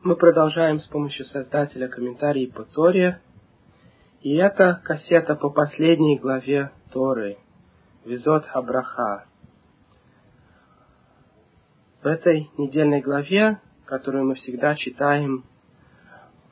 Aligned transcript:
Мы 0.00 0.14
продолжаем 0.14 0.78
с 0.78 0.86
помощью 0.86 1.26
создателя 1.26 1.88
комментарий 1.88 2.48
по 2.48 2.62
Торе. 2.62 3.20
И 4.20 4.36
это 4.36 4.80
кассета 4.84 5.34
по 5.34 5.50
последней 5.50 6.18
главе 6.18 6.70
Торы. 6.92 7.36
Визот 8.04 8.46
Абраха. 8.52 9.24
В 12.00 12.06
этой 12.06 12.48
недельной 12.56 13.00
главе, 13.00 13.60
которую 13.86 14.24
мы 14.26 14.36
всегда 14.36 14.76
читаем 14.76 15.44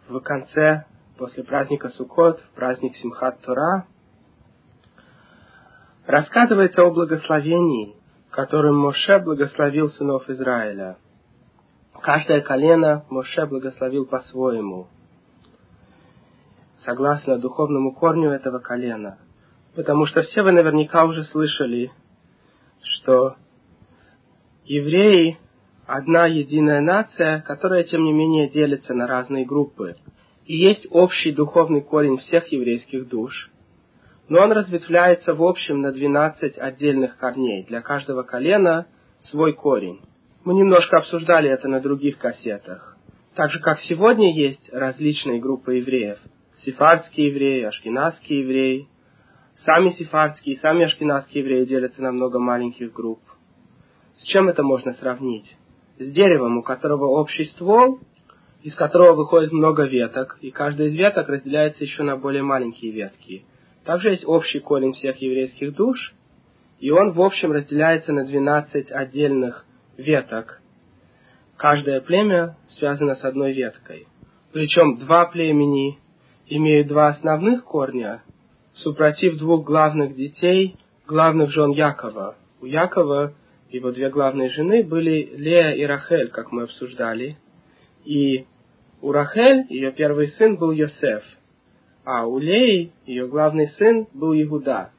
в 0.08 0.18
конце, 0.18 0.84
после 1.16 1.44
праздника 1.44 1.88
Суккот, 1.90 2.40
в 2.40 2.50
праздник 2.56 2.96
Симхат 2.96 3.40
Тора, 3.42 3.86
рассказывается 6.04 6.82
о 6.82 6.90
благословении, 6.90 7.94
которым 8.30 8.76
Моше 8.76 9.20
благословил 9.20 9.88
сынов 9.90 10.28
Израиля– 10.28 10.98
Каждое 12.02 12.40
колено 12.40 13.04
Моше 13.10 13.46
благословил 13.46 14.06
по-своему, 14.06 14.88
согласно 16.84 17.38
духовному 17.38 17.92
корню 17.92 18.30
этого 18.30 18.58
колена. 18.58 19.18
Потому 19.74 20.06
что 20.06 20.22
все 20.22 20.42
вы 20.42 20.52
наверняка 20.52 21.04
уже 21.04 21.24
слышали, 21.24 21.90
что 22.82 23.36
евреи– 24.64 25.38
одна 25.86 26.26
единая 26.26 26.80
нация, 26.80 27.40
которая, 27.40 27.84
тем 27.84 28.04
не 28.04 28.12
менее, 28.12 28.48
делится 28.48 28.94
на 28.94 29.06
разные 29.06 29.44
группы. 29.44 29.96
И 30.44 30.56
есть 30.56 30.86
общий 30.90 31.32
духовный 31.32 31.82
корень 31.82 32.18
всех 32.18 32.46
еврейских 32.48 33.08
душ, 33.08 33.50
но 34.28 34.42
он 34.42 34.52
разветвляется 34.52 35.34
в 35.34 35.42
общем 35.42 35.80
на 35.80 35.92
12 35.92 36.58
отдельных 36.58 37.16
корней. 37.16 37.64
Для 37.64 37.80
каждого 37.80 38.22
колена 38.22 38.86
свой 39.20 39.52
корень. 39.52 40.00
Мы 40.46 40.54
немножко 40.54 40.98
обсуждали 40.98 41.50
это 41.50 41.66
на 41.66 41.80
других 41.80 42.18
кассетах. 42.18 42.96
Так 43.34 43.50
же, 43.50 43.58
как 43.58 43.80
сегодня 43.80 44.32
есть 44.32 44.72
различные 44.72 45.40
группы 45.40 45.74
евреев. 45.74 46.20
Сефардские 46.64 47.30
евреи, 47.30 47.64
ашкенадские 47.64 48.42
евреи. 48.42 48.88
Сами 49.64 49.90
сефардские, 49.90 50.58
сами 50.58 50.84
ашкенадские 50.84 51.42
евреи 51.42 51.64
делятся 51.64 52.00
на 52.00 52.12
много 52.12 52.38
маленьких 52.38 52.92
групп. 52.92 53.18
С 54.18 54.22
чем 54.22 54.48
это 54.48 54.62
можно 54.62 54.92
сравнить? 54.92 55.56
С 55.98 56.12
деревом, 56.12 56.58
у 56.58 56.62
которого 56.62 57.06
общий 57.06 57.46
ствол, 57.46 57.98
из 58.62 58.76
которого 58.76 59.14
выходит 59.14 59.50
много 59.50 59.82
веток, 59.82 60.38
и 60.42 60.52
каждая 60.52 60.86
из 60.86 60.94
веток 60.94 61.28
разделяется 61.28 61.82
еще 61.82 62.04
на 62.04 62.16
более 62.16 62.44
маленькие 62.44 62.92
ветки. 62.92 63.44
Также 63.84 64.10
есть 64.10 64.24
общий 64.24 64.60
корень 64.60 64.92
всех 64.92 65.16
еврейских 65.20 65.74
душ, 65.74 66.14
и 66.78 66.92
он 66.92 67.14
в 67.14 67.20
общем 67.20 67.50
разделяется 67.50 68.12
на 68.12 68.24
12 68.24 68.92
отдельных 68.92 69.66
веток. 69.96 70.60
Каждое 71.56 72.00
племя 72.00 72.56
связано 72.68 73.14
с 73.14 73.24
одной 73.24 73.52
веткой. 73.52 74.06
Причем 74.52 74.98
два 74.98 75.26
племени 75.26 75.98
имеют 76.46 76.88
два 76.88 77.08
основных 77.08 77.64
корня, 77.64 78.22
супротив 78.74 79.38
двух 79.38 79.64
главных 79.64 80.14
детей, 80.14 80.76
главных 81.06 81.50
жен 81.50 81.70
Якова. 81.70 82.36
У 82.60 82.66
Якова 82.66 83.34
его 83.70 83.90
две 83.90 84.10
главные 84.10 84.50
жены 84.50 84.82
были 84.84 85.30
Лея 85.36 85.72
и 85.72 85.84
Рахель, 85.84 86.28
как 86.28 86.52
мы 86.52 86.64
обсуждали. 86.64 87.36
И 88.04 88.46
у 89.02 89.12
Рахель 89.12 89.66
ее 89.68 89.92
первый 89.92 90.28
сын 90.28 90.56
был 90.56 90.70
Йосеф, 90.72 91.24
а 92.04 92.26
у 92.26 92.38
Леи 92.38 92.92
ее 93.04 93.26
главный 93.26 93.68
сын 93.70 94.06
был 94.14 94.32
Иуда. 94.34 94.90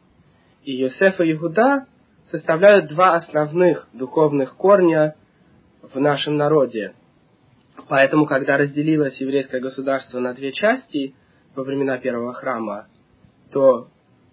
И 0.64 0.73
Йосеф 0.73 1.20
и 1.22 1.31
Иуда 1.31 1.86
составляют 2.31 2.88
два 2.88 3.16
основных 3.16 3.88
духовных 3.94 4.56
корня 4.56 5.16
в 5.81 6.00
нашем 6.00 6.38
народе. 6.38 6.94
Поэтому, 7.88 8.25
когда 8.25 8.58
разделилось 8.58 9.19
еврейское 9.22 9.61
государство 9.61 10.19
на 10.19 10.34
две 10.34 10.52
части 10.52 11.16
во 11.56 11.64
времена 11.64 11.97
первого 11.97 12.34
храма, 12.34 12.88
то 13.52 13.88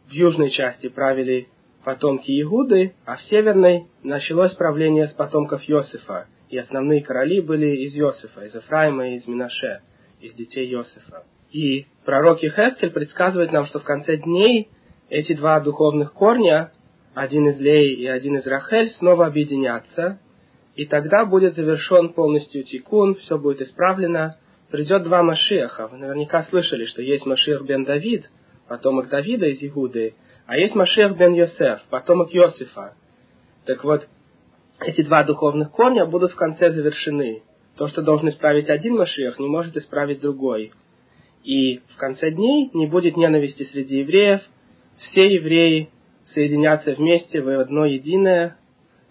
в 0.09 0.13
южной 0.13 0.51
части 0.51 0.89
правили 0.89 1.49
потомки 1.85 2.31
Иуды, 2.43 2.95
а 3.05 3.17
в 3.17 3.23
северной 3.23 3.87
началось 4.03 4.55
правление 4.55 5.07
с 5.09 5.13
потомков 5.13 5.63
Иосифа, 5.69 6.27
и 6.49 6.59
основные 6.59 7.03
короли 7.03 7.41
были 7.41 7.85
из 7.85 7.97
Иосифа, 7.97 8.45
из 8.45 8.55
Ефраима 8.55 9.11
и 9.11 9.17
из 9.17 9.27
Минаше, 9.29 9.83
из 10.21 10.33
детей 10.35 10.73
Иосифа. 10.73 11.25
И 11.53 11.87
пророк 12.05 12.43
Ихескель 12.43 12.91
предсказывает 12.91 13.53
нам, 13.53 13.67
что 13.67 13.79
в 13.79 13.85
конце 13.85 14.17
дней 14.17 14.69
эти 15.11 15.35
два 15.35 15.61
духовных 15.61 16.13
корня 16.13 16.73
один 17.15 17.49
из 17.49 17.61
Лей 17.61 17.95
и 17.95 18.07
один 18.07 18.37
из 18.37 18.47
Рахель 18.47 18.91
снова 18.91 19.27
объединятся, 19.27 20.19
и 20.75 20.85
тогда 20.85 21.25
будет 21.25 21.55
завершен 21.55 22.13
полностью 22.13 22.65
тикун, 22.65 23.15
все 23.15 23.39
будет 23.39 23.63
исправлено. 23.63 24.37
Придет 24.71 25.05
два 25.05 25.23
Машеха. 25.23 25.87
Вы 25.87 25.99
наверняка 25.99 26.43
слышали, 26.45 26.85
что 26.87 27.01
есть 27.01 27.27
Машех 27.27 27.65
бен 27.65 27.85
Давид, 27.85 28.29
потомок 28.69 29.09
Давида 29.09 29.47
из 29.47 29.63
Игуды, 29.63 30.15
а 30.47 30.57
есть 30.59 30.75
Машех 30.75 31.17
бен 31.17 31.35
Йосеф, 31.35 31.83
потомок 31.91 32.33
Йосифа. 32.33 32.97
Так 33.67 33.85
вот, 33.85 34.09
эти 34.81 35.03
два 35.03 35.23
духовных 35.23 35.71
корня 35.71 36.07
будут 36.07 36.33
в 36.33 36.37
конце 36.37 36.73
завершены. 36.73 37.43
То, 37.77 37.87
что 37.87 38.03
должен 38.03 38.29
исправить 38.29 38.69
один 38.69 38.97
Машех, 38.97 39.39
не 39.39 39.47
может 39.47 39.77
исправить 39.77 40.21
другой. 40.21 40.73
И 41.45 41.79
в 41.79 41.97
конце 41.97 42.33
дней 42.33 42.71
не 42.75 42.89
будет 42.89 43.17
ненависти 43.17 43.63
среди 43.65 43.99
евреев. 43.99 44.41
Все 44.99 45.35
евреи 45.35 45.91
соединятся 46.35 46.93
вместе 46.93 47.41
в 47.41 47.49
одно 47.61 47.87
единое, 47.87 48.57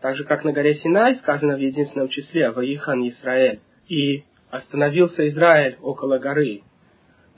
так 0.01 0.15
же, 0.15 0.25
как 0.25 0.43
на 0.43 0.51
горе 0.51 0.75
Синай 0.75 1.15
сказано 1.15 1.55
в 1.55 1.61
единственном 1.61 2.09
числе 2.09 2.51
«Ваихан 2.51 3.07
Израиль», 3.09 3.59
и 3.87 4.23
остановился 4.49 5.27
Израиль 5.29 5.77
около 5.81 6.19
горы. 6.19 6.61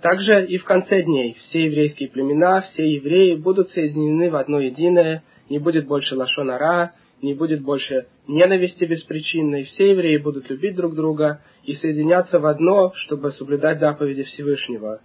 Также 0.02 0.46
и 0.46 0.58
в 0.58 0.66
конце 0.66 1.04
дней 1.04 1.36
все 1.36 1.66
еврейские 1.66 2.10
племена, 2.10 2.62
все 2.62 2.96
евреи 2.96 3.36
будут 3.36 3.70
соединены 3.70 4.30
в 4.30 4.36
одно 4.36 4.60
единое, 4.60 5.24
не 5.50 5.60
будет 5.60 5.88
больше 5.88 6.16
лашонара, 6.16 6.92
не 7.22 7.34
будет 7.34 7.62
больше 7.62 8.08
ненависти 8.28 8.84
беспричинной, 8.86 9.64
все 9.64 9.92
евреи 9.92 10.18
будут 10.18 10.50
любить 10.50 10.76
друг 10.76 10.96
друга 10.96 11.42
и 11.64 11.74
соединяться 11.74 12.40
в 12.40 12.46
одно, 12.46 12.94
чтобы 12.96 13.32
соблюдать 13.32 13.80
заповеди 13.80 14.24
Всевышнего. 14.24 15.02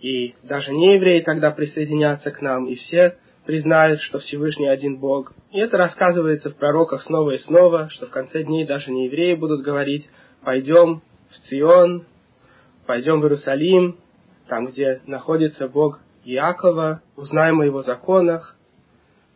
И 0.00 0.34
даже 0.42 0.72
не 0.72 0.94
евреи 0.96 1.20
тогда 1.20 1.50
присоединятся 1.50 2.30
к 2.30 2.42
нам, 2.42 2.66
и 2.66 2.74
все 2.74 3.16
признают, 3.46 4.00
что 4.00 4.18
Всевышний 4.18 4.68
один 4.68 4.98
Бог. 4.98 5.32
И 5.50 5.58
это 5.58 5.76
рассказывается 5.76 6.50
в 6.50 6.56
пророках 6.56 7.02
снова 7.02 7.32
и 7.32 7.38
снова, 7.38 7.88
что 7.90 8.06
в 8.06 8.10
конце 8.10 8.42
дней 8.42 8.66
даже 8.66 8.90
не 8.90 9.06
евреи 9.06 9.34
будут 9.34 9.62
говорить, 9.62 10.08
пойдем 10.42 11.02
в 11.30 11.48
Цион, 11.48 12.06
пойдем 12.86 13.20
в 13.20 13.24
Иерусалим, 13.24 13.98
там, 14.48 14.66
где 14.66 15.00
находится 15.06 15.68
Бог 15.68 16.00
Иакова, 16.24 17.02
узнаем 17.16 17.60
о 17.60 17.66
его 17.66 17.82
законах. 17.82 18.56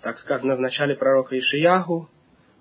Так 0.03 0.19
сказано 0.19 0.57
в 0.57 0.61
начале 0.61 0.95
пророка 0.95 1.39
Ишияху. 1.39 2.09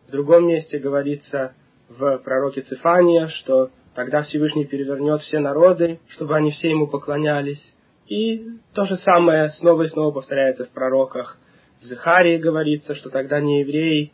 В 0.07 0.11
другом 0.11 0.47
месте 0.47 0.79
говорится 0.79 1.53
в 1.89 2.17
пророке 2.19 2.61
Цифания, 2.61 3.27
что 3.27 3.69
тогда 3.95 4.23
Всевышний 4.23 4.65
перевернет 4.65 5.21
все 5.21 5.39
народы, 5.39 5.99
чтобы 6.09 6.35
они 6.35 6.51
все 6.51 6.69
ему 6.69 6.87
поклонялись. 6.87 7.61
И 8.07 8.47
то 8.73 8.85
же 8.85 8.97
самое 8.97 9.49
снова 9.49 9.83
и 9.83 9.89
снова 9.89 10.11
повторяется 10.11 10.65
в 10.65 10.69
пророках. 10.69 11.37
В 11.81 11.85
Захарии 11.85 12.37
говорится, 12.37 12.95
что 12.95 13.09
тогда 13.09 13.39
не 13.39 13.61
евреи 13.61 14.13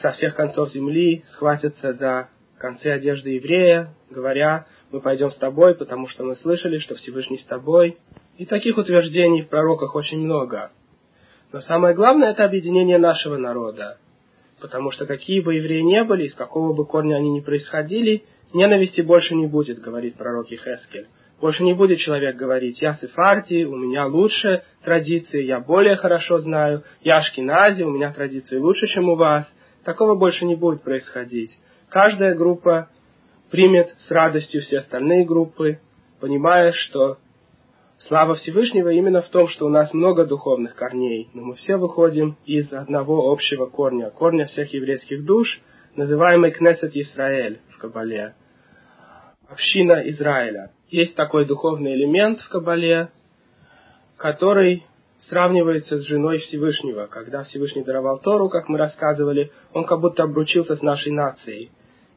со 0.00 0.12
всех 0.12 0.34
концов 0.34 0.70
земли 0.70 1.22
схватятся 1.32 1.92
за 1.94 2.28
концы 2.58 2.86
одежды 2.86 3.30
еврея, 3.30 3.94
говоря, 4.10 4.66
мы 4.90 5.00
пойдем 5.00 5.30
с 5.30 5.36
тобой, 5.36 5.74
потому 5.74 6.08
что 6.08 6.24
мы 6.24 6.36
слышали, 6.36 6.78
что 6.78 6.94
Всевышний 6.96 7.38
с 7.38 7.44
тобой. 7.44 7.98
И 8.36 8.46
таких 8.46 8.76
утверждений 8.76 9.42
в 9.42 9.48
пророках 9.48 9.94
очень 9.94 10.20
много. 10.20 10.70
Но 11.52 11.60
самое 11.60 11.94
главное 11.94 12.30
это 12.30 12.44
объединение 12.44 12.98
нашего 12.98 13.36
народа. 13.36 13.98
Потому 14.60 14.90
что 14.90 15.06
какие 15.06 15.40
бы 15.40 15.54
евреи 15.54 15.80
не 15.80 16.04
были, 16.04 16.26
из 16.26 16.34
какого 16.34 16.72
бы 16.72 16.86
корня 16.86 17.16
они 17.16 17.30
ни 17.30 17.40
происходили, 17.40 18.24
ненависти 18.52 19.00
больше 19.00 19.34
не 19.34 19.46
будет, 19.46 19.80
говорит 19.80 20.16
пророк 20.16 20.50
Ихескель. 20.50 21.08
Больше 21.42 21.64
не 21.64 21.74
будет 21.74 21.98
человек 21.98 22.36
говорить, 22.36 22.80
я 22.80 22.94
сефарди, 22.94 23.64
у 23.64 23.74
меня 23.74 24.06
лучше 24.06 24.62
традиции, 24.84 25.42
я 25.42 25.58
более 25.58 25.96
хорошо 25.96 26.38
знаю, 26.38 26.84
я 27.00 27.16
ашкенази, 27.16 27.82
у 27.82 27.90
меня 27.90 28.12
традиции 28.12 28.58
лучше, 28.58 28.86
чем 28.86 29.08
у 29.08 29.16
вас. 29.16 29.44
Такого 29.84 30.14
больше 30.14 30.44
не 30.44 30.54
будет 30.54 30.84
происходить. 30.84 31.50
Каждая 31.88 32.36
группа 32.36 32.90
примет 33.50 33.92
с 34.06 34.10
радостью 34.12 34.60
все 34.60 34.78
остальные 34.78 35.24
группы, 35.24 35.80
понимая, 36.20 36.70
что 36.70 37.16
слава 38.06 38.36
Всевышнего 38.36 38.90
именно 38.90 39.20
в 39.20 39.28
том, 39.30 39.48
что 39.48 39.66
у 39.66 39.68
нас 39.68 39.92
много 39.92 40.24
духовных 40.24 40.76
корней, 40.76 41.28
но 41.34 41.42
мы 41.42 41.54
все 41.56 41.76
выходим 41.76 42.36
из 42.46 42.72
одного 42.72 43.32
общего 43.32 43.66
корня, 43.66 44.10
корня 44.10 44.46
всех 44.46 44.72
еврейских 44.72 45.24
душ, 45.24 45.60
называемый 45.96 46.52
Кнесет 46.52 46.94
Исраэль 46.94 47.58
в 47.70 47.78
Кабале, 47.78 48.36
община 49.48 50.08
Израиля 50.08 50.70
есть 50.92 51.16
такой 51.16 51.46
духовный 51.46 51.94
элемент 51.94 52.38
в 52.40 52.48
Кабале, 52.50 53.10
который 54.18 54.84
сравнивается 55.28 55.98
с 55.98 56.02
женой 56.02 56.38
Всевышнего. 56.38 57.06
Когда 57.06 57.44
Всевышний 57.44 57.82
даровал 57.82 58.20
Тору, 58.20 58.48
как 58.50 58.68
мы 58.68 58.76
рассказывали, 58.78 59.50
он 59.72 59.84
как 59.84 60.00
будто 60.00 60.22
обручился 60.22 60.76
с 60.76 60.82
нашей 60.82 61.12
нацией. 61.12 61.70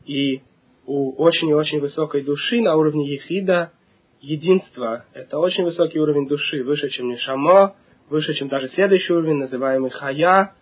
И 0.05 0.41
у 0.85 1.13
очень 1.13 1.49
и 1.49 1.53
очень 1.53 1.79
высокой 1.79 2.23
души 2.23 2.61
на 2.61 2.75
уровне 2.75 3.13
ехида, 3.13 3.71
единства. 4.19 5.05
Это 5.13 5.39
очень 5.39 5.63
высокий 5.63 5.99
уровень 5.99 6.27
души, 6.27 6.63
выше, 6.63 6.89
чем 6.89 7.09
Нишамо, 7.09 7.75
выше, 8.09 8.33
чем 8.33 8.49
даже 8.49 8.67
следующий 8.69 9.13
уровень, 9.13 9.37
называемый 9.37 9.89
Хая. 9.89 10.53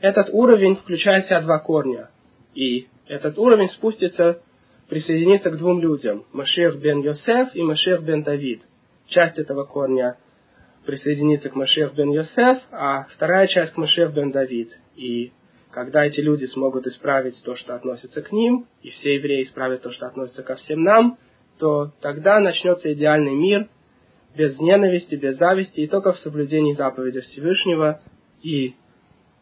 Этот 0.00 0.30
уровень 0.32 0.76
включает 0.76 1.24
в 1.24 1.28
себя 1.28 1.40
два 1.42 1.60
корня. 1.60 2.10
И 2.54 2.88
этот 3.06 3.38
уровень 3.38 3.68
спустится, 3.68 4.42
присоединится 4.88 5.50
к 5.50 5.58
двум 5.58 5.80
людям. 5.80 6.24
Машех 6.32 6.78
бен 6.78 7.00
Йосеф 7.00 7.54
и 7.54 7.62
Машех 7.62 8.02
бен 8.02 8.22
Давид. 8.22 8.62
Часть 9.06 9.38
этого 9.38 9.64
корня 9.64 10.16
присоединится 10.84 11.50
к 11.50 11.54
Машех 11.54 11.94
бен 11.94 12.10
Йосеф, 12.10 12.58
а 12.70 13.04
вторая 13.14 13.46
часть 13.46 13.74
к 13.74 13.76
Машех 13.76 14.12
бен 14.12 14.30
Давид. 14.30 14.76
И 14.96 15.32
когда 15.70 16.04
эти 16.04 16.20
люди 16.20 16.46
смогут 16.46 16.86
исправить 16.86 17.40
то, 17.44 17.54
что 17.54 17.74
относится 17.74 18.22
к 18.22 18.32
ним, 18.32 18.66
и 18.82 18.90
все 18.90 19.16
евреи 19.16 19.44
исправят 19.44 19.82
то, 19.82 19.90
что 19.90 20.06
относится 20.06 20.42
ко 20.42 20.56
всем 20.56 20.82
нам, 20.82 21.18
то 21.58 21.92
тогда 22.00 22.40
начнется 22.40 22.92
идеальный 22.92 23.34
мир, 23.34 23.68
без 24.36 24.58
ненависти, 24.58 25.16
без 25.16 25.36
зависти, 25.36 25.80
и 25.80 25.88
только 25.88 26.12
в 26.12 26.18
соблюдении 26.18 26.72
заповедей 26.72 27.22
Всевышнего. 27.22 28.00
И 28.42 28.74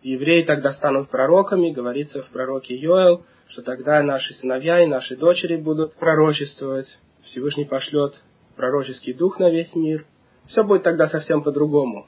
евреи 0.02 0.44
тогда 0.44 0.72
станут 0.72 1.10
пророками, 1.10 1.70
говорится 1.70 2.22
в 2.22 2.28
пророке 2.30 2.74
Йоэл, 2.74 3.24
что 3.48 3.62
тогда 3.62 4.02
наши 4.02 4.34
сыновья 4.34 4.82
и 4.82 4.86
наши 4.86 5.16
дочери 5.16 5.56
будут 5.56 5.94
пророчествовать. 5.94 6.86
Всевышний 7.24 7.64
пошлет 7.64 8.14
пророческий 8.56 9.12
дух 9.12 9.38
на 9.38 9.50
весь 9.50 9.74
мир. 9.74 10.06
Все 10.48 10.64
будет 10.64 10.82
тогда 10.82 11.08
совсем 11.08 11.42
по-другому. 11.42 12.06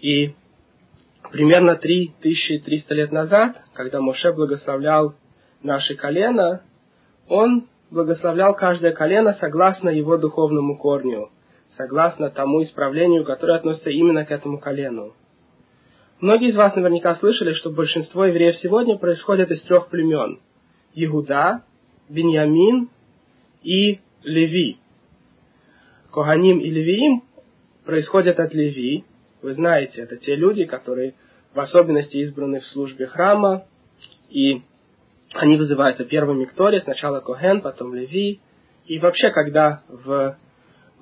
И 0.00 0.34
примерно 1.30 1.76
3300 1.76 2.94
лет 2.94 3.12
назад, 3.12 3.62
когда 3.72 4.00
Моше 4.00 4.32
благословлял 4.32 5.14
наши 5.62 5.94
колена, 5.94 6.62
он 7.28 7.68
благословлял 7.90 8.54
каждое 8.54 8.92
колено 8.92 9.34
согласно 9.34 9.90
его 9.90 10.16
духовному 10.16 10.76
корню, 10.76 11.30
согласно 11.76 12.30
тому 12.30 12.62
исправлению, 12.62 13.24
которое 13.24 13.58
относится 13.58 13.90
именно 13.90 14.24
к 14.24 14.30
этому 14.30 14.58
колену. 14.58 15.14
Многие 16.22 16.50
из 16.50 16.56
вас 16.56 16.76
наверняка 16.76 17.16
слышали, 17.16 17.52
что 17.52 17.70
большинство 17.70 18.24
евреев 18.24 18.54
сегодня 18.58 18.96
происходят 18.96 19.50
из 19.50 19.60
трех 19.64 19.88
племен. 19.88 20.38
Иуда, 20.94 21.64
Беньямин 22.08 22.90
и 23.64 23.98
Леви. 24.22 24.76
Коганим 26.12 26.60
и 26.60 26.70
Левиим 26.70 27.24
происходят 27.84 28.38
от 28.38 28.54
Леви. 28.54 29.04
Вы 29.42 29.54
знаете, 29.54 30.02
это 30.02 30.16
те 30.16 30.36
люди, 30.36 30.64
которые 30.64 31.16
в 31.54 31.58
особенности 31.58 32.18
избраны 32.18 32.60
в 32.60 32.66
службе 32.66 33.06
храма, 33.06 33.64
и 34.30 34.62
они 35.34 35.56
вызываются 35.56 36.04
первыми 36.04 36.44
к 36.44 36.52
Торе, 36.52 36.82
сначала 36.82 37.18
Коген, 37.18 37.62
потом 37.62 37.96
Леви. 37.96 38.40
И 38.86 39.00
вообще, 39.00 39.30
когда 39.30 39.82
в 39.88 40.38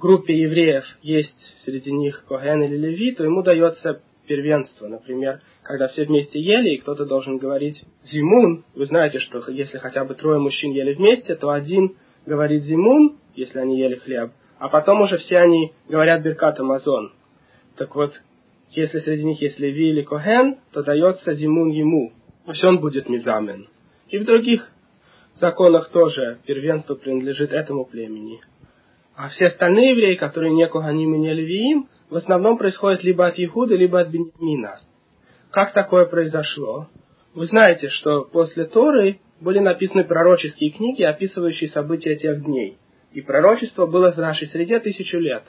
группе 0.00 0.34
евреев 0.34 0.86
есть 1.02 1.62
среди 1.66 1.92
них 1.92 2.24
Коген 2.26 2.62
или 2.62 2.78
Леви, 2.78 3.14
то 3.14 3.22
ему 3.22 3.42
дается 3.42 4.00
первенство. 4.30 4.86
Например, 4.86 5.40
когда 5.64 5.88
все 5.88 6.04
вместе 6.04 6.40
ели, 6.40 6.76
и 6.76 6.78
кто-то 6.78 7.04
должен 7.04 7.38
говорить 7.38 7.82
«зимун», 8.04 8.64
вы 8.76 8.86
знаете, 8.86 9.18
что 9.18 9.42
если 9.50 9.78
хотя 9.78 10.04
бы 10.04 10.14
трое 10.14 10.38
мужчин 10.38 10.70
ели 10.70 10.94
вместе, 10.94 11.34
то 11.34 11.50
один 11.50 11.96
говорит 12.26 12.62
«зимун», 12.62 13.18
если 13.34 13.58
они 13.58 13.80
ели 13.80 13.96
хлеб, 13.96 14.30
а 14.60 14.68
потом 14.68 15.00
уже 15.00 15.16
все 15.18 15.38
они 15.38 15.72
говорят 15.88 16.22
«беркат 16.22 16.60
Амазон». 16.60 17.12
Так 17.76 17.96
вот, 17.96 18.12
если 18.70 19.00
среди 19.00 19.24
них 19.24 19.42
есть 19.42 19.58
Леви 19.58 19.90
или 19.90 20.02
Коген, 20.02 20.58
то 20.72 20.84
дается 20.84 21.34
«зимун 21.34 21.70
ему», 21.70 22.12
пусть 22.46 22.62
он 22.62 22.78
будет 22.78 23.08
мизамен. 23.08 23.66
И 24.10 24.18
в 24.18 24.24
других 24.26 24.70
законах 25.40 25.90
тоже 25.90 26.38
первенство 26.46 26.94
принадлежит 26.94 27.52
этому 27.52 27.84
племени. 27.84 28.40
А 29.16 29.28
все 29.30 29.46
остальные 29.46 29.90
евреи, 29.90 30.14
которые 30.14 30.52
не 30.52 30.68
Коганим 30.68 31.16
и 31.16 31.18
не 31.18 31.34
Левиим, 31.34 31.88
в 32.10 32.16
основном 32.16 32.58
происходят 32.58 33.02
либо 33.04 33.26
от 33.26 33.38
Иуды, 33.38 33.76
либо 33.76 34.00
от 34.00 34.08
Беньямина. 34.08 34.80
Как 35.50 35.72
такое 35.72 36.06
произошло? 36.06 36.88
Вы 37.34 37.46
знаете, 37.46 37.88
что 37.88 38.22
после 38.24 38.64
Торы 38.64 39.20
были 39.40 39.60
написаны 39.60 40.04
пророческие 40.04 40.70
книги, 40.70 41.02
описывающие 41.02 41.70
события 41.70 42.16
тех 42.16 42.44
дней. 42.44 42.78
И 43.12 43.20
пророчество 43.20 43.86
было 43.86 44.12
в 44.12 44.18
нашей 44.18 44.48
среде 44.48 44.80
тысячу 44.80 45.18
лет. 45.18 45.44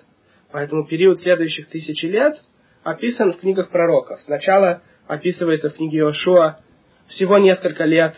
Поэтому 0.51 0.85
период 0.85 1.19
следующих 1.19 1.67
тысячи 1.69 2.05
лет 2.05 2.39
описан 2.83 3.33
в 3.33 3.39
книгах 3.39 3.69
пророков. 3.69 4.19
Сначала 4.21 4.81
описывается 5.07 5.69
в 5.69 5.75
книге 5.75 5.99
Иошуа 5.99 6.59
всего 7.07 7.37
несколько 7.37 7.85
лет 7.85 8.15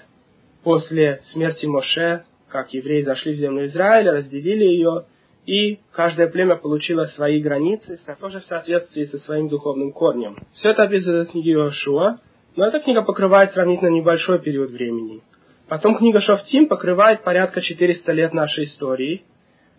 после 0.63 1.21
смерти 1.31 1.65
Моше, 1.65 2.23
как 2.47 2.73
евреи 2.73 3.01
зашли 3.01 3.33
в 3.33 3.37
землю 3.37 3.65
Израиля, 3.65 4.13
разделили 4.13 4.65
ее, 4.65 5.05
и 5.45 5.79
каждое 5.91 6.27
племя 6.27 6.55
получило 6.55 7.05
свои 7.05 7.41
границы, 7.41 7.99
тоже 8.19 8.39
в 8.39 8.45
соответствии 8.45 9.05
со 9.05 9.19
своим 9.19 9.49
духовным 9.49 9.91
корнем. 9.91 10.37
Все 10.53 10.71
это 10.71 10.83
описывается 10.83 11.29
в 11.29 11.31
книге 11.33 11.51
Иошуа, 11.53 12.19
но 12.55 12.65
эта 12.65 12.79
книга 12.79 13.01
покрывает 13.01 13.51
сравнительно 13.51 13.89
небольшой 13.89 14.39
период 14.39 14.71
времени. 14.71 15.21
Потом 15.67 15.97
книга 15.97 16.21
Шофтим 16.21 16.67
покрывает 16.67 17.23
порядка 17.23 17.61
400 17.61 18.11
лет 18.11 18.33
нашей 18.33 18.65
истории, 18.65 19.23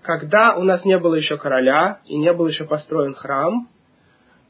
когда 0.03 0.55
у 0.57 0.63
нас 0.63 0.85
не 0.85 0.99
было 0.99 1.15
еще 1.15 1.39
короля 1.39 2.01
и 2.07 2.17
не 2.17 2.33
был 2.33 2.47
еще 2.47 2.65
построен 2.65 3.15
храм, 3.15 3.69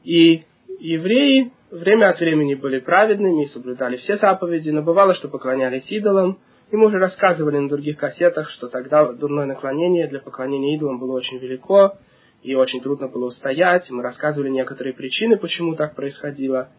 и 0.03 0.43
евреи 0.79 1.51
время 1.71 2.09
от 2.09 2.19
времени 2.19 2.55
были 2.55 2.79
праведными 2.79 3.43
и 3.43 3.47
соблюдали 3.47 3.97
все 3.97 4.17
заповеди, 4.17 4.69
но 4.69 4.81
бывало, 4.81 5.13
что 5.13 5.27
поклонялись 5.27 5.85
идолам. 5.89 6.39
И 6.71 6.75
мы 6.75 6.87
уже 6.87 6.97
рассказывали 6.97 7.57
на 7.57 7.69
других 7.69 7.97
кассетах, 7.97 8.49
что 8.51 8.67
тогда 8.67 9.11
дурное 9.13 9.45
наклонение 9.45 10.07
для 10.07 10.19
поклонения 10.19 10.75
идолам 10.75 10.99
было 10.99 11.13
очень 11.13 11.37
велико, 11.37 11.97
и 12.41 12.55
очень 12.55 12.81
трудно 12.81 13.07
было 13.07 13.27
устоять. 13.27 13.89
Мы 13.89 14.03
рассказывали 14.03 14.49
некоторые 14.49 14.93
причины, 14.93 15.37
почему 15.37 15.75
так 15.75 15.95
происходило. 15.95 16.69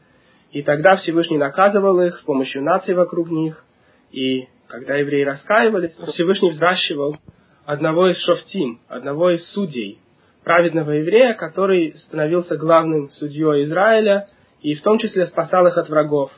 И 0.52 0.62
тогда 0.62 0.96
Всевышний 0.96 1.38
наказывал 1.38 2.00
их 2.00 2.16
с 2.18 2.22
помощью 2.22 2.62
наций 2.62 2.94
вокруг 2.94 3.30
них. 3.30 3.64
И 4.12 4.48
когда 4.68 4.96
евреи 4.96 5.24
раскаивались, 5.24 5.94
Всевышний 6.14 6.50
взращивал 6.50 7.16
одного 7.64 8.08
из 8.08 8.18
шофтим, 8.18 8.80
одного 8.88 9.30
из 9.30 9.44
судей, 9.52 9.98
праведного 10.44 10.92
еврея, 10.92 11.34
который 11.34 11.96
становился 12.06 12.56
главным 12.56 13.10
судьей 13.10 13.64
Израиля– 13.64 14.28
и 14.66 14.74
в 14.74 14.82
том 14.82 14.98
числе 14.98 15.26
спасал 15.26 15.66
их 15.68 15.76
от 15.76 15.88
врагов. 15.88 16.32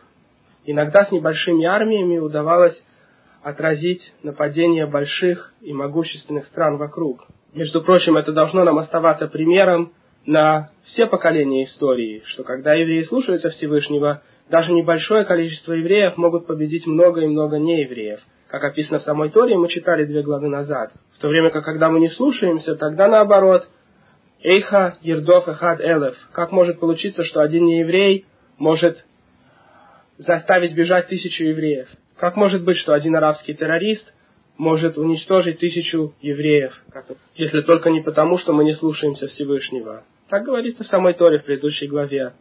Иногда 0.67 1.06
с 1.06 1.11
небольшими 1.11 1.65
армиями 1.65 2.19
удавалось 2.19 2.79
отразить 3.43 4.12
нападения 4.23 4.87
больших 4.87 5.52
и 5.61 5.73
могущественных 5.73 6.46
стран 6.46 6.76
вокруг. 6.76 7.26
Между 7.55 7.82
прочим, 7.82 8.17
это 8.17 8.32
должно 8.32 8.64
нам 8.64 8.78
оставаться 8.78 9.26
примером 9.26 9.92
на 10.26 10.71
все 10.85 11.07
поколения 11.07 11.64
истории, 11.64 12.23
что 12.26 12.45
когда 12.45 12.75
евреи 12.75 13.02
слушаются 13.04 13.50
Всевышнего, 13.50 14.23
даже 14.50 14.73
небольшое 14.73 15.25
количество 15.25 15.73
евреев 15.73 16.16
могут 16.16 16.47
победить 16.47 16.87
много 16.87 17.23
и 17.23 17.26
много 17.26 17.59
неевреев. 17.59 18.21
Как 18.49 18.64
описано 18.64 18.99
в 18.99 19.02
самой 19.02 19.30
Торе, 19.30 19.57
мы 19.57 19.68
читали 19.68 20.04
две 20.04 20.23
главы 20.23 20.49
назад. 20.49 20.92
В 21.16 21.21
то 21.21 21.28
время 21.28 21.50
как, 21.50 21.64
когда 21.64 21.90
мы 21.90 22.00
не 22.00 22.09
слушаемся, 22.09 22.76
тогда 22.76 23.09
наоборот, 23.09 23.68
Эйха 24.42 24.97
Ердов 25.02 25.49
Эхад 25.49 25.80
Элев. 25.80 26.16
Как 26.33 26.52
может 26.52 26.80
получиться, 26.80 27.25
что 27.25 27.40
один 27.40 27.64
нееврей 27.64 28.25
может 28.57 29.04
заставить 30.16 30.75
бежать 30.75 31.09
тысячу 31.09 31.45
евреев? 31.45 31.88
Как 32.19 32.37
может 32.37 32.65
быть, 32.65 32.77
что 32.79 32.95
один 32.95 33.17
арабский 33.17 33.55
террорист 33.55 34.13
может 34.57 34.99
уничтожить 34.99 35.59
тысячу 35.59 36.15
евреев, 36.21 36.75
если 37.37 37.61
только 37.63 37.91
не 37.91 38.01
потому, 38.01 38.39
что 38.39 38.53
мы 38.53 38.65
не 38.65 38.75
слушаемся 38.75 39.29
Всевышнего? 39.29 40.05
Так 40.29 40.45
говорится 40.45 40.85
в 40.85 40.89
самой 40.89 41.15
Торе 41.15 41.39
в 41.39 41.45
предыдущей 41.45 41.87
главе, 41.87 42.33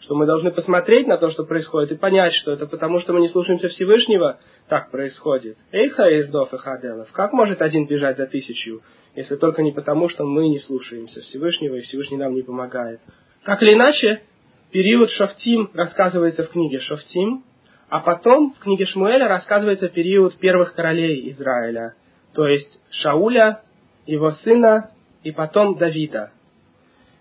что 0.00 0.14
мы 0.14 0.26
должны 0.26 0.50
посмотреть 0.50 1.06
на 1.06 1.18
то, 1.18 1.30
что 1.30 1.44
происходит, 1.44 1.92
и 1.92 1.96
понять, 1.96 2.34
что 2.34 2.52
это 2.52 2.66
потому, 2.66 3.00
что 3.00 3.12
мы 3.12 3.20
не 3.20 3.28
слушаемся 3.28 3.68
Всевышнего, 3.68 4.38
так 4.68 4.90
происходит. 4.90 5.58
Эйха 5.72 6.04
Ердов 6.04 6.54
Эхад 6.54 6.84
Элев. 6.84 7.10
Как 7.12 7.32
может 7.32 7.60
один 7.60 7.86
бежать 7.86 8.16
за 8.16 8.26
тысячу? 8.26 8.82
если 9.14 9.36
только 9.36 9.62
не 9.62 9.72
потому, 9.72 10.08
что 10.08 10.24
мы 10.24 10.48
не 10.48 10.58
слушаемся 10.60 11.20
Всевышнего, 11.20 11.76
и 11.76 11.80
Всевышний 11.82 12.16
нам 12.16 12.34
не 12.34 12.42
помогает. 12.42 13.00
Так 13.44 13.62
или 13.62 13.74
иначе, 13.74 14.22
период 14.70 15.10
Шофтим 15.10 15.70
рассказывается 15.74 16.44
в 16.44 16.50
книге 16.50 16.80
Шофтим, 16.80 17.44
а 17.94 18.00
потом 18.00 18.52
в 18.54 18.58
книге 18.58 18.86
Шмуэля 18.86 19.28
рассказывается 19.28 19.88
период 19.88 20.36
первых 20.38 20.74
королей 20.74 21.30
Израиля, 21.30 21.94
то 22.34 22.44
есть 22.44 22.80
Шауля, 22.90 23.60
его 24.04 24.32
сына 24.32 24.90
и 25.22 25.30
потом 25.30 25.76
Давида, 25.76 26.32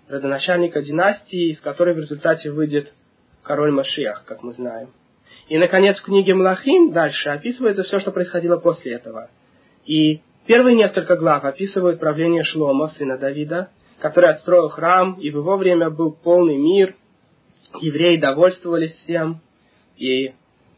родоначальника 0.07 0.81
династии, 0.81 1.51
из 1.51 1.61
которой 1.61 1.93
в 1.93 1.99
результате 1.99 2.49
выйдет 2.49 2.91
король 3.43 3.71
Машиах, 3.71 4.25
как 4.25 4.41
мы 4.41 4.53
знаем. 4.53 4.89
И, 5.47 5.59
наконец, 5.59 5.99
в 5.99 6.05
книге 6.05 6.33
Млахим 6.33 6.91
дальше 6.91 7.29
описывается 7.29 7.83
все, 7.83 7.99
что 7.99 8.11
происходило 8.11 8.57
после 8.57 8.93
этого. 8.93 9.29
И 9.85 10.21
Первые 10.47 10.75
несколько 10.75 11.17
глав 11.17 11.45
описывают 11.45 11.99
правление 11.99 12.43
Шлома, 12.43 12.87
сына 12.87 13.19
Давида, 13.19 13.69
который 13.99 14.31
отстроил 14.31 14.69
храм, 14.69 15.19
и 15.19 15.29
в 15.29 15.37
его 15.37 15.55
время 15.55 15.91
был 15.91 16.13
полный 16.13 16.57
мир, 16.57 16.95
евреи 17.79 18.17
довольствовались 18.17 18.95
всем, 19.03 19.39
и 19.97 20.33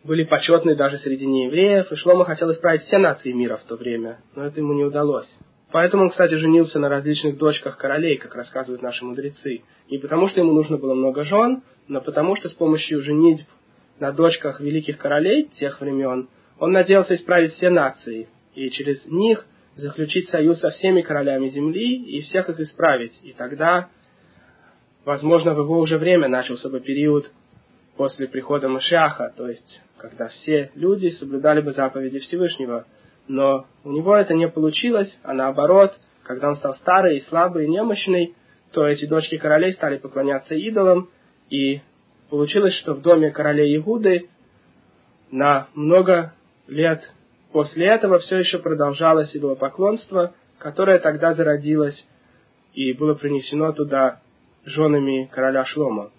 были 0.05 0.23
почетны 0.23 0.75
даже 0.75 0.99
среди 0.99 1.25
неевреев, 1.25 1.91
и 1.91 1.95
Шлома 1.95 2.25
хотел 2.25 2.51
исправить 2.51 2.83
все 2.83 2.99
нации 2.99 3.31
мира 3.31 3.57
в 3.57 3.63
то 3.63 3.75
время, 3.75 4.19
но 4.35 4.45
это 4.45 4.59
ему 4.59 4.73
не 4.73 4.83
удалось. 4.83 5.29
Поэтому 5.71 6.03
он, 6.03 6.09
кстати, 6.11 6.35
женился 6.35 6.79
на 6.79 6.89
различных 6.89 7.37
дочках 7.37 7.77
королей, 7.77 8.17
как 8.17 8.35
рассказывают 8.35 8.83
наши 8.83 9.03
мудрецы. 9.03 9.63
Не 9.89 9.97
потому, 9.97 10.29
что 10.29 10.39
ему 10.39 10.53
нужно 10.53 10.77
было 10.77 10.93
много 10.93 11.23
жен, 11.23 11.63
но 11.87 12.01
потому, 12.01 12.35
что 12.35 12.49
с 12.49 12.53
помощью 12.53 13.01
женитьб 13.01 13.47
на 13.99 14.11
дочках 14.11 14.59
великих 14.59 14.97
королей 14.97 15.49
тех 15.55 15.81
времен 15.81 16.29
он 16.59 16.71
надеялся 16.71 17.15
исправить 17.15 17.53
все 17.53 17.69
нации, 17.69 18.29
и 18.53 18.69
через 18.69 19.05
них 19.07 19.45
заключить 19.75 20.29
союз 20.29 20.59
со 20.59 20.69
всеми 20.69 21.01
королями 21.01 21.49
земли 21.49 22.03
и 22.03 22.21
всех 22.21 22.49
их 22.49 22.59
исправить. 22.59 23.19
И 23.23 23.33
тогда, 23.33 23.89
возможно, 25.03 25.53
в 25.53 25.59
его 25.59 25.79
уже 25.79 25.97
время 25.97 26.27
начался 26.27 26.69
бы 26.69 26.79
период 26.79 27.25
после 27.97 28.27
прихода 28.27 28.67
Машиаха, 28.67 29.33
то 29.35 29.47
есть 29.47 29.81
когда 29.97 30.27
все 30.27 30.71
люди 30.75 31.09
соблюдали 31.09 31.61
бы 31.61 31.73
заповеди 31.73 32.19
Всевышнего. 32.19 32.85
Но 33.27 33.65
у 33.83 33.91
него 33.91 34.15
это 34.15 34.33
не 34.35 34.47
получилось, 34.47 35.17
а 35.23 35.33
наоборот, 35.33 35.97
когда 36.23 36.49
он 36.49 36.57
стал 36.57 36.75
старый, 36.75 37.21
слабый 37.21 37.65
и 37.65 37.69
немощный, 37.69 38.35
то 38.71 38.85
эти 38.85 39.05
дочки 39.05 39.37
королей 39.37 39.73
стали 39.73 39.97
поклоняться 39.97 40.53
идолам, 40.53 41.09
и 41.49 41.81
получилось, 42.29 42.75
что 42.75 42.93
в 42.93 43.01
доме 43.01 43.31
королей 43.31 43.75
Игуды 43.77 44.29
на 45.31 45.67
много 45.73 46.33
лет 46.67 47.09
после 47.51 47.87
этого 47.87 48.19
все 48.19 48.37
еще 48.37 48.59
продолжалось 48.59 49.35
идолопоклонство, 49.35 50.33
которое 50.59 50.99
тогда 50.99 51.33
зародилось 51.33 52.05
и 52.73 52.93
было 52.93 53.13
принесено 53.13 53.71
туда 53.71 54.21
женами 54.65 55.29
короля 55.31 55.65
Шлома. 55.65 56.11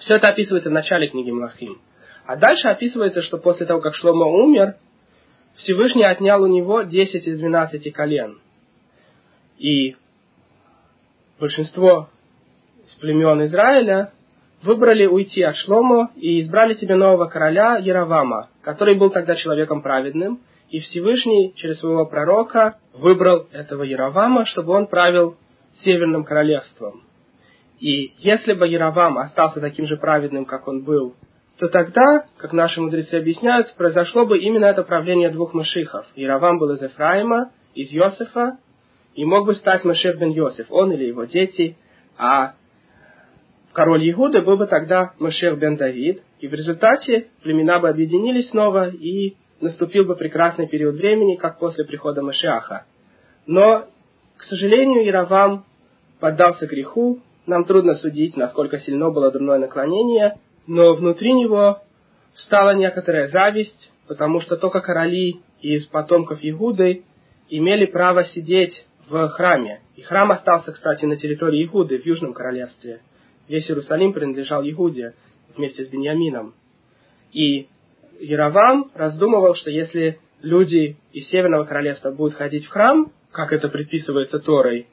Все 0.00 0.14
это 0.14 0.28
описывается 0.28 0.70
в 0.70 0.72
начале 0.72 1.08
книги 1.08 1.30
Млахим. 1.30 1.80
А 2.26 2.36
дальше 2.36 2.68
описывается, 2.68 3.22
что 3.22 3.38
после 3.38 3.66
того, 3.66 3.80
как 3.80 3.94
Шлома 3.94 4.26
умер, 4.26 4.76
Всевышний 5.56 6.04
отнял 6.04 6.42
у 6.42 6.46
него 6.46 6.82
10 6.82 7.26
из 7.26 7.38
12 7.38 7.92
колен. 7.92 8.38
И 9.58 9.96
большинство 11.38 12.08
из 12.84 12.94
племен 12.94 13.44
Израиля 13.46 14.12
выбрали 14.62 15.06
уйти 15.06 15.42
от 15.42 15.56
Шломо 15.56 16.10
и 16.16 16.40
избрали 16.40 16.74
себе 16.74 16.96
нового 16.96 17.26
короля 17.26 17.76
Яровама, 17.76 18.48
который 18.62 18.94
был 18.94 19.10
тогда 19.10 19.36
человеком 19.36 19.82
праведным, 19.82 20.40
и 20.70 20.80
Всевышний 20.80 21.52
через 21.56 21.78
своего 21.80 22.06
пророка 22.06 22.78
выбрал 22.94 23.46
этого 23.52 23.82
Яровама, 23.82 24.46
чтобы 24.46 24.72
он 24.72 24.86
правил 24.86 25.36
Северным 25.84 26.24
королевством. 26.24 27.02
И 27.80 28.14
если 28.18 28.52
бы 28.54 28.68
Яровам 28.68 29.18
остался 29.18 29.60
таким 29.60 29.86
же 29.86 29.96
праведным, 29.96 30.44
как 30.44 30.68
он 30.68 30.84
был, 30.84 31.14
то 31.58 31.68
тогда, 31.68 32.26
как 32.36 32.52
наши 32.52 32.80
мудрецы 32.80 33.14
объясняют, 33.14 33.74
произошло 33.76 34.26
бы 34.26 34.38
именно 34.38 34.64
это 34.64 34.82
правление 34.82 35.30
двух 35.30 35.54
Машихов. 35.54 36.06
Яровам 36.16 36.58
был 36.58 36.72
из 36.72 36.82
Ефраима, 36.82 37.52
из 37.74 37.90
Йосифа, 37.90 38.58
и 39.14 39.24
мог 39.24 39.46
бы 39.46 39.54
стать 39.54 39.84
Машех 39.84 40.18
бен 40.18 40.30
Йосиф, 40.30 40.66
он 40.70 40.92
или 40.92 41.04
его 41.04 41.24
дети, 41.24 41.76
а 42.18 42.54
король 43.72 44.10
Иуда 44.10 44.40
был 44.40 44.56
бы 44.56 44.66
тогда 44.66 45.12
Машех 45.18 45.58
бен 45.58 45.76
Давид, 45.76 46.22
и 46.40 46.48
в 46.48 46.54
результате 46.54 47.28
племена 47.42 47.78
бы 47.78 47.88
объединились 47.88 48.50
снова, 48.50 48.88
и 48.88 49.36
наступил 49.60 50.04
бы 50.04 50.16
прекрасный 50.16 50.66
период 50.66 50.96
времени, 50.96 51.36
как 51.36 51.58
после 51.58 51.84
прихода 51.84 52.22
Машиаха. 52.22 52.86
Но, 53.46 53.86
к 54.36 54.42
сожалению, 54.44 55.04
Яровам 55.04 55.64
поддался 56.18 56.66
греху, 56.66 57.20
нам 57.46 57.64
трудно 57.64 57.94
судить, 57.96 58.36
насколько 58.36 58.78
сильно 58.78 59.10
было 59.10 59.30
дурное 59.30 59.58
наклонение, 59.58 60.38
но 60.66 60.94
внутри 60.94 61.32
него 61.32 61.80
стала 62.36 62.74
некоторая 62.74 63.28
зависть, 63.28 63.90
потому 64.08 64.40
что 64.40 64.56
только 64.56 64.80
короли 64.80 65.40
из 65.60 65.86
потомков 65.86 66.38
Игуды 66.42 67.04
имели 67.48 67.86
право 67.86 68.24
сидеть 68.24 68.86
в 69.08 69.28
храме. 69.28 69.80
И 69.96 70.02
храм 70.02 70.32
остался, 70.32 70.72
кстати, 70.72 71.04
на 71.04 71.16
территории 71.16 71.64
Игуды, 71.64 71.98
в 71.98 72.06
Южном 72.06 72.32
Королевстве. 72.32 73.00
Весь 73.48 73.68
Иерусалим 73.68 74.12
принадлежал 74.12 74.62
Игуде 74.66 75.14
вместе 75.56 75.84
с 75.84 75.88
Беньямином. 75.88 76.54
И 77.32 77.68
Яровам 78.20 78.90
раздумывал, 78.94 79.54
что 79.54 79.70
если 79.70 80.18
люди 80.40 80.96
из 81.12 81.28
Северного 81.28 81.64
Королевства 81.64 82.10
будут 82.10 82.34
ходить 82.34 82.64
в 82.64 82.70
храм, 82.70 83.12
как 83.32 83.52
это 83.52 83.68
предписывается 83.68 84.38
Торой, 84.38 84.86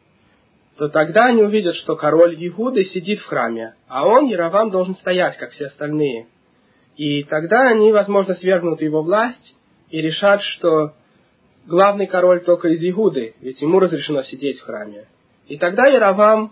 то 0.81 0.89
тогда 0.89 1.25
они 1.25 1.43
увидят, 1.43 1.75
что 1.75 1.95
король 1.95 2.35
Игуды 2.39 2.85
сидит 2.85 3.19
в 3.19 3.27
храме, 3.27 3.75
а 3.88 4.03
он, 4.03 4.25
Яровам, 4.25 4.71
должен 4.71 4.95
стоять, 4.95 5.38
как 5.38 5.51
все 5.51 5.67
остальные. 5.67 6.25
И 6.97 7.21
тогда 7.25 7.67
они, 7.67 7.91
возможно, 7.91 8.33
свергнут 8.33 8.81
его 8.81 9.03
власть 9.03 9.55
и 9.91 10.01
решат, 10.01 10.41
что 10.41 10.93
главный 11.67 12.07
король 12.07 12.43
только 12.43 12.69
из 12.69 12.83
Игуды, 12.83 13.35
ведь 13.41 13.61
ему 13.61 13.79
разрешено 13.79 14.23
сидеть 14.23 14.57
в 14.57 14.63
храме. 14.63 15.05
И 15.45 15.59
тогда 15.59 15.85
Яровам 15.85 16.51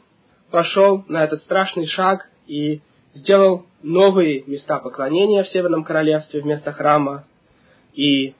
пошел 0.51 1.03
на 1.07 1.24
этот 1.24 1.41
страшный 1.41 1.88
шаг 1.88 2.29
и 2.45 2.81
сделал 3.15 3.65
новые 3.81 4.43
места 4.45 4.77
поклонения 4.77 5.41
в 5.41 5.50
Северном 5.50 5.83
Королевстве 5.83 6.41
вместо 6.41 6.71
храма. 6.71 7.25
И 7.95 8.36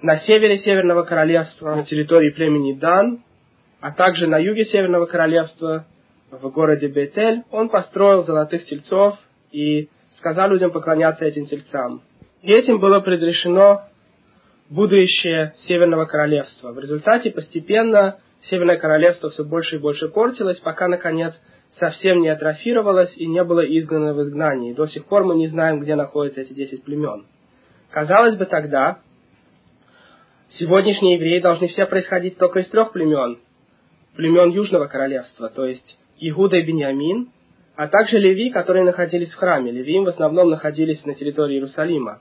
на 0.00 0.20
севере 0.20 0.56
Северного 0.56 1.02
Королевства, 1.02 1.74
на 1.74 1.84
территории 1.84 2.30
племени 2.30 2.72
Дан, 2.72 3.25
а 3.86 3.92
также 3.92 4.26
на 4.26 4.36
юге 4.38 4.64
Северного 4.64 5.06
Королевства, 5.06 5.86
в 6.32 6.50
городе 6.50 6.88
Бетель, 6.88 7.44
он 7.52 7.68
построил 7.68 8.24
золотых 8.24 8.66
тельцов 8.66 9.16
и 9.52 9.88
сказал 10.18 10.50
людям 10.50 10.72
поклоняться 10.72 11.24
этим 11.24 11.46
тельцам. 11.46 12.02
И 12.42 12.52
этим 12.52 12.80
было 12.80 12.98
предрешено 12.98 13.82
будущее 14.68 15.54
Северного 15.68 16.06
Королевства. 16.06 16.72
В 16.72 16.80
результате 16.80 17.30
постепенно 17.30 18.18
Северное 18.42 18.76
Королевство 18.76 19.30
все 19.30 19.44
больше 19.44 19.76
и 19.76 19.78
больше 19.78 20.08
портилось, 20.08 20.58
пока, 20.58 20.88
наконец, 20.88 21.34
совсем 21.78 22.22
не 22.22 22.28
атрофировалось 22.28 23.16
и 23.16 23.28
не 23.28 23.44
было 23.44 23.60
изгнано 23.60 24.14
в 24.14 24.22
изгнании. 24.24 24.74
До 24.74 24.86
сих 24.86 25.04
пор 25.04 25.22
мы 25.22 25.36
не 25.36 25.46
знаем, 25.46 25.78
где 25.78 25.94
находятся 25.94 26.40
эти 26.40 26.54
десять 26.54 26.82
племен. 26.82 27.24
Казалось 27.92 28.34
бы 28.34 28.46
тогда, 28.46 28.98
сегодняшние 30.48 31.14
евреи 31.14 31.38
должны 31.38 31.68
все 31.68 31.86
происходить 31.86 32.36
только 32.36 32.58
из 32.58 32.68
трех 32.68 32.90
племен. 32.90 33.38
Племен 34.16 34.50
Южного 34.50 34.86
Королевства, 34.86 35.50
то 35.50 35.66
есть 35.66 35.98
Игуда 36.18 36.56
и 36.56 36.62
Бениамин, 36.62 37.30
а 37.76 37.88
также 37.88 38.18
Леви, 38.18 38.50
которые 38.50 38.84
находились 38.84 39.32
в 39.32 39.36
храме. 39.36 39.70
Левиим 39.70 40.04
в 40.04 40.08
основном 40.08 40.48
находились 40.48 41.04
на 41.04 41.14
территории 41.14 41.56
Иерусалима. 41.56 42.20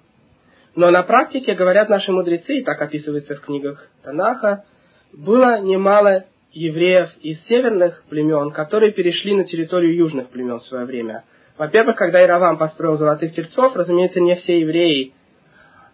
Но 0.75 0.91
на 0.91 1.03
практике, 1.03 1.53
говорят 1.53 1.87
наши 1.87 2.11
мудрецы, 2.11 2.57
и 2.57 2.63
так 2.63 2.81
описывается 2.81 3.35
в 3.35 3.41
книгах 3.41 3.87
Танаха, 4.03 4.65
было 5.13 5.61
немало 5.61 6.25
евреев 6.51 7.09
из 7.21 7.41
северных 7.45 8.03
племен, 8.09 8.51
которые 8.51 8.91
перешли 8.91 9.33
на 9.33 9.45
территорию 9.45 9.95
южных 9.95 10.27
племен 10.27 10.57
в 10.57 10.63
свое 10.63 10.85
время. 10.85 11.23
Во-первых, 11.57 11.95
когда 11.95 12.21
Иравам 12.21 12.57
построил 12.57 12.97
золотых 12.97 13.33
тельцов, 13.33 13.73
разумеется, 13.75 14.19
не 14.19 14.35
все 14.35 14.59
евреи 14.59 15.13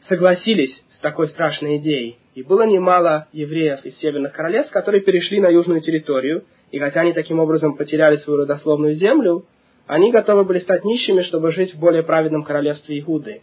согласились 0.08 0.84
с 0.98 1.00
такой 1.00 1.28
страшной 1.28 1.78
идеей. 1.78 2.18
И 2.34 2.44
было 2.44 2.64
немало 2.64 3.28
евреев 3.34 3.84
из 3.84 3.98
северных 4.00 4.32
королевств, 4.32 4.72
которые 4.72 5.02
перешли 5.02 5.42
на 5.42 5.50
южную 5.50 5.82
территорию, 5.82 6.46
и 6.72 6.80
хотя 6.80 7.02
они 7.02 7.14
таким 7.14 7.40
образом 7.40 7.76
потеряли 7.76 8.16
свою 8.18 8.42
родословную 8.42 8.94
землю, 8.94 9.46
они 9.86 10.12
готовы 10.12 10.46
были 10.46 10.60
стать 10.60 10.86
нищими, 10.86 11.22
чтобы 11.22 11.52
жить 11.52 11.74
в 11.74 11.80
более 11.80 12.04
праведном 12.04 12.44
королевстве 12.44 13.00
Игуды. 13.00 13.42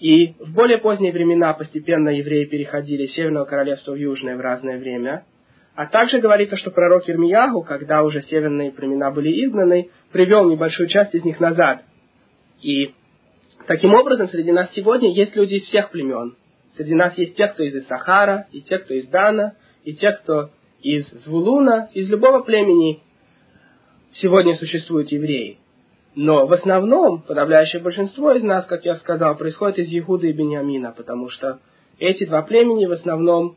И 0.00 0.34
в 0.38 0.52
более 0.54 0.78
поздние 0.78 1.12
времена 1.12 1.52
постепенно 1.54 2.08
евреи 2.08 2.44
переходили 2.44 3.04
из 3.04 3.14
Северного 3.14 3.44
Королевства 3.44 3.92
в 3.92 3.96
Южное 3.96 4.36
в 4.36 4.40
разное 4.40 4.78
время. 4.78 5.24
А 5.74 5.86
также 5.86 6.18
говорится, 6.18 6.56
что 6.56 6.72
пророк 6.72 7.08
Ирмиягу, 7.08 7.62
когда 7.62 8.02
уже 8.02 8.22
северные 8.22 8.72
племена 8.72 9.12
были 9.12 9.44
изгнаны, 9.44 9.90
привел 10.10 10.48
небольшую 10.48 10.88
часть 10.88 11.14
из 11.14 11.24
них 11.24 11.38
назад. 11.38 11.82
И 12.62 12.94
таким 13.66 13.94
образом 13.94 14.28
среди 14.28 14.50
нас 14.50 14.72
сегодня 14.72 15.10
есть 15.12 15.36
люди 15.36 15.54
из 15.54 15.64
всех 15.64 15.90
племен. 15.90 16.34
Среди 16.78 16.94
нас 16.94 17.18
есть 17.18 17.34
те, 17.34 17.48
кто 17.48 17.64
из 17.64 17.86
Сахара, 17.88 18.46
и 18.52 18.62
те, 18.62 18.78
кто 18.78 18.94
из 18.94 19.08
Дана, 19.08 19.54
и 19.82 19.94
те, 19.94 20.12
кто 20.12 20.50
из 20.80 21.08
Звулуна, 21.24 21.88
из 21.92 22.08
любого 22.08 22.44
племени 22.44 23.02
сегодня 24.12 24.54
существуют 24.54 25.10
евреи. 25.10 25.58
Но 26.14 26.46
в 26.46 26.52
основном 26.52 27.22
подавляющее 27.22 27.82
большинство 27.82 28.30
из 28.30 28.44
нас, 28.44 28.64
как 28.66 28.84
я 28.84 28.94
сказал, 28.94 29.36
происходит 29.36 29.80
из 29.80 29.88
Егуда 29.88 30.28
и 30.28 30.32
Бениамина, 30.32 30.92
потому 30.96 31.30
что 31.30 31.58
эти 31.98 32.24
два 32.26 32.42
племени 32.42 32.86
в 32.86 32.92
основном 32.92 33.56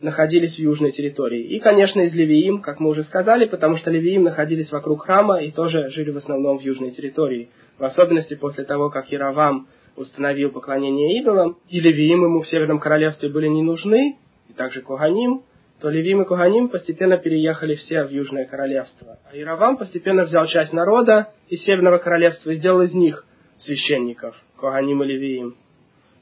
находились 0.00 0.54
в 0.54 0.58
южной 0.58 0.92
территории. 0.92 1.42
И, 1.42 1.60
конечно, 1.60 2.00
из 2.00 2.14
Левиим, 2.14 2.62
как 2.62 2.80
мы 2.80 2.88
уже 2.88 3.04
сказали, 3.04 3.44
потому 3.44 3.76
что 3.76 3.90
Левиим 3.90 4.22
находились 4.22 4.72
вокруг 4.72 5.04
храма 5.04 5.42
и 5.42 5.50
тоже 5.50 5.90
жили 5.90 6.10
в 6.10 6.16
основном 6.16 6.58
в 6.58 6.62
южной 6.62 6.92
территории. 6.92 7.50
В 7.78 7.84
особенности 7.84 8.34
после 8.34 8.64
того, 8.64 8.88
как 8.88 9.12
Яровам 9.12 9.68
установил 9.96 10.50
поклонение 10.50 11.20
идолам, 11.20 11.58
и 11.68 11.80
Левиим 11.80 12.24
ему 12.24 12.42
в 12.42 12.48
Северном 12.48 12.80
Королевстве 12.80 13.28
были 13.28 13.48
не 13.48 13.62
нужны, 13.62 14.18
и 14.48 14.52
также 14.52 14.82
Коганим, 14.82 15.42
то 15.82 15.90
Левим 15.90 16.22
и 16.22 16.24
Куганим 16.24 16.68
постепенно 16.68 17.16
переехали 17.18 17.74
все 17.74 18.04
в 18.04 18.10
Южное 18.10 18.46
Королевство. 18.46 19.18
А 19.28 19.36
Иравам 19.36 19.76
постепенно 19.76 20.22
взял 20.22 20.46
часть 20.46 20.72
народа 20.72 21.30
из 21.48 21.60
Северного 21.64 21.98
Королевства 21.98 22.50
и 22.50 22.54
сделал 22.54 22.82
из 22.82 22.94
них 22.94 23.26
священников. 23.58 24.36
Коганим 24.60 25.02
и 25.02 25.06
Левиим. 25.06 25.56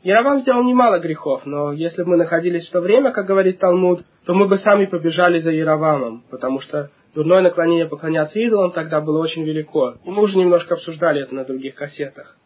Яровам 0.02 0.40
сделал 0.40 0.64
немало 0.64 0.98
грехов, 0.98 1.42
но 1.44 1.72
если 1.72 2.04
бы 2.04 2.10
мы 2.10 2.16
находились 2.16 2.66
в 2.66 2.72
то 2.72 2.80
время, 2.80 3.12
как 3.12 3.26
говорит 3.26 3.58
Талмуд, 3.58 4.00
то 4.24 4.32
мы 4.32 4.48
бы 4.48 4.56
сами 4.56 4.86
побежали 4.86 5.40
за 5.40 5.50
Яровамом, 5.50 6.24
потому 6.30 6.60
что 6.60 6.90
дурное 7.14 7.42
наклонение 7.42 7.84
поклоняться 7.84 8.38
идолам 8.38 8.72
тогда 8.72 9.02
было 9.02 9.20
очень 9.20 9.44
велико. 9.44 9.96
И 10.06 10.10
мы 10.10 10.22
уже 10.22 10.38
немножко 10.38 10.74
обсуждали 10.74 11.22
это 11.22 11.34
на 11.34 11.44
других 11.44 11.74
кассетах. 11.74 12.38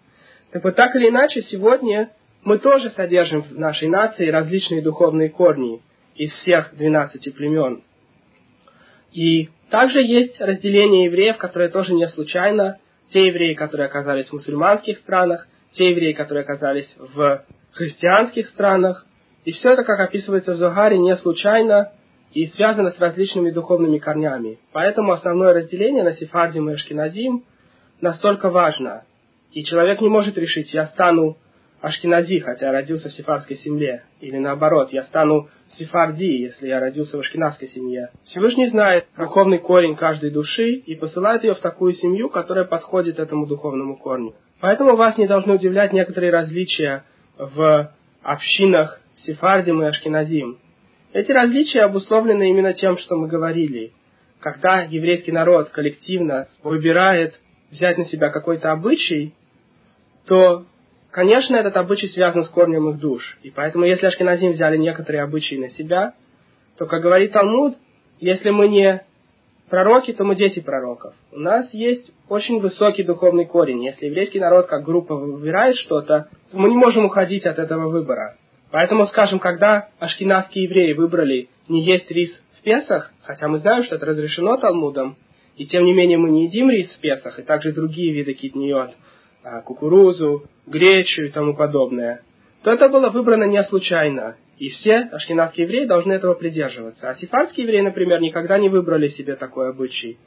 Так 0.54 0.62
вот, 0.62 0.76
так 0.76 0.94
или 0.94 1.08
иначе, 1.08 1.42
сегодня 1.42 2.12
мы 2.44 2.60
тоже 2.60 2.90
содержим 2.90 3.42
в 3.42 3.58
нашей 3.58 3.88
нации 3.88 4.28
различные 4.28 4.82
духовные 4.82 5.28
корни 5.28 5.82
из 6.14 6.30
всех 6.30 6.76
12 6.76 7.34
племен. 7.34 7.82
И 9.10 9.48
также 9.68 10.00
есть 10.00 10.40
разделение 10.40 11.06
евреев, 11.06 11.38
которое 11.38 11.70
тоже 11.70 11.92
не 11.92 12.06
случайно. 12.06 12.78
Те 13.10 13.26
евреи, 13.26 13.54
которые 13.54 13.86
оказались 13.86 14.28
в 14.28 14.34
мусульманских 14.34 14.98
странах, 14.98 15.48
те 15.72 15.90
евреи, 15.90 16.12
которые 16.12 16.44
оказались 16.44 16.94
в 16.98 17.44
христианских 17.72 18.46
странах. 18.50 19.04
И 19.44 19.50
все 19.50 19.70
это, 19.70 19.82
как 19.82 19.98
описывается 19.98 20.52
в 20.52 20.58
Зогаре, 20.58 20.98
не 20.98 21.16
случайно 21.16 21.90
и 22.32 22.46
связано 22.46 22.92
с 22.92 22.98
различными 23.00 23.50
духовными 23.50 23.98
корнями. 23.98 24.60
Поэтому 24.72 25.14
основное 25.14 25.52
разделение 25.52 26.04
на 26.04 26.12
сефардим 26.12 26.70
и 26.70 26.74
ашкеназим 26.74 27.42
настолько 28.00 28.50
важно. 28.50 29.02
И 29.54 29.62
человек 29.62 30.00
не 30.00 30.08
может 30.08 30.36
решить, 30.36 30.74
я 30.74 30.88
стану 30.88 31.36
ашкенази, 31.80 32.40
хотя 32.40 32.72
родился 32.72 33.08
в 33.08 33.12
сефардской 33.12 33.56
семье. 33.58 34.02
Или 34.20 34.38
наоборот, 34.38 34.92
я 34.92 35.04
стану 35.04 35.48
сефарди, 35.78 36.42
если 36.42 36.66
я 36.66 36.80
родился 36.80 37.16
в 37.16 37.20
ашкенадской 37.20 37.68
семье. 37.68 38.10
Всевышний 38.24 38.66
знает 38.66 39.06
духовный 39.16 39.58
корень 39.58 39.94
каждой 39.94 40.30
души 40.30 40.72
и 40.72 40.96
посылает 40.96 41.44
ее 41.44 41.54
в 41.54 41.60
такую 41.60 41.92
семью, 41.92 42.30
которая 42.30 42.64
подходит 42.64 43.20
этому 43.20 43.46
духовному 43.46 43.96
корню. 43.96 44.34
Поэтому 44.60 44.96
вас 44.96 45.16
не 45.18 45.28
должны 45.28 45.54
удивлять 45.54 45.92
некоторые 45.92 46.32
различия 46.32 47.04
в 47.38 47.92
общинах 48.22 49.00
Сефардим 49.18 49.82
и 49.82 49.86
Ашкеназим. 49.86 50.58
Эти 51.12 51.30
различия 51.30 51.82
обусловлены 51.82 52.50
именно 52.50 52.72
тем, 52.72 52.98
что 52.98 53.14
мы 53.14 53.28
говорили. 53.28 53.92
Когда 54.40 54.80
еврейский 54.80 55.30
народ 55.30 55.68
коллективно 55.68 56.48
выбирает 56.64 57.38
взять 57.70 57.98
на 57.98 58.06
себя 58.06 58.30
какой-то 58.30 58.72
обычай, 58.72 59.32
то, 60.26 60.64
конечно, 61.10 61.56
этот 61.56 61.76
обычай 61.76 62.08
связан 62.08 62.44
с 62.44 62.48
корнем 62.48 62.88
их 62.90 62.98
душ. 62.98 63.38
И 63.42 63.50
поэтому, 63.50 63.84
если 63.84 64.06
Ашкеназим 64.06 64.52
взяли 64.52 64.76
некоторые 64.76 65.22
обычаи 65.22 65.56
на 65.56 65.70
себя, 65.70 66.14
то, 66.78 66.86
как 66.86 67.02
говорит 67.02 67.32
Талмуд, 67.32 67.76
если 68.20 68.50
мы 68.50 68.68
не 68.68 69.04
пророки, 69.68 70.12
то 70.12 70.24
мы 70.24 70.36
дети 70.36 70.60
пророков. 70.60 71.14
У 71.32 71.38
нас 71.38 71.72
есть 71.72 72.12
очень 72.28 72.60
высокий 72.60 73.02
духовный 73.02 73.44
корень. 73.44 73.84
Если 73.84 74.06
еврейский 74.06 74.40
народ 74.40 74.66
как 74.66 74.84
группа 74.84 75.14
выбирает 75.14 75.76
что-то, 75.76 76.28
то 76.50 76.58
мы 76.58 76.68
не 76.68 76.76
можем 76.76 77.06
уходить 77.06 77.46
от 77.46 77.58
этого 77.58 77.88
выбора. 77.88 78.36
Поэтому, 78.70 79.06
скажем, 79.06 79.38
когда 79.38 79.88
ашкенадские 79.98 80.64
евреи 80.64 80.92
выбрали 80.94 81.48
не 81.68 81.82
есть 81.82 82.10
рис 82.10 82.30
в 82.58 82.62
Песах, 82.62 83.12
хотя 83.22 83.48
мы 83.48 83.58
знаем, 83.58 83.84
что 83.84 83.96
это 83.96 84.06
разрешено 84.06 84.56
Талмудом, 84.56 85.16
и 85.56 85.66
тем 85.66 85.84
не 85.84 85.92
менее 85.92 86.18
мы 86.18 86.30
не 86.30 86.46
едим 86.46 86.70
рис 86.70 86.90
в 86.90 87.00
Песах, 87.00 87.38
и 87.38 87.42
также 87.42 87.72
другие 87.72 88.12
виды 88.12 88.34
китниот, 88.34 88.90
кукурузу, 89.64 90.44
гречу 90.66 91.22
и 91.22 91.30
тому 91.30 91.54
подобное, 91.54 92.22
то 92.62 92.70
это 92.70 92.88
было 92.88 93.10
выбрано 93.10 93.44
не 93.44 93.62
случайно. 93.64 94.36
И 94.58 94.68
все 94.68 95.08
ашкенадские 95.12 95.66
евреи 95.66 95.84
должны 95.84 96.12
этого 96.12 96.34
придерживаться. 96.34 97.10
А 97.10 97.14
сифарские 97.16 97.64
евреи, 97.64 97.80
например, 97.80 98.20
никогда 98.20 98.56
не 98.58 98.68
выбрали 98.68 99.08
себе 99.08 99.36
такой 99.36 99.70
обычай. 99.70 100.18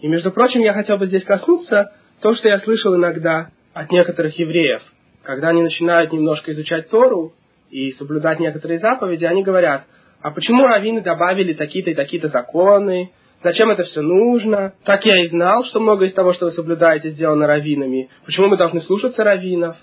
И, 0.00 0.08
между 0.08 0.30
прочим, 0.30 0.60
я 0.60 0.72
хотел 0.72 0.98
бы 0.98 1.06
здесь 1.06 1.24
коснуться 1.24 1.92
то, 2.22 2.34
что 2.34 2.48
я 2.48 2.60
слышал 2.60 2.94
иногда 2.94 3.50
от 3.74 3.90
некоторых 3.90 4.38
евреев. 4.38 4.82
Когда 5.22 5.48
они 5.48 5.62
начинают 5.62 6.12
немножко 6.12 6.52
изучать 6.52 6.88
Тору 6.88 7.34
и 7.70 7.92
соблюдать 7.92 8.40
некоторые 8.40 8.78
заповеди, 8.78 9.24
они 9.24 9.42
говорят, 9.42 9.84
а 10.22 10.30
почему 10.30 10.66
раввины 10.66 11.00
добавили 11.02 11.52
такие-то 11.52 11.90
и 11.90 11.94
такие-то 11.94 12.28
законы, 12.28 13.10
Зачем 13.42 13.70
это 13.70 13.84
все 13.84 14.02
нужно? 14.02 14.74
Так 14.84 15.04
я 15.06 15.22
и 15.22 15.28
знал, 15.28 15.64
что 15.64 15.80
многое 15.80 16.08
из 16.08 16.14
того, 16.14 16.34
что 16.34 16.46
вы 16.46 16.52
соблюдаете, 16.52 17.10
сделано 17.10 17.46
раввинами. 17.46 18.10
Почему 18.26 18.48
мы 18.48 18.58
должны 18.58 18.82
слушаться 18.82 19.24
раввинов? 19.24 19.76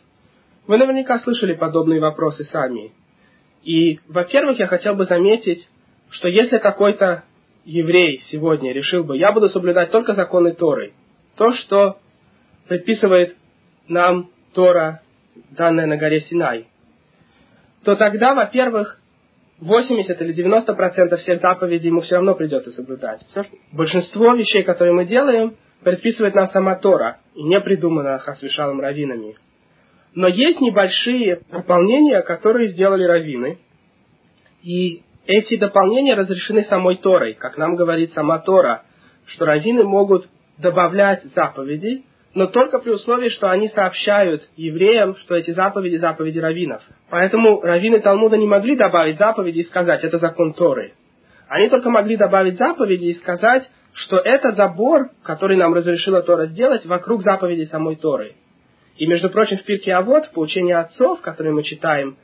Вы 0.67 0.77
наверняка 0.77 1.19
слышали 1.19 1.53
подобные 1.53 1.99
вопросы 1.99 2.43
сами. 2.45 2.91
И, 3.63 3.99
во-первых, 4.07 4.59
я 4.59 4.67
хотел 4.67 4.93
бы 4.93 5.05
заметить, 5.05 5.67
что 6.11 6.27
если 6.27 6.59
какой-то 6.59 7.23
еврей 7.65 8.21
сегодня 8.29 8.73
решил 8.73 9.03
бы, 9.03 9.17
я 9.17 9.31
буду 9.31 9.49
соблюдать 9.49 9.91
только 9.91 10.13
законы 10.13 10.53
Торы, 10.53 10.93
то, 11.35 11.51
что 11.53 11.97
предписывает 12.67 13.35
нам 13.87 14.29
Тора, 14.53 15.01
данная 15.51 15.87
на 15.87 15.97
горе 15.97 16.21
Синай, 16.21 16.67
то 17.83 17.95
тогда, 17.95 18.33
во-первых, 18.35 18.99
80 19.59 20.21
или 20.21 20.33
90 20.33 20.73
процентов 20.73 21.19
всех 21.21 21.41
заповедей 21.41 21.87
ему 21.87 22.01
все 22.01 22.15
равно 22.15 22.35
придется 22.35 22.71
соблюдать. 22.71 23.21
Большинство 23.71 24.33
вещей, 24.33 24.63
которые 24.63 24.93
мы 24.93 25.05
делаем, 25.05 25.55
предписывает 25.83 26.35
нам 26.35 26.47
сама 26.49 26.75
Тора, 26.75 27.19
и 27.33 27.43
не 27.43 27.59
придумано 27.61 28.19
Хасвишалом 28.19 28.79
раввинами. 28.79 29.35
Но 30.13 30.27
есть 30.27 30.59
небольшие 30.61 31.41
дополнения, 31.51 32.21
которые 32.21 32.69
сделали 32.69 33.03
раввины. 33.03 33.59
И 34.63 35.03
эти 35.25 35.57
дополнения 35.57 36.15
разрешены 36.15 36.63
самой 36.63 36.97
Торой, 36.97 37.33
как 37.33 37.57
нам 37.57 37.75
говорит 37.75 38.13
сама 38.13 38.39
Тора, 38.39 38.83
что 39.25 39.45
раввины 39.45 39.83
могут 39.83 40.27
добавлять 40.57 41.23
заповеди, 41.35 42.03
но 42.37 42.45
только 42.45 42.77
при 42.77 42.91
условии, 42.91 43.29
что 43.29 43.49
они 43.49 43.67
сообщают 43.69 44.47
евреям, 44.57 45.15
что 45.15 45.33
эти 45.33 45.49
заповеди– 45.49 45.95
заповеди 45.97 46.37
раввинов. 46.37 46.83
Поэтому 47.09 47.61
раввины 47.61 47.99
Талмуда 47.99 48.37
не 48.37 48.45
могли 48.45 48.75
добавить 48.75 49.17
заповеди 49.17 49.61
и 49.61 49.63
сказать, 49.63 50.03
это 50.03 50.19
закон 50.19 50.53
Торы. 50.53 50.93
Они 51.47 51.67
только 51.67 51.89
могли 51.89 52.15
добавить 52.15 52.59
заповеди 52.59 53.05
и 53.05 53.15
сказать, 53.15 53.67
что 53.93 54.19
это 54.19 54.51
забор, 54.51 55.09
который 55.23 55.57
нам 55.57 55.73
разрешила 55.73 56.21
Тора 56.21 56.45
сделать 56.45 56.85
вокруг 56.85 57.23
заповедей 57.23 57.65
самой 57.65 57.95
Торы. 57.95 58.33
И, 58.97 59.07
между 59.07 59.31
прочим, 59.31 59.57
в 59.57 59.63
Пирке 59.63 59.95
Авод, 59.95 60.27
в 60.27 60.33
поучении 60.33 60.73
отцов, 60.73 61.21
которые 61.21 61.55
мы 61.55 61.63
читаем 61.63 62.17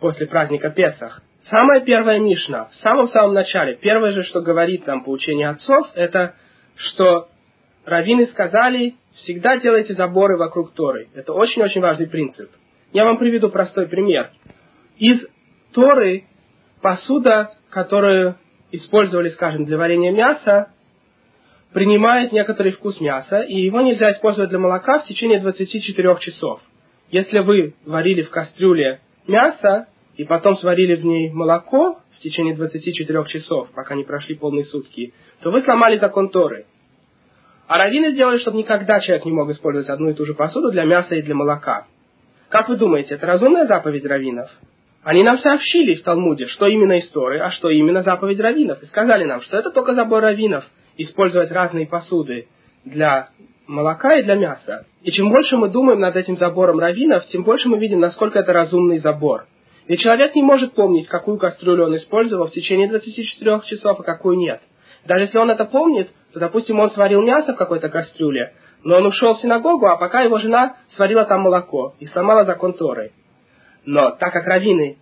после 0.00 0.26
праздника 0.26 0.70
Песах, 0.70 1.22
самая 1.48 1.82
первая 1.82 2.18
Мишна, 2.18 2.64
в 2.64 2.74
самом-самом 2.82 3.32
начале, 3.32 3.76
первое 3.76 4.10
же, 4.10 4.24
что 4.24 4.40
говорит 4.40 4.88
нам 4.88 5.04
поучение 5.04 5.50
отцов, 5.50 5.86
это, 5.94 6.34
что 6.74 7.28
раввины 7.84 8.26
сказали, 8.26 8.96
всегда 9.16 9.58
делайте 9.58 9.94
заборы 9.94 10.36
вокруг 10.36 10.72
Торы. 10.72 11.08
Это 11.14 11.32
очень-очень 11.32 11.80
важный 11.80 12.06
принцип. 12.06 12.50
Я 12.92 13.04
вам 13.04 13.18
приведу 13.18 13.48
простой 13.48 13.86
пример. 13.86 14.30
Из 14.98 15.26
Торы 15.72 16.24
посуда, 16.80 17.54
которую 17.70 18.36
использовали, 18.70 19.30
скажем, 19.30 19.64
для 19.64 19.78
варенья 19.78 20.12
мяса, 20.12 20.72
принимает 21.72 22.32
некоторый 22.32 22.72
вкус 22.72 23.00
мяса, 23.00 23.40
и 23.40 23.60
его 23.60 23.80
нельзя 23.80 24.12
использовать 24.12 24.50
для 24.50 24.58
молока 24.58 24.98
в 24.98 25.04
течение 25.04 25.40
24 25.40 26.16
часов. 26.20 26.60
Если 27.10 27.38
вы 27.38 27.74
варили 27.84 28.22
в 28.22 28.30
кастрюле 28.30 29.00
мясо, 29.26 29.88
и 30.16 30.24
потом 30.24 30.56
сварили 30.56 30.94
в 30.96 31.04
ней 31.04 31.30
молоко 31.30 32.00
в 32.16 32.20
течение 32.20 32.54
24 32.54 33.24
часов, 33.26 33.70
пока 33.74 33.94
не 33.94 34.04
прошли 34.04 34.34
полные 34.34 34.64
сутки, 34.64 35.14
то 35.42 35.50
вы 35.50 35.62
сломали 35.62 35.96
закон 35.98 36.28
Торы. 36.28 36.66
А 37.72 37.78
раввины 37.78 38.10
сделали, 38.10 38.36
чтобы 38.36 38.58
никогда 38.58 39.00
человек 39.00 39.24
не 39.24 39.32
мог 39.32 39.48
использовать 39.48 39.88
одну 39.88 40.10
и 40.10 40.12
ту 40.12 40.26
же 40.26 40.34
посуду 40.34 40.70
для 40.70 40.84
мяса 40.84 41.14
и 41.14 41.22
для 41.22 41.34
молока. 41.34 41.86
Как 42.50 42.68
вы 42.68 42.76
думаете, 42.76 43.14
это 43.14 43.26
разумная 43.26 43.66
заповедь 43.66 44.04
раввинов? 44.04 44.50
Они 45.02 45.22
нам 45.22 45.38
сообщили 45.38 45.94
в 45.94 46.02
Талмуде, 46.02 46.48
что 46.48 46.66
именно 46.66 46.98
истории, 46.98 47.40
а 47.40 47.50
что 47.50 47.70
именно 47.70 48.02
заповедь 48.02 48.40
раввинов, 48.40 48.82
и 48.82 48.86
сказали 48.88 49.24
нам, 49.24 49.40
что 49.40 49.56
это 49.56 49.70
только 49.70 49.94
забор 49.94 50.20
раввинов– 50.20 50.66
использовать 50.98 51.50
разные 51.50 51.86
посуды 51.86 52.46
для 52.84 53.30
молока 53.66 54.18
и 54.18 54.22
для 54.22 54.34
мяса. 54.34 54.84
И 55.02 55.10
чем 55.10 55.30
больше 55.30 55.56
мы 55.56 55.70
думаем 55.70 56.00
над 56.00 56.14
этим 56.14 56.36
забором 56.36 56.78
раввинов, 56.78 57.26
тем 57.28 57.42
больше 57.42 57.70
мы 57.70 57.78
видим, 57.78 58.00
насколько 58.00 58.38
это 58.38 58.52
разумный 58.52 58.98
забор. 58.98 59.46
Ведь 59.88 60.00
человек 60.00 60.34
не 60.34 60.42
может 60.42 60.74
помнить, 60.74 61.08
какую 61.08 61.38
кастрюлю 61.38 61.86
он 61.86 61.96
использовал 61.96 62.48
в 62.48 62.52
течение 62.52 62.90
24 62.90 63.60
часов, 63.64 63.98
а 63.98 64.02
какую 64.02 64.36
нет. 64.36 64.60
Даже 65.06 65.24
если 65.24 65.38
он 65.38 65.50
это 65.50 65.64
помнит, 65.64 66.10
то, 66.32 66.40
допустим, 66.40 66.78
он 66.78 66.90
сварил 66.90 67.22
мясо 67.22 67.54
в 67.54 67.56
какой-то 67.56 67.88
кастрюле, 67.88 68.52
но 68.84 68.96
он 68.96 69.06
ушел 69.06 69.34
в 69.34 69.40
синагогу, 69.40 69.86
а 69.86 69.96
пока 69.96 70.22
его 70.22 70.38
жена 70.38 70.76
сварила 70.96 71.24
там 71.24 71.42
молоко 71.42 71.94
и 71.98 72.06
сломала 72.06 72.44
закон 72.44 72.72
Торы. 72.74 73.12
Но 73.84 74.10
так 74.12 74.32
как 74.32 74.46
раввины 74.46 74.98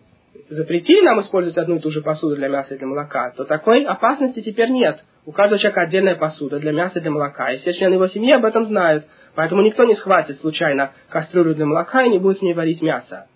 запретили 0.48 1.04
нам 1.04 1.20
использовать 1.20 1.58
одну 1.58 1.76
и 1.76 1.80
ту 1.80 1.90
же 1.90 2.02
посуду 2.02 2.36
для 2.36 2.48
мяса 2.48 2.74
и 2.74 2.78
для 2.78 2.86
молока, 2.86 3.30
то 3.36 3.44
такой 3.44 3.84
опасности 3.84 4.40
теперь 4.40 4.70
нет. 4.70 5.04
У 5.26 5.32
каждого 5.32 5.58
человека 5.58 5.82
отдельная 5.82 6.16
посуда 6.16 6.58
для 6.58 6.72
мяса 6.72 6.98
и 6.98 7.02
для 7.02 7.10
молока, 7.10 7.52
и 7.52 7.58
все 7.58 7.72
члены 7.74 7.94
его 7.94 8.06
семьи 8.06 8.32
об 8.32 8.44
этом 8.44 8.64
знают. 8.64 9.04
Поэтому 9.34 9.62
никто 9.62 9.84
не 9.84 9.94
схватит 9.94 10.40
случайно 10.40 10.92
кастрюлю 11.08 11.54
для 11.54 11.66
молока 11.66 12.02
и 12.02 12.10
не 12.10 12.18
будет 12.18 12.38
в 12.38 12.42
ней 12.42 12.54
варить 12.54 12.82
мясо. 12.82 13.26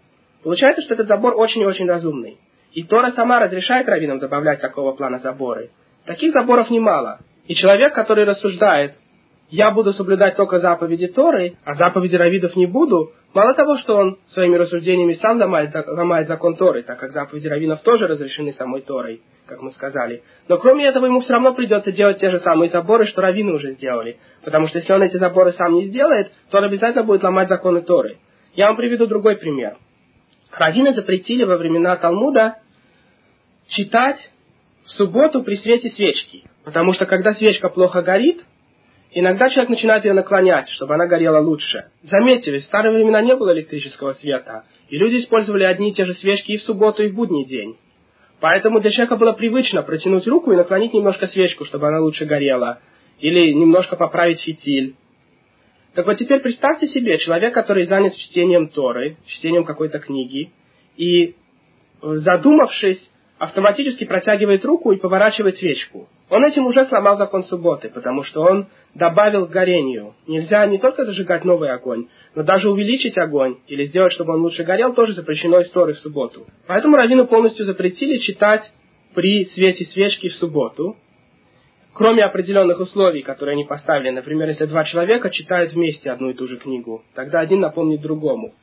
Получается, 0.42 0.82
что 0.82 0.94
этот 0.94 1.08
забор 1.08 1.34
очень 1.36 1.62
и 1.62 1.66
очень 1.66 1.88
разумный. 1.88 2.38
И 2.72 2.82
Тора 2.82 3.12
сама 3.12 3.38
разрешает 3.38 3.88
раввинам 3.88 4.18
добавлять 4.18 4.60
такого 4.60 4.92
плана 4.92 5.20
заборы. 5.20 5.70
Таких 6.06 6.32
заборов 6.32 6.70
немало. 6.70 7.20
И 7.46 7.54
человек, 7.54 7.94
который 7.94 8.24
рассуждает, 8.24 8.94
я 9.50 9.70
буду 9.70 9.92
соблюдать 9.92 10.36
только 10.36 10.58
заповеди 10.58 11.06
Торы, 11.08 11.54
а 11.64 11.74
заповеди 11.74 12.16
равидов 12.16 12.56
не 12.56 12.66
буду, 12.66 13.12
мало 13.34 13.54
того, 13.54 13.76
что 13.78 13.96
он 13.96 14.18
своими 14.28 14.56
рассуждениями 14.56 15.14
сам 15.14 15.38
ломает, 15.38 15.70
ломает 15.86 16.28
закон 16.28 16.56
Торы, 16.56 16.82
так 16.82 16.98
как 16.98 17.12
заповеди 17.12 17.48
раввинов 17.48 17.82
тоже 17.82 18.06
разрешены 18.06 18.52
самой 18.54 18.82
Торой, 18.82 19.22
как 19.46 19.60
мы 19.60 19.70
сказали. 19.72 20.22
Но 20.48 20.56
кроме 20.56 20.86
этого 20.86 21.06
ему 21.06 21.20
все 21.20 21.34
равно 21.34 21.52
придется 21.52 21.92
делать 21.92 22.18
те 22.18 22.30
же 22.30 22.38
самые 22.40 22.70
заборы, 22.70 23.06
что 23.06 23.20
раввины 23.20 23.52
уже 23.52 23.72
сделали. 23.72 24.18
Потому 24.44 24.68
что 24.68 24.78
если 24.78 24.92
он 24.92 25.02
эти 25.02 25.18
заборы 25.18 25.52
сам 25.52 25.74
не 25.74 25.86
сделает, 25.86 26.32
то 26.50 26.58
он 26.58 26.64
обязательно 26.64 27.04
будет 27.04 27.22
ломать 27.22 27.48
законы 27.48 27.82
Торы. 27.82 28.18
Я 28.54 28.68
вам 28.68 28.76
приведу 28.76 29.06
другой 29.06 29.36
пример. 29.36 29.76
Раввины 30.52 30.94
запретили 30.94 31.44
во 31.44 31.56
времена 31.56 31.96
Талмуда 31.96 32.56
читать 33.68 34.18
в 34.86 34.90
субботу 34.92 35.42
при 35.42 35.56
свете 35.56 35.90
свечки. 35.90 36.44
Потому 36.64 36.92
что 36.92 37.06
когда 37.06 37.34
свечка 37.34 37.68
плохо 37.68 38.02
горит, 38.02 38.44
Иногда 39.16 39.48
человек 39.48 39.70
начинает 39.70 40.04
ее 40.04 40.12
наклонять, 40.12 40.68
чтобы 40.70 40.94
она 40.94 41.06
горела 41.06 41.38
лучше. 41.38 41.84
Заметьте, 42.02 42.52
в 42.58 42.64
старые 42.64 42.92
времена 42.92 43.22
не 43.22 43.36
было 43.36 43.54
электрического 43.54 44.14
света, 44.14 44.64
и 44.88 44.98
люди 44.98 45.18
использовали 45.18 45.62
одни 45.62 45.90
и 45.90 45.94
те 45.94 46.04
же 46.04 46.14
свечки 46.14 46.50
и 46.50 46.56
в 46.56 46.62
субботу, 46.62 47.04
и 47.04 47.08
в 47.08 47.14
будний 47.14 47.46
день. 47.46 47.76
Поэтому 48.40 48.80
для 48.80 48.90
человека 48.90 49.14
было 49.14 49.30
привычно 49.32 49.82
протянуть 49.82 50.26
руку 50.26 50.50
и 50.50 50.56
наклонить 50.56 50.92
немножко 50.92 51.28
свечку, 51.28 51.64
чтобы 51.64 51.86
она 51.86 52.00
лучше 52.00 52.24
горела, 52.24 52.80
или 53.20 53.52
немножко 53.52 53.94
поправить 53.94 54.40
фитиль. 54.40 54.96
Так 55.94 56.06
вот 56.06 56.18
теперь 56.18 56.40
представьте 56.40 56.88
себе 56.88 57.16
человек, 57.18 57.54
который 57.54 57.86
занят 57.86 58.16
чтением 58.16 58.68
Торы, 58.68 59.16
чтением 59.26 59.64
какой-то 59.64 60.00
книги, 60.00 60.50
и 60.96 61.36
задумавшись, 62.02 63.08
автоматически 63.38 64.04
протягивает 64.04 64.64
руку 64.64 64.92
и 64.92 64.96
поворачивает 64.96 65.56
свечку. 65.58 66.08
Он 66.30 66.44
этим 66.44 66.66
уже 66.66 66.84
сломал 66.86 67.16
закон 67.16 67.44
субботы, 67.44 67.90
потому 67.90 68.22
что 68.22 68.42
он 68.42 68.68
добавил 68.94 69.46
к 69.46 69.50
горению. 69.50 70.14
Нельзя 70.26 70.64
не 70.66 70.78
только 70.78 71.04
зажигать 71.04 71.44
новый 71.44 71.70
огонь, 71.70 72.08
но 72.34 72.42
даже 72.42 72.70
увеличить 72.70 73.18
огонь 73.18 73.56
или 73.66 73.86
сделать, 73.86 74.12
чтобы 74.12 74.34
он 74.34 74.40
лучше 74.40 74.64
горел, 74.64 74.94
тоже 74.94 75.12
запрещено 75.12 75.60
историей 75.62 75.96
в 75.96 76.00
субботу. 76.00 76.46
Поэтому 76.66 76.96
раввину 76.96 77.26
полностью 77.26 77.66
запретили 77.66 78.18
читать 78.18 78.62
при 79.14 79.46
свете 79.46 79.84
свечки 79.86 80.28
в 80.28 80.34
субботу, 80.34 80.96
кроме 81.92 82.24
определенных 82.24 82.80
условий, 82.80 83.22
которые 83.22 83.54
они 83.54 83.64
поставили. 83.64 84.10
Например, 84.10 84.48
если 84.48 84.66
два 84.66 84.84
человека 84.84 85.30
читают 85.30 85.72
вместе 85.72 86.10
одну 86.10 86.30
и 86.30 86.34
ту 86.34 86.46
же 86.46 86.56
книгу, 86.56 87.02
тогда 87.14 87.40
один 87.40 87.60
напомнит 87.60 88.00
другому. 88.00 88.54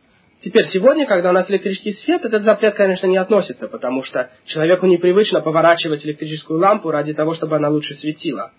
Теперь, 0.44 0.70
сегодня, 0.70 1.06
когда 1.06 1.30
у 1.30 1.34
нас 1.34 1.50
электрический 1.52 1.94
свет, 1.94 2.26
этот 2.26 2.44
запрет, 2.44 2.74
конечно, 2.74 3.06
не 3.06 3.18
относится, 3.18 3.68
потому 3.68 4.04
что 4.04 4.32
человеку 4.46 4.88
непривычно 4.88 5.42
поворачивать 5.42 6.04
электрическую 6.04 6.60
лампу 6.60 6.90
ради 6.90 7.14
того, 7.14 7.36
чтобы 7.36 7.58
она 7.58 7.70
лучше 7.70 7.94
светила. 7.96 8.52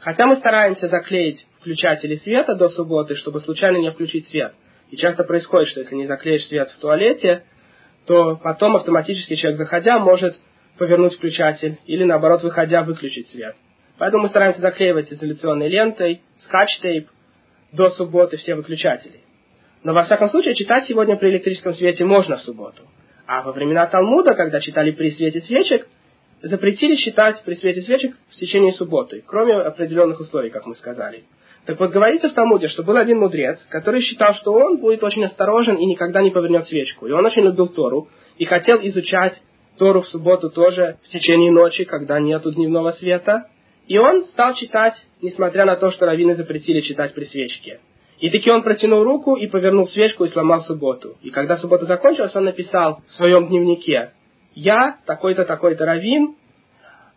Хотя 0.00 0.26
мы 0.26 0.36
стараемся 0.36 0.88
заклеить 0.88 1.46
включатели 1.60 2.16
света 2.16 2.54
до 2.54 2.68
субботы, 2.68 3.14
чтобы 3.14 3.40
случайно 3.40 3.78
не 3.78 3.90
включить 3.90 4.28
свет. 4.28 4.52
И 4.90 4.96
часто 4.96 5.24
происходит, 5.24 5.68
что 5.68 5.80
если 5.80 5.94
не 5.94 6.06
заклеишь 6.06 6.46
свет 6.46 6.70
в 6.70 6.78
туалете, 6.78 7.44
то 8.06 8.36
потом 8.36 8.76
автоматически 8.76 9.34
человек, 9.34 9.58
заходя, 9.58 9.98
может 9.98 10.36
повернуть 10.76 11.14
включатель 11.14 11.78
или, 11.86 12.04
наоборот, 12.04 12.42
выходя, 12.42 12.82
выключить 12.82 13.28
свет. 13.30 13.56
Поэтому 13.98 14.24
мы 14.24 14.28
стараемся 14.28 14.60
заклеивать 14.60 15.10
изоляционной 15.10 15.68
лентой, 15.68 16.20
скотч-тейп 16.40 17.08
до 17.72 17.90
субботы 17.90 18.36
все 18.36 18.54
выключатели. 18.54 19.20
Но 19.82 19.94
во 19.94 20.04
всяком 20.04 20.28
случае 20.28 20.54
читать 20.54 20.86
сегодня 20.86 21.16
при 21.16 21.30
электрическом 21.30 21.74
свете 21.74 22.04
можно 22.04 22.36
в 22.36 22.42
субботу. 22.42 22.82
А 23.26 23.42
во 23.42 23.52
времена 23.52 23.86
Талмуда, 23.86 24.34
когда 24.34 24.60
читали 24.60 24.90
при 24.90 25.10
свете 25.10 25.40
свечек, 25.42 25.86
запретили 26.42 26.96
читать 26.96 27.42
при 27.44 27.54
свете 27.54 27.82
свечек 27.82 28.16
в 28.30 28.36
течение 28.36 28.72
субботы, 28.72 29.22
кроме 29.26 29.54
определенных 29.54 30.20
условий, 30.20 30.50
как 30.50 30.66
мы 30.66 30.74
сказали. 30.74 31.24
Так 31.66 31.78
вот, 31.78 31.90
говорится 31.90 32.28
в 32.28 32.32
Талмуде, 32.32 32.68
что 32.68 32.82
был 32.82 32.96
один 32.96 33.18
мудрец, 33.18 33.58
который 33.68 34.00
считал, 34.00 34.34
что 34.34 34.52
он 34.52 34.78
будет 34.78 35.04
очень 35.04 35.24
осторожен 35.24 35.76
и 35.76 35.84
никогда 35.84 36.22
не 36.22 36.30
повернет 36.30 36.66
свечку. 36.66 37.06
И 37.06 37.12
он 37.12 37.24
очень 37.24 37.42
любил 37.42 37.68
Тору 37.68 38.08
и 38.38 38.44
хотел 38.44 38.78
изучать 38.82 39.40
Тору 39.78 40.02
в 40.02 40.08
субботу 40.08 40.50
тоже 40.50 40.96
в 41.04 41.08
течение 41.08 41.52
ночи, 41.52 41.84
когда 41.84 42.18
нету 42.18 42.52
дневного 42.52 42.92
света. 42.92 43.48
И 43.86 43.98
он 43.98 44.24
стал 44.24 44.54
читать, 44.54 44.94
несмотря 45.20 45.64
на 45.64 45.76
то, 45.76 45.90
что 45.90 46.06
раввины 46.06 46.34
запретили 46.34 46.80
читать 46.80 47.14
при 47.14 47.24
свечке. 47.24 47.80
И 48.20 48.28
таки 48.28 48.50
он 48.50 48.62
протянул 48.62 49.02
руку 49.02 49.36
и 49.36 49.46
повернул 49.46 49.88
свечку 49.88 50.24
и 50.24 50.28
сломал 50.28 50.60
субботу. 50.62 51.16
И 51.22 51.30
когда 51.30 51.56
суббота 51.56 51.86
закончилась, 51.86 52.36
он 52.36 52.44
написал 52.44 53.00
в 53.08 53.14
своем 53.14 53.48
дневнике, 53.48 54.12
«Я, 54.54 54.98
такой-то, 55.06 55.46
такой-то 55.46 55.86
раввин, 55.86 56.36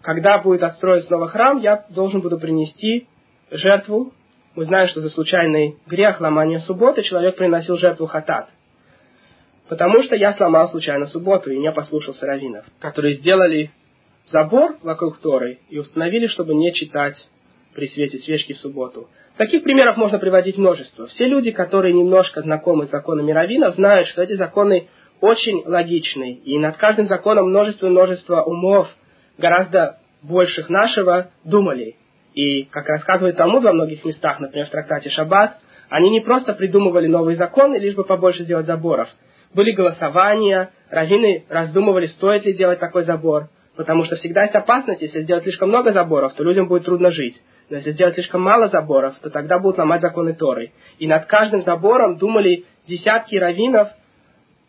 когда 0.02 0.38
будет 0.40 0.64
отстроен 0.64 1.02
снова 1.04 1.28
храм, 1.28 1.60
я 1.60 1.86
должен 1.90 2.22
буду 2.22 2.40
принести 2.40 3.08
жертву. 3.52 4.14
Мы 4.56 4.66
знаем, 4.66 4.88
что 4.88 5.02
за 5.02 5.10
случайный 5.10 5.78
грех 5.88 6.22
ломания 6.22 6.60
субботы 6.60 7.04
человек 7.04 7.36
приносил 7.36 7.78
жертву 7.78 8.06
хатат. 8.06 8.50
Потому 9.68 10.04
что 10.04 10.16
я 10.16 10.34
сломал 10.34 10.70
случайно 10.70 11.08
субботу 11.08 11.52
и 11.52 11.58
не 11.58 11.72
послушался 11.72 12.26
раввинов, 12.28 12.66
которые 12.80 13.16
сделали 13.16 13.72
забор 14.28 14.78
вокруг 14.84 15.20
Торы 15.20 15.60
и 15.70 15.80
установили, 15.80 16.28
чтобы 16.28 16.54
не 16.54 16.74
читать 16.74 17.16
при 17.74 17.88
свете 17.88 18.20
свечки 18.20 18.54
в 18.54 18.58
субботу. 18.58 19.10
Таких 19.38 19.64
примеров 19.64 19.98
можно 19.98 20.20
приводить 20.20 20.58
множество. 20.58 21.08
Все 21.08 21.28
люди, 21.28 21.52
которые 21.52 21.94
немножко 21.94 22.42
знакомы 22.42 22.86
с 22.86 22.92
законами 22.92 23.32
раввинов, 23.32 23.76
знают, 23.76 24.08
что 24.08 24.22
эти 24.22 24.34
законы 24.34 24.90
очень 25.22 25.64
логичны. 25.66 26.34
И 26.44 26.60
над 26.60 26.78
каждым 26.78 27.08
законом 27.08 27.50
множество 27.50 27.88
и 27.88 27.90
множество 27.90 28.44
умов, 28.44 28.88
гораздо 29.40 29.98
больших 30.22 30.70
нашего, 30.70 31.32
думали. 31.44 31.96
И, 32.36 32.64
как 32.66 32.88
рассказывает 32.88 33.38
Талмуд 33.38 33.64
во 33.64 33.74
многих 33.74 34.06
местах, 34.06 34.40
например, 34.40 34.68
в 34.68 34.70
трактате 34.70 35.10
Шаббат, 35.10 35.58
они 35.90 36.10
не 36.12 36.22
просто 36.22 36.54
придумывали 36.54 37.08
новые 37.08 37.36
законы, 37.36 37.78
лишь 37.78 37.96
бы 37.96 38.04
побольше 38.04 38.44
сделать 38.44 38.68
заборов. 38.68 39.08
Были 39.54 39.72
голосования, 39.72 40.72
раввины 40.90 41.46
раздумывали, 41.50 42.06
стоит 42.08 42.46
ли 42.46 42.54
делать 42.54 42.80
такой 42.80 43.04
забор, 43.04 43.50
потому 43.76 44.04
что 44.04 44.16
всегда 44.16 44.44
есть 44.44 44.56
опасность, 44.56 45.02
если 45.02 45.22
сделать 45.22 45.44
слишком 45.44 45.70
много 45.70 45.92
заборов, 45.92 46.34
то 46.34 46.44
людям 46.44 46.68
будет 46.68 46.86
трудно 46.86 47.12
жить. 47.12 47.42
Но 47.74 47.78
если 47.78 47.94
сделать 47.94 48.14
слишком 48.14 48.44
мало 48.44 48.68
заборов, 48.68 49.16
то 49.24 49.32
тогда 49.32 49.58
будут 49.58 49.80
ломать 49.80 50.02
законы 50.02 50.36
Торы. 50.36 50.74
И 51.00 51.08
над 51.08 51.26
каждым 51.26 51.64
забором 51.64 52.18
думали 52.18 52.66
десятки 52.88 53.36
раввинов, 53.36 53.88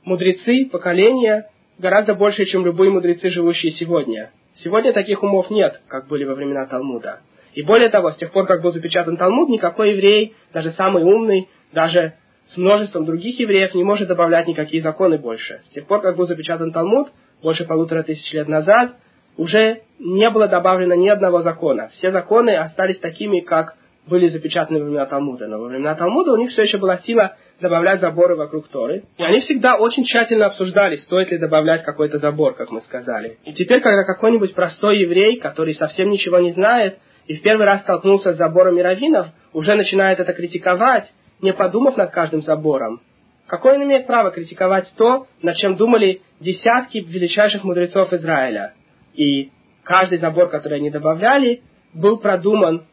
мудрецы, 0.05 0.71
поколения, 0.73 1.51
гораздо 1.79 2.15
больше, 2.15 2.47
чем 2.47 2.65
любые 2.65 2.91
мудрецы, 2.91 3.29
живущие 3.29 3.73
сегодня. 3.73 4.31
Сегодня 4.55 4.95
таких 4.95 5.23
умов 5.23 5.51
нет, 5.51 5.83
как 5.87 6.09
были 6.09 6.25
во 6.25 6.35
времена 6.35 6.65
Талмуда. 6.65 7.21
И 7.53 7.61
более 7.61 7.91
того, 7.91 8.11
с 8.11 8.17
тех 8.17 8.33
пор, 8.33 8.47
как 8.47 8.63
был 8.63 8.73
запечатан 8.73 9.19
Талмуд, 9.19 9.51
никакой 9.51 9.91
еврей, 9.91 10.35
даже 10.55 10.71
самый 10.71 11.03
умный, 11.03 11.51
даже 11.75 12.15
с 12.55 12.57
множеством 12.57 13.05
других 13.05 13.39
евреев, 13.39 13.75
не 13.75 13.85
может 13.85 14.09
добавлять 14.09 14.47
никакие 14.47 14.83
законы 14.83 15.19
больше. 15.19 15.61
С 15.67 15.75
тех 15.75 15.87
пор, 15.87 16.01
как 16.01 16.17
был 16.17 16.27
запечатан 16.27 16.73
Талмуд, 16.73 17.09
больше 17.43 17.67
полутора 17.67 18.03
тысяч 18.03 18.33
лет 18.33 18.49
назад, 18.49 18.95
уже 19.37 19.83
не 19.99 20.29
было 20.31 20.49
добавлено 20.49 20.95
ни 20.95 21.09
одного 21.09 21.43
закона. 21.43 21.89
Все 21.95 22.11
законы 22.11 22.57
остались 22.57 22.99
такими, 22.99 23.41
как 23.41 23.77
были 24.07 24.29
запечатаны 24.29 24.81
во 24.81 24.85
времена 24.85 25.07
Талмуда. 25.07 25.47
Но 25.47 25.59
во 25.59 25.69
времена 25.69 25.95
Талмуда 25.95 26.33
у 26.33 26.37
них 26.37 26.51
все 26.51 26.63
еще 26.63 26.79
была 26.79 26.99
сила 26.99 27.37
добавлять 27.61 28.01
заборы 28.01 28.37
вокруг 28.37 28.69
Торы. 28.69 29.05
И 29.17 29.23
они 29.23 29.41
всегда 29.41 29.77
очень 29.77 30.05
тщательно 30.05 30.47
обсуждали, 30.47 30.97
стоит 30.97 31.31
ли 31.31 31.39
добавлять 31.39 31.85
какой-то 31.85 32.19
забор, 32.19 32.55
как 32.55 32.71
мы 32.71 32.83
сказали. 32.83 33.39
И 33.45 33.53
теперь, 33.53 33.81
когда 33.81 34.05
какой-нибудь 34.05 34.55
простой 34.55 34.99
еврей, 34.99 35.37
который 35.39 35.75
совсем 35.75 36.11
ничего 36.11 36.39
не 36.39 36.53
знает, 36.53 36.99
и 37.27 37.35
в 37.35 37.43
первый 37.43 37.65
раз 37.65 37.81
столкнулся 37.81 38.35
с 38.35 38.37
заборами 38.37 38.83
раввинов, 38.83 39.29
уже 39.53 39.75
начинает 39.75 40.21
это 40.21 40.33
критиковать, 40.35 41.11
не 41.41 41.53
подумав 41.53 41.97
над 41.97 42.11
каждым 42.11 42.43
забором. 42.43 43.01
Какое 43.47 43.75
он 43.75 43.85
имеет 43.85 44.07
право 44.07 44.31
критиковать 44.31 44.93
то, 44.97 45.27
над 45.43 45.57
чем 45.57 45.77
думали 45.77 46.23
десятки 46.41 46.99
величайших 46.99 47.65
мудрецов 47.65 48.13
Израиля? 48.13 48.75
И 49.15 49.51
каждый 49.83 50.19
забор, 50.19 50.49
который 50.49 50.79
они 50.79 50.91
добавляли, 50.91 51.63
был 51.93 52.19
продуман 52.19 52.87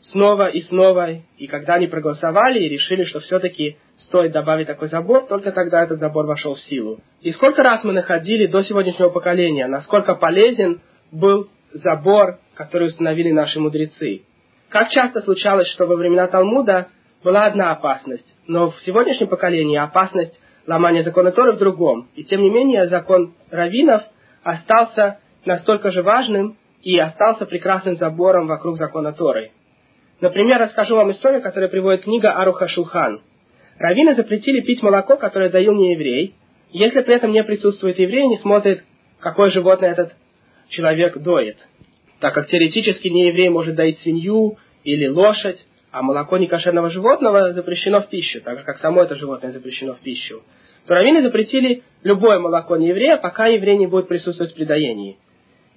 снова 0.00 0.48
и 0.48 0.60
снова. 0.62 1.10
И 1.38 1.46
когда 1.46 1.74
они 1.74 1.86
проголосовали 1.86 2.58
и 2.58 2.68
решили, 2.68 3.04
что 3.04 3.20
все-таки 3.20 3.76
стоит 3.98 4.32
добавить 4.32 4.66
такой 4.66 4.88
забор, 4.88 5.26
только 5.26 5.52
тогда 5.52 5.82
этот 5.82 5.98
забор 5.98 6.26
вошел 6.26 6.54
в 6.54 6.60
силу. 6.60 7.00
И 7.20 7.32
сколько 7.32 7.62
раз 7.62 7.84
мы 7.84 7.92
находили 7.92 8.46
до 8.46 8.62
сегодняшнего 8.62 9.10
поколения, 9.10 9.66
насколько 9.66 10.14
полезен 10.14 10.80
был 11.10 11.48
забор, 11.72 12.38
который 12.54 12.88
установили 12.88 13.30
наши 13.30 13.60
мудрецы. 13.60 14.22
Как 14.68 14.90
часто 14.90 15.20
случалось, 15.22 15.68
что 15.68 15.86
во 15.86 15.96
времена 15.96 16.26
Талмуда 16.26 16.88
была 17.22 17.46
одна 17.46 17.70
опасность, 17.70 18.26
но 18.46 18.70
в 18.70 18.80
сегодняшнем 18.82 19.28
поколении 19.28 19.78
опасность 19.78 20.38
ломания 20.66 21.02
закона 21.02 21.30
Торы 21.30 21.52
в 21.52 21.58
другом. 21.58 22.08
И 22.14 22.24
тем 22.24 22.42
не 22.42 22.50
менее 22.50 22.88
закон 22.88 23.34
раввинов 23.50 24.02
остался 24.42 25.18
настолько 25.44 25.90
же 25.90 26.02
важным 26.02 26.56
и 26.82 26.98
остался 26.98 27.46
прекрасным 27.46 27.96
забором 27.96 28.46
вокруг 28.46 28.78
закона 28.78 29.12
Торы. 29.12 29.50
Например, 30.20 30.60
расскажу 30.60 30.96
вам 30.96 31.10
историю, 31.10 31.42
которую 31.42 31.70
приводит 31.70 32.04
книга 32.04 32.32
Аруха 32.32 32.68
Шулхан. 32.68 33.20
Равины 33.78 34.14
запретили 34.14 34.60
пить 34.60 34.82
молоко, 34.82 35.16
которое 35.16 35.50
доил 35.50 35.74
не 35.74 35.92
еврей, 35.92 36.34
если 36.70 37.00
при 37.02 37.14
этом 37.14 37.32
не 37.32 37.42
присутствует 37.42 37.98
еврей 37.98 38.24
и 38.24 38.28
не 38.28 38.38
смотрит, 38.38 38.84
какое 39.18 39.50
животное 39.50 39.90
этот 39.90 40.14
человек 40.68 41.18
доит. 41.18 41.56
Так 42.20 42.34
как 42.34 42.46
теоретически 42.46 43.08
не 43.08 43.28
еврей 43.28 43.48
может 43.48 43.74
доить 43.74 43.98
свинью 44.00 44.58
или 44.84 45.06
лошадь, 45.08 45.64
а 45.90 46.02
молоко 46.02 46.38
некошерного 46.38 46.88
животного 46.88 47.52
запрещено 47.52 48.00
в 48.00 48.08
пищу, 48.08 48.40
так 48.40 48.58
же 48.58 48.64
как 48.64 48.78
само 48.78 49.02
это 49.02 49.16
животное 49.16 49.52
запрещено 49.52 49.94
в 49.94 50.00
пищу, 50.00 50.42
то 50.86 50.94
раввины 50.94 51.22
запретили 51.22 51.82
любое 52.02 52.38
молоко 52.38 52.76
нееврея, 52.76 53.16
пока 53.16 53.46
еврей 53.46 53.76
не 53.76 53.86
будет 53.86 54.08
присутствовать 54.08 54.54
при 54.54 54.64
доении. 54.64 55.18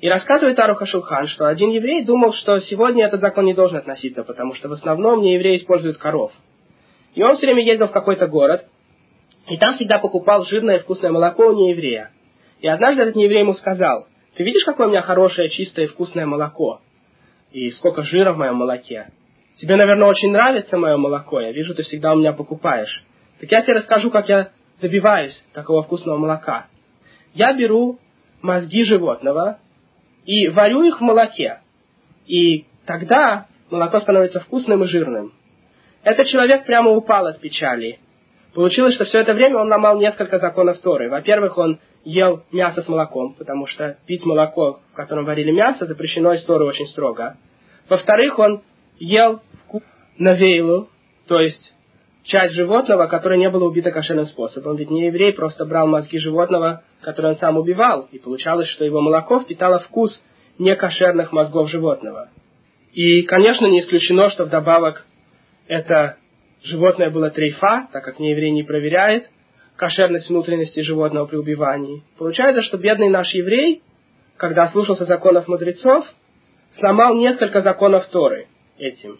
И 0.02 0.10
рассказывает 0.10 0.60
Аруха 0.60 0.86
Шулхан, 0.86 1.28
что 1.28 1.48
один 1.48 1.72
еврей 1.72 2.04
думал, 2.04 2.34
что 2.34 2.60
сегодня 2.60 3.06
этот 3.06 3.22
закон 3.22 3.46
не 3.46 3.54
должен 3.54 3.78
относиться, 3.78 4.24
потому 4.24 4.54
что 4.54 4.68
в 4.68 4.74
основном 4.74 5.22
неевреи 5.22 5.58
используют 5.58 5.98
коров. 5.98 6.34
И 7.14 7.24
он 7.24 7.38
все 7.38 7.46
время 7.46 7.64
ездил 7.64 7.88
в 7.88 7.92
какой-то 7.92 8.28
город, 8.28 8.66
и 9.48 9.58
там 9.58 9.76
всегда 9.76 10.00
покупал 10.00 10.46
жирное 10.46 10.80
вкусное 10.80 11.12
молоко 11.12 11.48
у 11.48 11.54
нееврея. 11.54 12.12
И 12.60 12.68
однажды 12.68 13.04
этот 13.04 13.16
нееврей 13.16 13.42
ему 13.42 13.54
сказал, 13.54 14.08
ты 14.36 14.44
видишь, 14.44 14.66
какое 14.66 14.88
у 14.88 14.90
меня 14.90 15.02
хорошее, 15.02 15.50
чистое 15.50 15.88
вкусное 15.88 16.26
молоко? 16.26 16.82
И 17.52 17.72
сколько 17.72 18.04
жира 18.04 18.34
в 18.34 18.38
моем 18.38 18.56
молоке? 18.56 19.08
Тебе, 19.62 19.78
наверное, 19.78 20.10
очень 20.10 20.32
нравится 20.32 20.78
мое 20.78 20.98
молоко, 20.98 21.40
я 21.40 21.54
вижу, 21.54 21.74
ты 21.74 21.84
всегда 21.84 22.14
у 22.14 22.18
меня 22.18 22.34
покупаешь. 22.34 23.04
Так 23.40 23.50
я 23.50 23.62
тебе 23.62 23.76
расскажу, 23.76 24.12
как 24.12 24.28
я 24.28 24.50
добиваюсь 24.82 25.42
такого 25.54 25.84
вкусного 25.84 26.18
молока. 26.18 26.68
Я 27.34 27.54
беру 27.54 28.00
мозги 28.42 28.84
животного 28.84 29.60
и 30.26 30.48
варю 30.50 30.84
их 30.84 31.00
в 31.00 31.04
молоке. 31.04 31.60
И 32.26 32.66
тогда 32.86 33.48
молоко 33.70 34.00
становится 34.00 34.40
вкусным 34.40 34.84
и 34.84 34.88
жирным. 34.88 35.34
Этот 36.04 36.28
человек 36.28 36.66
прямо 36.66 36.92
упал 36.92 37.26
от 37.26 37.40
печали. 37.40 38.00
Получилось, 38.54 38.96
что 38.96 39.06
все 39.06 39.20
это 39.20 39.34
время 39.34 39.58
он 39.58 39.70
ломал 39.70 40.00
несколько 40.00 40.40
законов 40.40 40.80
Торы. 40.80 41.10
Во-первых, 41.10 41.58
он 41.58 41.80
ел 42.06 42.44
мясо 42.52 42.84
с 42.84 42.88
молоком, 42.88 43.34
потому 43.34 43.68
что 43.68 43.98
пить 44.06 44.26
молоко, 44.26 44.80
в 44.94 44.96
котором 44.96 45.26
варили 45.26 45.52
мясо, 45.52 45.86
запрещено 45.86 46.34
из 46.34 46.44
Торы 46.46 46.66
очень 46.66 46.88
строго. 46.88 47.38
Во-вторых, 47.90 48.40
он 48.40 48.62
ел 48.98 49.42
навейлу, 50.18 50.90
то 51.28 51.40
есть 51.40 51.74
часть 52.26 52.56
животного, 52.56 53.08
которое 53.08 53.38
не 53.38 53.50
было 53.50 53.66
убито 53.66 53.92
кошерным 53.92 54.26
способом. 54.26 54.76
Ведь 54.76 54.90
не 54.90 55.08
еврей 55.08 55.34
просто 55.34 55.66
брал 55.66 55.88
мозги 55.88 56.20
животного, 56.20 56.84
которое 57.02 57.30
он 57.30 57.38
сам 57.38 57.58
убивал, 57.58 58.08
и 58.12 58.20
получалось, 58.20 58.68
что 58.70 58.84
его 58.84 59.02
молоко 59.02 59.40
впитало 59.40 59.80
вкус 59.80 60.22
некошерных 60.58 61.32
мозгов 61.32 61.70
животного. 61.70 62.30
И, 62.94 63.24
конечно, 63.24 63.68
не 63.68 63.82
исключено, 63.82 64.30
что 64.30 64.46
вдобавок 64.46 65.06
это 65.68 66.18
животное 66.64 67.10
было 67.10 67.30
трейфа, 67.30 67.88
так 67.92 68.04
как 68.04 68.20
нееврей 68.20 68.52
не 68.52 68.64
проверяет 68.64 69.30
кошерность 69.76 70.30
внутренности 70.30 70.80
животного 70.80 71.26
при 71.26 71.36
убивании. 71.36 72.04
Получается, 72.18 72.62
что 72.62 72.78
бедный 72.78 73.10
наш 73.10 73.34
еврей, 73.34 73.84
когда 74.38 74.68
слушался 74.70 75.06
законов 75.06 75.48
мудрецов, 75.48 76.06
сломал 76.80 77.16
несколько 77.16 77.62
законов 77.62 78.08
Торы 78.08 78.48
этим. 78.78 79.20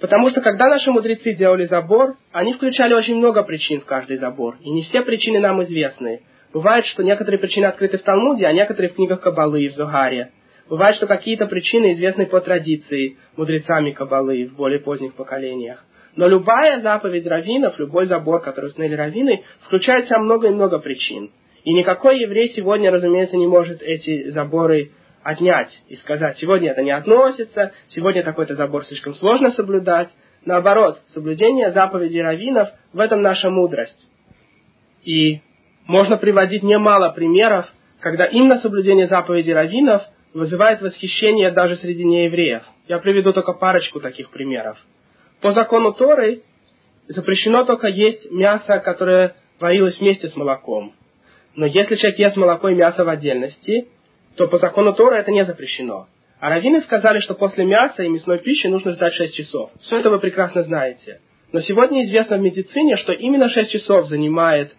Потому 0.00 0.28
что 0.30 0.42
когда 0.42 0.66
наши 0.66 0.90
мудрецы 0.90 1.32
делали 1.32 1.66
забор, 1.66 2.16
они 2.32 2.52
включали 2.52 2.92
очень 2.92 3.16
много 3.16 3.42
причин 3.42 3.80
в 3.80 3.86
каждый 3.86 4.18
забор, 4.18 4.56
и 4.60 4.70
не 4.70 4.82
все 4.82 5.02
причины 5.02 5.40
нам 5.40 5.62
известны. 5.64 6.20
Бывает, 6.52 6.84
что 6.86 7.02
некоторые 7.02 7.40
причины 7.40 7.64
открыты 7.66 7.98
в 7.98 8.02
Талмуде, 8.02 8.46
а 8.46 8.52
некоторые 8.52 8.90
в 8.90 8.94
книгах 8.94 9.20
Кабалы 9.20 9.62
и 9.62 9.68
в 9.68 9.72
Зугаре. 9.72 10.32
Бывает, 10.68 10.96
что 10.96 11.06
какие-то 11.06 11.46
причины 11.46 11.92
известны 11.92 12.26
по 12.26 12.40
традиции 12.40 13.16
мудрецами 13.36 13.92
Кабалы 13.92 14.46
в 14.46 14.56
более 14.56 14.80
поздних 14.80 15.14
поколениях. 15.14 15.84
Но 16.14 16.28
любая 16.28 16.80
заповедь 16.80 17.26
раввинов, 17.26 17.78
любой 17.78 18.06
забор, 18.06 18.40
который 18.40 18.66
установили 18.66 18.96
раввины, 18.96 19.44
включает 19.60 20.04
в 20.04 20.08
себя 20.08 20.18
много 20.18 20.48
и 20.48 20.54
много 20.54 20.78
причин. 20.78 21.30
И 21.64 21.74
никакой 21.74 22.20
еврей 22.20 22.48
сегодня, 22.54 22.90
разумеется, 22.90 23.36
не 23.36 23.46
может 23.46 23.82
эти 23.82 24.30
заборы 24.30 24.92
отнять 25.26 25.70
и 25.88 25.96
сказать, 25.96 26.38
сегодня 26.38 26.70
это 26.70 26.82
не 26.82 26.92
относится, 26.92 27.72
сегодня 27.88 28.22
такой-то 28.22 28.54
забор 28.54 28.84
слишком 28.86 29.14
сложно 29.14 29.50
соблюдать. 29.50 30.08
Наоборот, 30.44 31.00
соблюдение 31.08 31.72
заповедей 31.72 32.22
раввинов– 32.22 32.68
в 32.92 33.00
этом 33.00 33.22
наша 33.22 33.50
мудрость. 33.50 34.08
И 35.04 35.40
можно 35.86 36.16
приводить 36.16 36.62
немало 36.62 37.10
примеров, 37.10 37.66
когда 37.98 38.26
именно 38.26 38.58
соблюдение 38.58 39.08
заповедей 39.08 39.52
раввинов 39.52 40.02
вызывает 40.32 40.80
восхищение 40.80 41.50
даже 41.50 41.74
среди 41.76 42.04
неевреев. 42.04 42.62
Я 42.86 42.98
приведу 42.98 43.32
только 43.32 43.52
парочку 43.52 43.98
таких 43.98 44.30
примеров. 44.30 44.78
По 45.40 45.50
закону 45.50 45.92
Торы 45.92 46.42
запрещено 47.08 47.64
только 47.64 47.88
есть 47.88 48.30
мясо, 48.30 48.78
которое 48.78 49.34
варилось 49.58 49.98
вместе 49.98 50.28
с 50.28 50.36
молоком. 50.36 50.92
Но 51.56 51.66
если 51.66 51.96
человек 51.96 52.18
ест 52.20 52.36
молоко 52.36 52.68
и 52.68 52.74
мясо 52.76 53.04
в 53.04 53.08
отдельности, 53.08 53.88
то 54.36 54.48
по 54.48 54.58
закону 54.58 54.92
Тора 54.92 55.16
это 55.16 55.30
не 55.30 55.44
запрещено. 55.44 56.06
А 56.38 56.50
раввины 56.50 56.82
сказали, 56.82 57.20
что 57.20 57.34
после 57.34 57.64
мяса 57.64 58.02
и 58.02 58.08
мясной 58.08 58.38
пищи 58.38 58.66
нужно 58.66 58.92
ждать 58.92 59.14
6 59.14 59.34
часов. 59.34 59.70
Все 59.82 59.98
это 59.98 60.10
вы 60.10 60.18
прекрасно 60.18 60.62
знаете. 60.62 61.20
Но 61.52 61.60
сегодня 61.60 62.04
известно 62.04 62.36
в 62.36 62.40
медицине, 62.40 62.96
что 62.96 63.12
именно 63.12 63.48
6 63.48 63.70
часов 63.70 64.06
занимает 64.06 64.76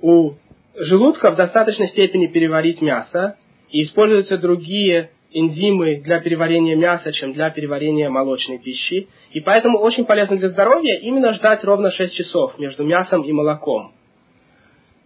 у 0.00 0.32
желудка 0.76 1.30
в 1.30 1.36
достаточной 1.36 1.88
степени 1.88 2.26
переварить 2.28 2.80
мясо, 2.80 3.36
и 3.70 3.82
используются 3.82 4.38
другие 4.38 5.10
энзимы 5.32 5.96
для 5.96 6.20
переварения 6.20 6.76
мяса, 6.76 7.12
чем 7.12 7.32
для 7.32 7.50
переварения 7.50 8.08
молочной 8.08 8.58
пищи. 8.58 9.08
И 9.32 9.40
поэтому 9.40 9.78
очень 9.78 10.04
полезно 10.04 10.36
для 10.36 10.50
здоровья 10.50 11.00
именно 11.00 11.32
ждать 11.32 11.64
ровно 11.64 11.90
6 11.90 12.14
часов 12.14 12.56
между 12.58 12.84
мясом 12.84 13.22
и 13.22 13.32
молоком. 13.32 13.92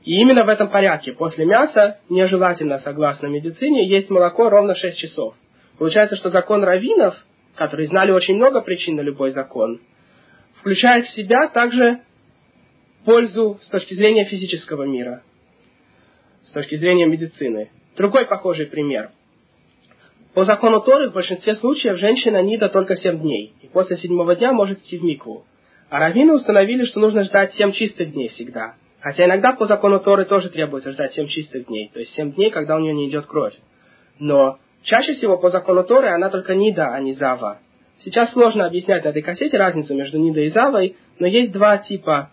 И 0.04 0.20
именно 0.20 0.44
в 0.44 0.48
этом 0.48 0.70
порядке 0.70 1.12
после 1.12 1.44
мяса 1.44 1.98
нежелательно, 2.08 2.78
согласно 2.78 3.26
медицине, 3.26 3.88
есть 3.88 4.10
молоко 4.10 4.48
ровно 4.48 4.74
6 4.74 4.96
часов. 4.98 5.34
Получается, 5.78 6.16
что 6.16 6.30
закон 6.30 6.64
раввинов, 6.64 7.14
которые 7.56 7.88
знали 7.88 8.12
очень 8.12 8.36
много 8.36 8.60
причин 8.60 8.96
на 8.96 9.00
любой 9.00 9.30
закон, 9.30 9.80
включает 10.60 11.06
в 11.06 11.14
себя 11.14 11.48
также 11.48 12.00
пользу 13.04 13.58
с 13.62 13.68
точки 13.68 13.94
зрения 13.94 14.24
физического 14.24 14.84
мира, 14.84 15.22
с 16.44 16.52
точки 16.52 16.76
зрения 16.76 17.06
медицины. 17.06 17.70
Другой 17.96 18.26
похожий 18.26 18.66
пример. 18.66 19.10
По 20.34 20.44
закону 20.44 20.80
Торы 20.80 21.10
в 21.10 21.14
большинстве 21.14 21.56
случаев 21.56 21.98
женщина 21.98 22.42
нида 22.42 22.68
только 22.68 22.96
7 22.96 23.18
дней, 23.18 23.54
и 23.62 23.66
после 23.66 23.96
седьмого 23.96 24.36
дня 24.36 24.52
может 24.52 24.78
идти 24.80 24.98
в 24.98 25.04
микву. 25.04 25.44
А 25.90 25.98
раввины 25.98 26.34
установили, 26.34 26.84
что 26.84 27.00
нужно 27.00 27.24
ждать 27.24 27.54
7 27.54 27.72
чистых 27.72 28.12
дней 28.12 28.28
всегда– 28.28 28.74
Хотя 29.00 29.26
иногда 29.26 29.52
по 29.52 29.66
закону 29.66 30.00
Торы 30.00 30.24
тоже 30.24 30.50
требуется 30.50 30.90
ждать 30.92 31.14
7 31.14 31.28
чистых 31.28 31.66
дней, 31.66 31.90
то 31.92 32.00
есть 32.00 32.14
7 32.14 32.32
дней, 32.32 32.50
когда 32.50 32.76
у 32.76 32.80
нее 32.80 32.94
не 32.94 33.08
идет 33.08 33.26
кровь. 33.26 33.54
Но 34.18 34.58
чаще 34.82 35.14
всего 35.14 35.38
по 35.38 35.50
закону 35.50 35.84
Торы 35.84 36.08
она 36.08 36.30
только 36.30 36.54
Нида, 36.54 36.88
а 36.88 37.00
не 37.00 37.14
Зава. 37.14 37.58
Сейчас 38.04 38.32
сложно 38.32 38.66
объяснять 38.66 39.04
на 39.04 39.08
этой 39.08 39.22
кассете 39.22 39.56
разницу 39.56 39.94
между 39.94 40.18
Нидой 40.18 40.46
и 40.46 40.50
Завой, 40.50 40.96
но 41.18 41.26
есть 41.26 41.52
два 41.52 41.78
типа 41.78 42.30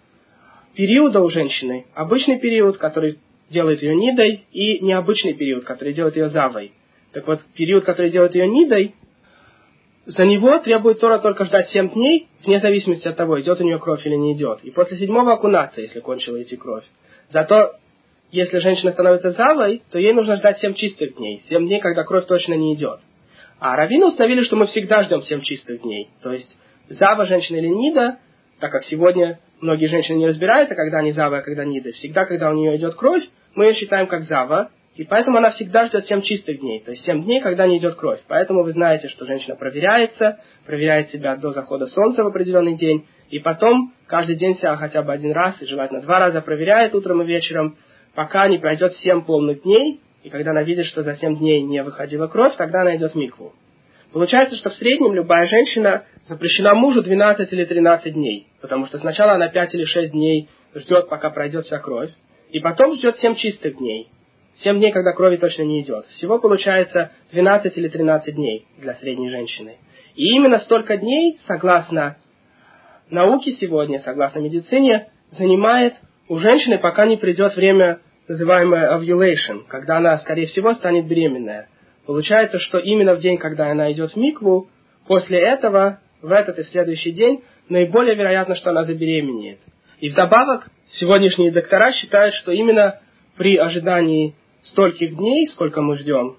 периода 0.75 1.21
у 1.21 1.29
женщины. 1.29 1.85
Обычный 1.93 2.39
период, 2.39 2.77
который 2.77 3.19
делает 3.49 3.81
ее 3.81 3.95
Нидой, 3.95 4.45
и 4.51 4.79
необычный 4.83 5.33
период, 5.33 5.65
который 5.65 5.93
делает 5.93 6.15
ее 6.15 6.29
Завой. 6.29 6.71
Так 7.13 7.27
вот, 7.27 7.41
период, 7.55 7.85
который 7.85 8.11
делает 8.11 8.35
ее 8.35 8.47
Нидой, 8.47 8.95
за 10.05 10.23
него 10.25 10.59
требует 10.59 10.99
Тора 10.99 11.17
только 11.17 11.45
ждать 11.45 11.69
7 11.69 11.89
дней, 11.89 12.27
вне 12.43 12.59
зависимости 12.59 13.07
от 13.07 13.15
того, 13.15 13.41
идет 13.41 13.59
у 13.59 13.63
нее 13.63 13.79
кровь 13.79 14.05
или 14.05 14.15
не 14.15 14.33
идет. 14.33 14.59
И 14.63 14.69
после 14.69 14.97
седьмого 14.97 15.33
окунаться, 15.33 15.81
если 15.81 15.99
кончила 15.99 16.41
идти 16.41 16.55
кровь. 16.55 16.83
Зато, 17.31 17.73
если 18.31 18.59
женщина 18.59 18.91
становится 18.91 19.31
завой, 19.31 19.81
то 19.91 19.97
ей 19.97 20.13
нужно 20.13 20.35
ждать 20.35 20.59
7 20.59 20.75
чистых 20.75 21.15
дней. 21.15 21.41
7 21.49 21.65
дней, 21.65 21.79
когда 21.79 22.03
кровь 22.03 22.25
точно 22.27 22.53
не 22.53 22.75
идет. 22.75 22.99
А 23.59 23.75
раввины 23.75 24.05
установили, 24.05 24.43
что 24.43 24.55
мы 24.55 24.67
всегда 24.67 25.01
ждем 25.03 25.23
7 25.23 25.41
чистых 25.41 25.81
дней. 25.81 26.09
То 26.21 26.33
есть, 26.33 26.55
зава 26.89 27.25
женщина 27.25 27.57
или 27.57 27.67
нида, 27.67 28.19
так 28.59 28.71
как 28.71 28.83
сегодня 28.83 29.39
многие 29.59 29.87
женщины 29.87 30.17
не 30.17 30.27
разбираются, 30.27 30.75
когда 30.75 30.99
они 30.99 31.13
зава, 31.13 31.37
а 31.37 31.41
когда 31.41 31.65
нида. 31.65 31.93
Всегда, 31.93 32.25
когда 32.25 32.51
у 32.51 32.53
нее 32.53 32.75
идет 32.77 32.93
кровь, 32.93 33.23
мы 33.55 33.65
ее 33.65 33.73
считаем 33.73 34.05
как 34.05 34.25
зава, 34.25 34.69
и 34.95 35.03
поэтому 35.03 35.37
она 35.37 35.51
всегда 35.51 35.87
ждет 35.87 36.05
7 36.05 36.21
чистых 36.21 36.59
дней, 36.59 36.79
то 36.79 36.91
есть 36.91 37.03
7 37.05 37.23
дней, 37.23 37.41
когда 37.41 37.67
не 37.67 37.79
идет 37.79 37.95
кровь. 37.95 38.21
Поэтому 38.27 38.63
вы 38.63 38.71
знаете, 38.71 39.09
что 39.09 39.25
женщина 39.25 39.55
проверяется, 39.55 40.39
проверяет 40.65 41.09
себя 41.09 41.35
до 41.35 41.51
захода 41.51 41.87
солнца 41.87 42.23
в 42.23 42.27
определенный 42.27 42.75
день, 42.75 43.05
и 43.29 43.39
потом 43.39 43.93
каждый 44.07 44.35
день 44.37 44.55
себя 44.57 44.75
хотя 44.77 45.01
бы 45.01 45.11
один 45.11 45.33
раз, 45.33 45.61
и 45.61 45.65
желательно 45.65 46.01
два 46.01 46.19
раза 46.19 46.41
проверяет 46.41 46.95
утром 46.95 47.21
и 47.21 47.25
вечером, 47.25 47.75
пока 48.13 48.47
не 48.47 48.57
пройдет 48.57 48.93
7 48.95 49.23
полных 49.23 49.63
дней, 49.63 49.99
и 50.23 50.29
когда 50.29 50.51
она 50.51 50.63
видит, 50.63 50.85
что 50.85 51.03
за 51.03 51.15
7 51.17 51.37
дней 51.37 51.61
не 51.61 51.83
выходила 51.83 52.27
кровь, 52.27 52.55
тогда 52.55 52.81
она 52.81 52.95
идет 52.95 53.11
в 53.11 53.15
микву. 53.15 53.53
Получается, 54.13 54.55
что 54.55 54.69
в 54.69 54.75
среднем 54.75 55.13
любая 55.13 55.45
женщина 55.47 56.05
запрещена 56.29 56.73
мужу 56.73 57.03
12 57.03 57.51
или 57.51 57.65
13 57.65 58.13
дней, 58.13 58.47
потому 58.61 58.87
что 58.87 58.97
сначала 58.97 59.33
она 59.33 59.49
5 59.49 59.73
или 59.75 59.83
6 59.83 60.11
дней 60.13 60.47
ждет, 60.73 61.09
пока 61.09 61.31
пройдет 61.31 61.65
вся 61.65 61.79
кровь, 61.79 62.11
и 62.49 62.61
потом 62.61 62.95
ждет 62.95 63.17
7 63.17 63.35
чистых 63.35 63.77
дней. 63.77 64.07
7 64.63 64.79
дней, 64.79 64.91
когда 64.91 65.11
крови 65.11 65.37
точно 65.37 65.63
не 65.63 65.81
идет. 65.81 66.05
Всего 66.07 66.39
получается 66.39 67.11
12 67.31 67.77
или 67.77 67.87
13 67.87 68.35
дней 68.35 68.65
для 68.77 68.95
средней 68.95 69.29
женщины. 69.29 69.77
И 70.15 70.35
именно 70.35 70.59
столько 70.59 70.97
дней, 70.97 71.37
согласно 71.45 72.17
науке 73.09 73.51
сегодня, 73.53 73.99
согласно 73.99 74.39
медицине, 74.39 75.09
занимает 75.31 75.95
у 76.27 76.37
женщины, 76.37 76.77
пока 76.77 77.05
не 77.05 77.17
придет 77.17 77.55
время, 77.55 77.99
называемое 78.27 78.97
ovulation, 78.97 79.63
когда 79.67 79.97
она, 79.97 80.17
скорее 80.19 80.47
всего, 80.47 80.73
станет 80.73 81.05
беременная. 81.05 81.67
Получается, 82.05 82.59
что 82.59 82.79
именно 82.79 83.15
в 83.15 83.19
день, 83.19 83.37
когда 83.37 83.69
она 83.69 83.91
идет 83.91 84.13
в 84.13 84.15
микву, 84.15 84.69
после 85.07 85.39
этого 85.39 85.99
в 86.21 86.31
этот 86.31 86.57
и 86.59 86.63
следующий 86.63 87.11
день, 87.11 87.43
наиболее 87.69 88.15
вероятно, 88.15 88.55
что 88.55 88.71
она 88.71 88.85
забеременеет. 88.85 89.59
И 89.99 90.09
вдобавок, 90.09 90.69
сегодняшние 90.99 91.51
доктора 91.51 91.91
считают, 91.91 92.33
что 92.35 92.51
именно 92.51 92.99
при 93.37 93.57
ожидании 93.57 94.35
стольких 94.65 95.15
дней, 95.15 95.47
сколько 95.47 95.81
мы 95.81 95.97
ждем, 95.97 96.37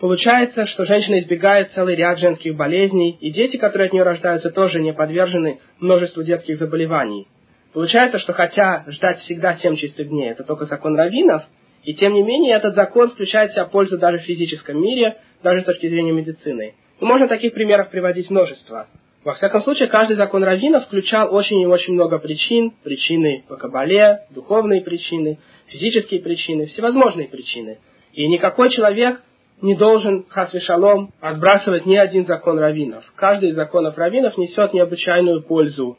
получается, 0.00 0.66
что 0.66 0.84
женщина 0.84 1.18
избегает 1.18 1.72
целый 1.72 1.96
ряд 1.96 2.18
женских 2.18 2.56
болезней, 2.56 3.16
и 3.20 3.30
дети, 3.30 3.56
которые 3.56 3.86
от 3.86 3.92
нее 3.92 4.02
рождаются, 4.02 4.50
тоже 4.50 4.80
не 4.80 4.92
подвержены 4.92 5.60
множеству 5.80 6.22
детских 6.22 6.58
заболеваний. 6.58 7.26
Получается, 7.72 8.18
что 8.18 8.32
хотя 8.32 8.84
ждать 8.88 9.18
всегда 9.20 9.56
7 9.56 9.76
чистых 9.76 10.08
дней, 10.08 10.30
это 10.30 10.44
только 10.44 10.66
закон 10.66 10.96
раввинов, 10.96 11.42
и 11.82 11.94
тем 11.94 12.14
не 12.14 12.22
менее 12.22 12.54
этот 12.54 12.74
закон 12.74 13.10
включает 13.10 13.50
в 13.50 13.54
себя 13.54 13.66
пользу 13.66 13.98
даже 13.98 14.18
в 14.18 14.22
физическом 14.22 14.80
мире, 14.80 15.16
даже 15.42 15.62
с 15.62 15.64
точки 15.64 15.88
зрения 15.88 16.12
медицины. 16.12 16.74
И 17.00 17.04
можно 17.04 17.28
таких 17.28 17.52
примеров 17.52 17.90
приводить 17.90 18.30
множество. 18.30 18.86
Во 19.24 19.34
всяком 19.34 19.62
случае, 19.62 19.88
каждый 19.88 20.16
закон 20.16 20.44
раввина 20.44 20.80
включал 20.80 21.34
очень 21.34 21.60
и 21.60 21.66
очень 21.66 21.94
много 21.94 22.18
причин, 22.18 22.72
причины 22.82 23.44
по 23.48 23.56
кабале, 23.56 24.20
духовные 24.30 24.82
причины, 24.82 25.38
физические 25.66 26.20
причины, 26.20 26.66
всевозможные 26.66 27.28
причины. 27.28 27.78
И 28.12 28.26
никакой 28.28 28.70
человек 28.70 29.22
не 29.60 29.74
должен, 29.74 30.24
хасви 30.28 30.60
шалом, 30.60 31.12
отбрасывать 31.20 31.86
ни 31.86 31.96
один 31.96 32.26
закон 32.26 32.58
раввинов. 32.58 33.04
Каждый 33.16 33.50
из 33.50 33.54
законов 33.54 33.96
раввинов 33.96 34.36
несет 34.36 34.72
необычайную 34.74 35.42
пользу 35.42 35.98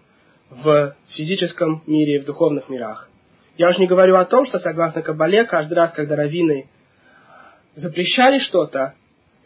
в 0.49 0.95
физическом 1.09 1.83
мире 1.87 2.17
и 2.17 2.19
в 2.19 2.25
духовных 2.25 2.69
мирах. 2.69 3.09
Я 3.57 3.69
уже 3.69 3.79
не 3.79 3.87
говорю 3.87 4.15
о 4.17 4.25
том, 4.25 4.45
что 4.45 4.59
согласно 4.59 5.01
Кабале, 5.01 5.45
каждый 5.45 5.73
раз, 5.73 5.93
когда 5.93 6.15
раввины 6.15 6.67
запрещали 7.75 8.39
что-то, 8.39 8.93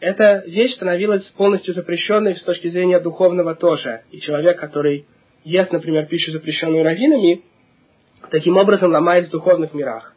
эта 0.00 0.42
вещь 0.46 0.74
становилась 0.74 1.24
полностью 1.30 1.74
запрещенной 1.74 2.36
с 2.36 2.42
точки 2.42 2.68
зрения 2.68 3.00
духовного 3.00 3.54
тоже. 3.54 4.02
И 4.10 4.20
человек, 4.20 4.58
который 4.58 5.06
ест, 5.44 5.72
например, 5.72 6.06
пищу, 6.06 6.32
запрещенную 6.32 6.84
раввинами, 6.84 7.42
таким 8.30 8.56
образом 8.56 8.92
ломает 8.92 9.28
в 9.28 9.30
духовных 9.30 9.74
мирах. 9.74 10.14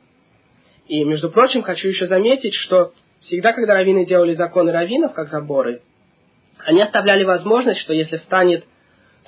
И, 0.87 1.03
между 1.05 1.29
прочим, 1.29 1.61
хочу 1.61 1.87
еще 1.87 2.07
заметить, 2.07 2.53
что 2.55 2.93
всегда, 3.21 3.53
когда 3.53 3.75
раввины 3.75 4.05
делали 4.05 4.33
законы 4.33 4.71
раввинов, 4.71 5.13
как 5.13 5.29
заборы, 5.29 5.81
они 6.59 6.81
оставляли 6.81 7.23
возможность, 7.23 7.79
что 7.81 7.93
если 7.93 8.17
встанет 8.17 8.65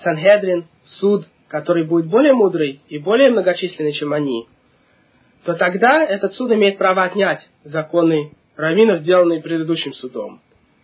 Сангедрин, 0.04 0.66
суд, 0.86 1.26
который 1.48 1.84
будет 1.84 2.08
более 2.08 2.34
мудрый 2.34 2.82
и 2.88 2.98
более 2.98 3.30
многочисленный, 3.30 3.94
чем 3.94 4.14
они, 4.14 4.48
то 5.46 5.54
тогда 5.54 6.04
этот 6.04 6.34
суд 6.34 6.52
имеет 6.52 6.78
право 6.78 7.04
отнять 7.04 7.48
законы 7.64 8.32
раввинов, 8.56 9.00
сделанные 9.00 9.42
предыдущим 9.42 9.94
судом. 9.94 10.42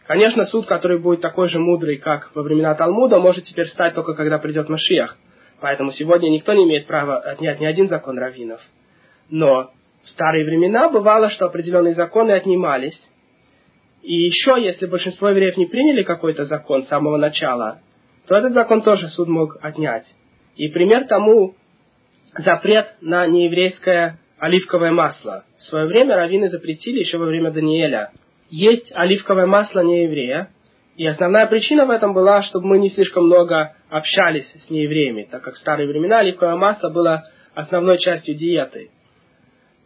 Конечно, 0.07 0.45
суд, 0.45 0.65
который 0.65 0.99
будет 0.99 1.21
такой 1.21 1.49
же 1.49 1.59
мудрый, 1.59 1.97
как 1.97 2.31
во 2.35 2.43
времена 2.43 2.75
Талмуда, 2.75 3.19
может 3.19 3.45
теперь 3.45 3.67
стать 3.69 3.95
только 3.95 4.13
когда 4.13 4.37
придет 4.39 4.69
Машиах. 4.69 5.17
Поэтому 5.61 5.91
сегодня 5.91 6.29
никто 6.29 6.53
не 6.53 6.65
имеет 6.65 6.87
права 6.87 7.19
отнять 7.19 7.59
ни 7.59 7.65
один 7.65 7.87
закон 7.87 8.17
раввинов. 8.17 8.59
Но 9.29 9.71
в 10.03 10.09
старые 10.09 10.43
времена 10.43 10.89
бывало, 10.89 11.29
что 11.29 11.45
определенные 11.45 11.93
законы 11.93 12.31
отнимались. 12.31 12.99
И 14.01 14.13
еще, 14.13 14.55
если 14.59 14.87
большинство 14.87 15.29
евреев 15.29 15.57
не 15.57 15.67
приняли 15.67 16.03
какой-то 16.03 16.45
закон 16.45 16.83
с 16.83 16.87
самого 16.87 17.17
начала, 17.17 17.79
то 18.27 18.35
этот 18.35 18.53
закон 18.53 18.81
тоже 18.81 19.07
суд 19.09 19.27
мог 19.27 19.57
отнять. 19.61 20.05
И 20.55 20.67
пример 20.69 21.05
тому 21.05 21.55
запрет 22.37 22.95
на 23.01 23.27
нееврейское 23.27 24.19
оливковое 24.39 24.91
масло. 24.91 25.45
В 25.59 25.63
свое 25.63 25.85
время 25.85 26.15
раввины 26.15 26.49
запретили 26.49 26.99
еще 26.99 27.19
во 27.19 27.25
время 27.25 27.51
Даниэля 27.51 28.11
есть 28.51 28.91
оливковое 28.93 29.45
масло 29.45 29.79
нееврея. 29.79 30.49
И 31.01 31.07
основная 31.07 31.47
причина 31.47 31.87
в 31.87 31.89
этом 31.89 32.13
была, 32.13 32.43
чтобы 32.43 32.67
мы 32.67 32.77
не 32.77 32.91
слишком 32.91 33.25
много 33.25 33.73
общались 33.89 34.45
с 34.45 34.69
неевреями, 34.69 35.23
так 35.23 35.41
как 35.41 35.55
в 35.55 35.57
старые 35.57 35.87
времена 35.87 36.19
оливковое 36.19 36.55
масло 36.57 36.89
было 36.89 37.23
основной 37.55 37.97
частью 37.97 38.35
диеты. 38.35 38.91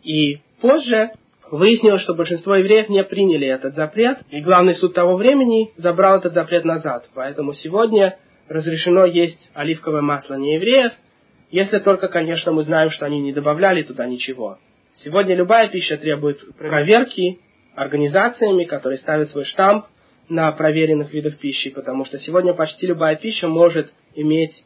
И 0.04 0.40
позже 0.60 1.12
выяснилось, 1.50 2.02
что 2.02 2.16
большинство 2.16 2.58
евреев 2.58 2.90
не 2.90 3.02
приняли 3.06 3.48
этот 3.48 3.76
запрет, 3.76 4.18
и 4.30 4.42
главный 4.42 4.76
суд 4.76 4.94
того 4.94 5.16
времени 5.16 5.72
забрал 5.78 6.18
этот 6.18 6.34
запрет 6.34 6.66
назад. 6.66 7.08
Поэтому 7.14 7.54
сегодня 7.54 8.18
разрешено 8.50 9.06
есть 9.06 9.50
оливковое 9.54 10.02
масло 10.02 10.34
неевреев, 10.34 10.92
если 11.50 11.80
только, 11.80 12.10
конечно, 12.10 12.52
мы 12.52 12.64
знаем, 12.64 12.90
что 12.90 13.06
они 13.06 13.22
не 13.22 13.32
добавляли 13.32 13.84
туда 13.84 14.06
ничего. 14.06 14.58
Сегодня 14.98 15.34
любая 15.34 15.70
пища 15.70 15.96
требует 15.96 16.58
проверки, 16.58 17.40
организациями, 17.74 18.66
которые 18.66 18.98
ставят 18.98 19.30
свой 19.30 19.46
штамп 19.46 19.86
на 20.30 20.52
проверенных 20.52 21.14
видах 21.14 21.38
пищи, 21.38 21.70
потому 21.70 22.06
что 22.06 22.18
сегодня 22.20 22.54
почти 22.54 22.88
любая 22.88 23.16
пища 23.16 23.48
может 23.48 23.92
иметь 24.16 24.64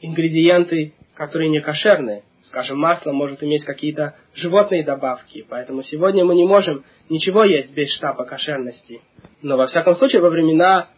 ингредиенты, 0.00 0.94
которые 1.14 1.50
не 1.50 1.60
кошерные. 1.60 2.22
Скажем, 2.42 2.78
масло 2.78 3.12
может 3.12 3.42
иметь 3.42 3.64
какие-то 3.64 4.14
животные 4.34 4.84
добавки, 4.84 5.44
поэтому 5.48 5.82
сегодня 5.82 6.24
мы 6.24 6.34
не 6.34 6.46
можем 6.46 6.84
ничего 7.10 7.44
есть 7.44 7.72
без 7.74 7.92
штампа 7.94 8.24
кошерности. 8.24 9.02
Но 9.42 9.56
во 9.56 9.66
всяком 9.66 9.96
случае, 9.96 10.22
во 10.22 10.30
времена 10.30 10.88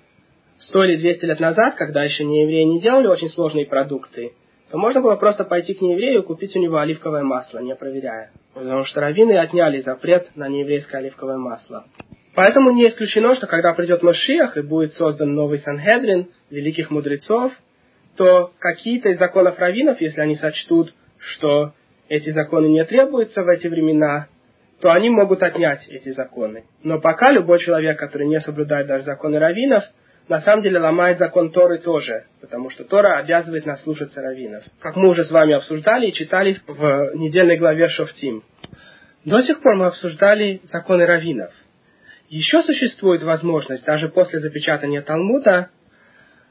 100 0.59 0.85
или 0.85 0.97
200 0.97 1.25
лет 1.25 1.41
назад, 1.41 1.75
когда 1.75 2.05
еще 2.05 2.25
не 2.25 2.43
евреи 2.43 2.65
не 2.65 2.81
делали 2.81 3.07
очень 3.07 3.31
сложные 3.31 3.67
продукты, 3.67 4.33
то 4.71 4.79
можно 4.79 5.01
было 5.01 5.17
просто 5.17 5.45
пойти 5.45 5.75
к 5.75 5.81
нееврею 5.81 6.21
и 6.21 6.25
купить 6.25 6.55
у 6.55 6.61
него 6.61 6.79
оливковое 6.79 7.25
масло, 7.25 7.59
не 7.59 7.75
проверяя. 7.75 8.31
Потому 8.55 8.85
что 8.85 9.01
раввины 9.01 9.37
отняли 9.37 9.81
запрет 9.81 10.31
на 10.37 10.49
нееврейское 10.49 11.01
оливковое 11.01 11.39
масло. 11.39 11.87
Поэтому 12.35 12.71
не 12.71 12.89
исключено, 12.89 13.35
что 13.35 13.47
когда 13.47 13.73
придет 13.73 14.03
Машиах 14.03 14.57
и 14.57 14.63
будет 14.63 14.93
создан 14.95 15.35
новый 15.35 15.59
Санхедрин, 15.59 16.29
великих 16.51 16.91
мудрецов, 16.91 17.53
то 18.17 18.53
какие-то 18.59 19.09
из 19.11 19.19
законов 19.19 19.59
раввинов, 19.59 20.01
если 20.01 20.21
они 20.21 20.37
сочтут, 20.37 20.95
что 21.19 21.73
эти 22.09 22.31
законы 22.31 22.67
не 22.67 22.85
требуются 22.85 23.43
в 23.43 23.49
эти 23.49 23.67
времена, 23.67 24.27
то 24.81 24.91
они 24.91 25.11
могут 25.11 25.43
отнять 25.43 25.87
эти 25.89 26.11
законы. 26.11 26.65
Но 26.83 27.01
пока 27.01 27.31
любой 27.31 27.59
человек, 27.59 27.99
который 27.99 28.27
не 28.27 28.41
соблюдает 28.41 28.87
даже 28.87 29.05
законы 29.05 29.39
раввинов, 29.39 29.85
на 30.29 30.41
самом 30.41 30.63
деле 30.63 30.79
ломает 30.79 31.19
закон 31.19 31.51
Торы 31.51 31.79
тоже, 31.79 32.25
потому 32.41 32.71
что 32.71 32.85
Тора 32.85 33.19
обязывает 33.19 33.67
нас 33.67 33.83
слушаться 33.83 34.23
раввинов. 34.23 34.65
Как 34.81 34.97
мы 34.97 35.09
уже 35.09 35.25
с 35.25 35.31
вами 35.31 35.55
обсуждали 35.55 36.07
и 36.07 36.13
читали 36.13 36.57
в 36.67 37.17
недельной 37.17 37.57
главе 37.57 37.89
Шофтим. 37.89 38.45
До 39.25 39.43
сих 39.43 39.61
пор 39.61 39.75
мы 39.75 39.87
обсуждали 39.87 40.61
законы 40.73 41.05
раввинов. 41.05 41.53
Еще 42.31 42.63
существует 42.63 43.25
возможность, 43.25 43.85
даже 43.85 44.09
после 44.09 44.39
запечатания 44.39 45.03
Талмуда, 45.03 45.71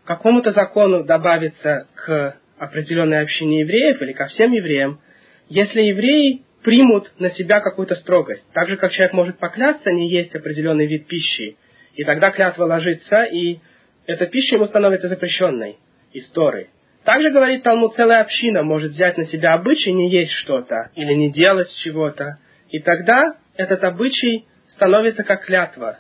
какому-то 0.03 0.51
закону 0.51 1.05
добавиться 1.05 1.87
к 1.95 2.35
определенной 2.57 3.21
общине 3.21 3.61
евреев 3.61 4.01
или 4.01 4.11
ко 4.11 4.27
всем 4.27 4.51
евреям, 4.51 4.99
если 5.47 5.81
евреи 5.83 6.43
примут 6.63 7.09
на 7.17 7.29
себя 7.29 7.61
какую-то 7.61 7.95
строгость. 7.95 8.43
Так 8.51 8.67
же, 8.67 8.75
как 8.75 8.91
человек 8.91 9.13
может 9.13 9.39
поклясться 9.39 9.89
не 9.91 10.09
есть 10.09 10.35
определенный 10.35 10.85
вид 10.85 11.07
пищи, 11.07 11.55
и 11.93 12.03
тогда 12.03 12.31
клятва 12.31 12.65
ложится, 12.65 13.23
и 13.23 13.59
эта 14.05 14.25
пища 14.25 14.55
ему 14.55 14.65
становится 14.65 15.07
запрещенной 15.07 15.77
из 16.11 16.29
Торы. 16.31 16.67
Также, 17.05 17.31
говорит 17.31 17.63
Талмуд, 17.63 17.95
целая 17.95 18.19
община 18.19 18.63
может 18.63 18.91
взять 18.91 19.17
на 19.17 19.25
себя 19.27 19.53
обычай 19.53 19.93
не 19.93 20.11
есть 20.11 20.33
что-то 20.33 20.91
или 20.95 21.13
не 21.13 21.31
делать 21.31 21.73
чего-то. 21.83 22.37
И 22.69 22.79
тогда 22.79 23.37
этот 23.55 23.81
обычай 23.85 24.48
становится 24.79 25.23
как 25.23 25.45
клятва. 25.45 25.99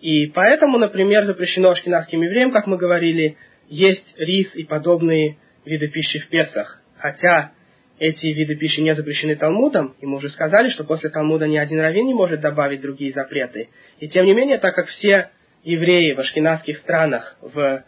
И 0.00 0.26
поэтому, 0.26 0.78
например, 0.78 1.24
запрещено 1.24 1.70
ашкенадским 1.70 2.22
евреям, 2.22 2.52
как 2.52 2.68
мы 2.68 2.76
говорили, 2.76 3.36
есть 3.68 4.14
рис 4.16 4.54
и 4.54 4.62
подобные 4.62 5.38
виды 5.64 5.88
пищи 5.88 6.20
в 6.20 6.28
Песах. 6.28 6.80
Хотя 6.98 7.52
эти 7.98 8.26
виды 8.26 8.54
пищи 8.54 8.80
не 8.80 8.94
запрещены 8.94 9.34
Талмудом, 9.34 9.96
и 10.00 10.06
мы 10.06 10.18
уже 10.18 10.28
сказали, 10.30 10.68
что 10.70 10.84
после 10.84 11.10
Талмуда 11.10 11.48
ни 11.48 11.56
один 11.56 11.80
раввин 11.80 12.06
не 12.06 12.14
может 12.14 12.40
добавить 12.40 12.80
другие 12.80 13.12
запреты. 13.12 13.70
И 13.98 14.08
тем 14.08 14.24
не 14.26 14.34
менее, 14.34 14.58
так 14.58 14.74
как 14.74 14.86
все 14.86 15.30
евреи 15.64 16.12
в 16.12 16.20
ашкенадских 16.20 16.78
странах, 16.78 17.36
в 17.40 17.82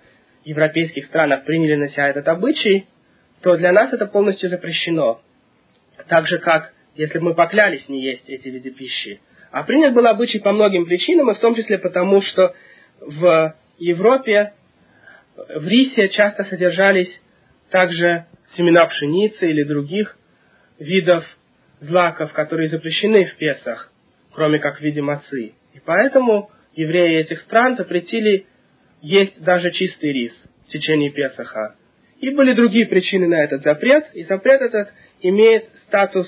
европейских 0.44 1.04
странах 1.07 1.44
приняли 1.44 1.76
на 1.76 1.88
себя 1.90 2.09
этот 2.09 2.26
обычай, 2.26 2.87
то 3.42 3.57
для 3.57 3.70
нас 3.70 3.92
это 3.92 4.07
полностью 4.07 4.48
запрещено. 4.48 5.20
Так 6.09 6.26
же, 6.26 6.38
как 6.38 6.73
если 6.96 7.19
бы 7.19 7.27
мы 7.27 7.35
поклялись 7.35 7.88
не 7.88 8.02
есть 8.02 8.29
эти 8.29 8.48
виды 8.48 8.71
пищи. 8.71 9.21
А 9.51 9.63
принят 9.63 9.94
был 9.94 10.07
обычай 10.07 10.40
по 10.40 10.53
многим 10.53 10.85
причинам, 10.85 11.31
и 11.31 11.35
в 11.35 11.38
том 11.38 11.55
числе 11.55 11.79
потому, 11.79 12.21
что 12.23 12.55
в 13.01 13.55
Европе 13.79 14.53
в 15.37 15.67
рисе 15.67 16.09
часто 16.09 16.44
содержались 16.44 17.11
также 17.71 18.27
семена 18.57 18.87
пшеницы 18.87 19.49
или 19.49 19.63
других 19.63 20.17
видов 20.79 21.25
злаков, 21.81 22.33
которые 22.33 22.69
запрещены 22.69 23.25
в 23.25 23.37
Песах, 23.37 23.92
кроме 24.35 24.59
как 24.59 24.79
в 24.79 24.81
виде 24.81 25.01
мацы. 25.01 25.53
И 25.75 25.81
поэтому 25.85 26.51
евреи 26.75 27.21
этих 27.21 27.40
стран 27.42 27.77
запретили 27.77 28.46
есть 29.01 29.42
даже 29.42 29.71
чистый 29.71 30.13
рис 30.13 30.33
в 30.67 30.71
течение 30.71 31.11
Песаха. 31.13 31.77
И 32.21 32.31
были 32.31 32.53
другие 32.53 32.87
причины 32.87 33.29
на 33.29 33.44
этот 33.44 33.63
запрет, 33.63 34.07
и 34.13 34.25
запрет 34.25 34.61
этот 34.61 34.92
имеет 35.21 35.67
статус 35.87 36.27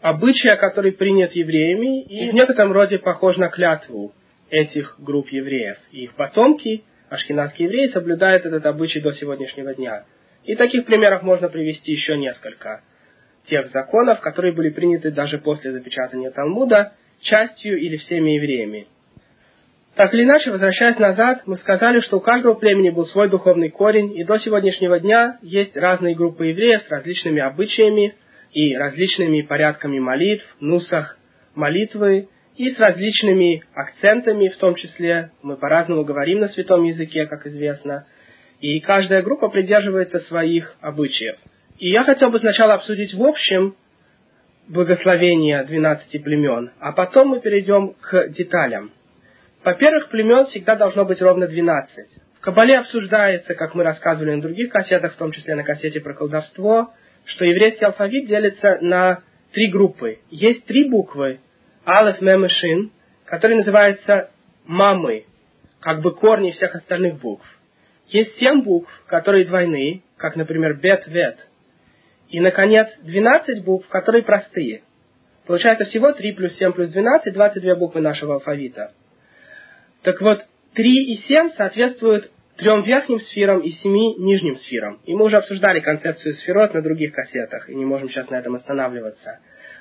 обычая, 0.00 0.56
который 0.56 0.92
принят 0.92 1.32
евреями, 1.32 2.02
и 2.04 2.30
в 2.30 2.34
некотором 2.34 2.72
роде 2.72 2.98
похож 2.98 3.36
на 3.36 3.48
клятву 3.48 4.12
этих 4.50 4.96
групп 4.98 5.28
евреев. 5.28 5.76
И 5.92 6.04
их 6.04 6.14
потомки, 6.14 6.84
ашкенадские 7.10 7.68
евреи 7.68 7.88
соблюдают 7.88 8.46
этот 8.46 8.64
обычай 8.66 9.00
до 9.00 9.12
сегодняшнего 9.12 9.74
дня. 9.74 10.04
И 10.44 10.54
таких 10.54 10.84
примеров 10.86 11.22
можно 11.22 11.48
привести 11.48 11.92
еще 11.92 12.16
несколько. 12.16 12.82
Тех 13.46 13.70
законов, 13.70 14.20
которые 14.20 14.54
были 14.54 14.70
приняты 14.70 15.10
даже 15.10 15.38
после 15.38 15.72
запечатания 15.72 16.30
Талмуда, 16.30 16.92
частью 17.20 17.78
или 17.78 17.96
всеми 17.96 18.32
евреями. 18.32 18.86
Так 19.94 20.14
или 20.14 20.22
иначе, 20.22 20.52
возвращаясь 20.52 20.98
назад, 20.98 21.42
мы 21.46 21.56
сказали, 21.56 22.00
что 22.00 22.18
у 22.18 22.20
каждого 22.20 22.54
племени 22.54 22.90
был 22.90 23.06
свой 23.06 23.28
духовный 23.28 23.68
корень, 23.68 24.16
и 24.16 24.22
до 24.22 24.38
сегодняшнего 24.38 25.00
дня 25.00 25.38
есть 25.42 25.76
разные 25.76 26.14
группы 26.14 26.46
евреев 26.46 26.82
с 26.82 26.90
различными 26.90 27.40
обычаями 27.40 28.14
и 28.58 28.76
различными 28.76 29.42
порядками 29.42 30.00
молитв, 30.00 30.44
нусах, 30.58 31.16
молитвы, 31.54 32.28
и 32.56 32.70
с 32.70 32.78
различными 32.80 33.62
акцентами, 33.72 34.48
в 34.48 34.56
том 34.56 34.74
числе 34.74 35.30
мы 35.42 35.56
по-разному 35.56 36.02
говорим 36.02 36.40
на 36.40 36.48
святом 36.48 36.82
языке, 36.82 37.26
как 37.26 37.46
известно, 37.46 38.04
и 38.60 38.80
каждая 38.80 39.22
группа 39.22 39.48
придерживается 39.48 40.18
своих 40.20 40.74
обычаев. 40.80 41.36
И 41.78 41.88
я 41.90 42.02
хотел 42.02 42.30
бы 42.30 42.40
сначала 42.40 42.74
обсудить 42.74 43.14
в 43.14 43.22
общем 43.22 43.76
благословение 44.66 45.62
12 45.62 46.24
племен, 46.24 46.72
а 46.80 46.90
потом 46.90 47.28
мы 47.28 47.40
перейдем 47.40 47.94
к 48.00 48.26
деталям. 48.30 48.90
Во-первых, 49.62 50.08
племен 50.08 50.46
всегда 50.46 50.74
должно 50.74 51.04
быть 51.04 51.22
ровно 51.22 51.46
12. 51.46 52.08
В 52.38 52.40
Кабале 52.40 52.78
обсуждается, 52.78 53.54
как 53.54 53.76
мы 53.76 53.84
рассказывали 53.84 54.34
на 54.34 54.42
других 54.42 54.70
кассетах, 54.70 55.14
в 55.14 55.16
том 55.16 55.30
числе 55.30 55.54
на 55.54 55.62
кассете 55.62 56.00
про 56.00 56.14
колдовство, 56.14 56.92
что 57.28 57.44
еврейский 57.44 57.84
алфавит 57.84 58.26
делится 58.26 58.78
на 58.80 59.20
три 59.52 59.70
группы. 59.70 60.18
Есть 60.30 60.64
три 60.64 60.88
буквы, 60.88 61.40
Алеф, 61.86 62.20
Мем 62.20 62.46
и 62.46 62.48
Шин, 62.48 62.90
которые 63.26 63.58
называются 63.58 64.30
мамы, 64.64 65.26
как 65.80 66.00
бы 66.00 66.14
корни 66.14 66.50
всех 66.52 66.74
остальных 66.74 67.20
букв. 67.20 67.46
Есть 68.08 68.38
семь 68.38 68.62
букв, 68.62 68.90
которые 69.06 69.44
двойные, 69.44 70.02
как, 70.16 70.36
например, 70.36 70.74
Бет, 70.74 71.06
Вет. 71.06 71.36
И, 72.30 72.40
наконец, 72.40 72.88
12 73.02 73.62
букв, 73.62 73.88
которые 73.88 74.24
простые. 74.24 74.82
Получается 75.46 75.84
всего 75.84 76.12
3 76.12 76.32
плюс 76.32 76.56
7 76.56 76.72
плюс 76.72 76.90
12, 76.90 77.32
22 77.32 77.74
буквы 77.74 78.00
нашего 78.00 78.34
алфавита. 78.34 78.92
Так 80.02 80.20
вот, 80.22 80.42
3 80.74 81.12
и 81.12 81.16
7 81.26 81.50
соответствуют 81.56 82.30
трем 82.58 82.82
верхним 82.82 83.20
сферам 83.20 83.60
и 83.60 83.70
семи 83.70 84.16
нижним 84.18 84.56
сферам. 84.56 85.00
И 85.04 85.14
мы 85.14 85.26
уже 85.26 85.36
обсуждали 85.36 85.80
концепцию 85.80 86.34
сферот 86.34 86.74
на 86.74 86.82
других 86.82 87.12
кассетах, 87.12 87.70
и 87.70 87.74
не 87.74 87.84
можем 87.84 88.10
сейчас 88.10 88.28
на 88.30 88.36
этом 88.36 88.56
останавливаться. 88.56 89.38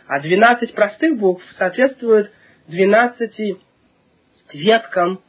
А 0.08 0.20
12 0.20 0.74
простых 0.74 1.18
букв 1.18 1.44
соответствуют 1.58 2.32
12 2.68 3.58
веткам, 4.54 5.22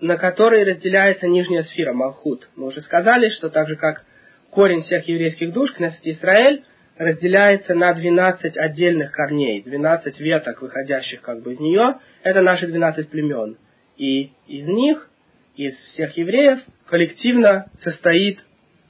на 0.00 0.16
которые 0.16 0.64
разделяется 0.64 1.28
нижняя 1.28 1.62
сфера, 1.64 1.92
Малхут. 1.92 2.48
Мы 2.56 2.68
уже 2.68 2.80
сказали, 2.80 3.28
что 3.28 3.50
так 3.50 3.68
же 3.68 3.76
как 3.76 4.04
корень 4.50 4.82
всех 4.82 5.06
еврейских 5.06 5.52
душ, 5.52 5.72
Кнессет 5.72 6.00
Израиль, 6.02 6.64
разделяется 6.96 7.74
на 7.74 7.92
12 7.92 8.56
отдельных 8.56 9.12
корней, 9.12 9.62
12 9.62 10.18
веток, 10.18 10.62
выходящих 10.62 11.20
как 11.20 11.42
бы 11.42 11.52
из 11.52 11.60
нее, 11.60 11.98
это 12.22 12.40
наши 12.40 12.66
12 12.66 13.10
племен. 13.10 13.58
И 13.96 14.32
из 14.46 14.66
них, 14.66 15.10
из 15.56 15.76
всех 15.92 16.16
евреев, 16.16 16.60
коллективно 16.86 17.70
состоит 17.80 18.38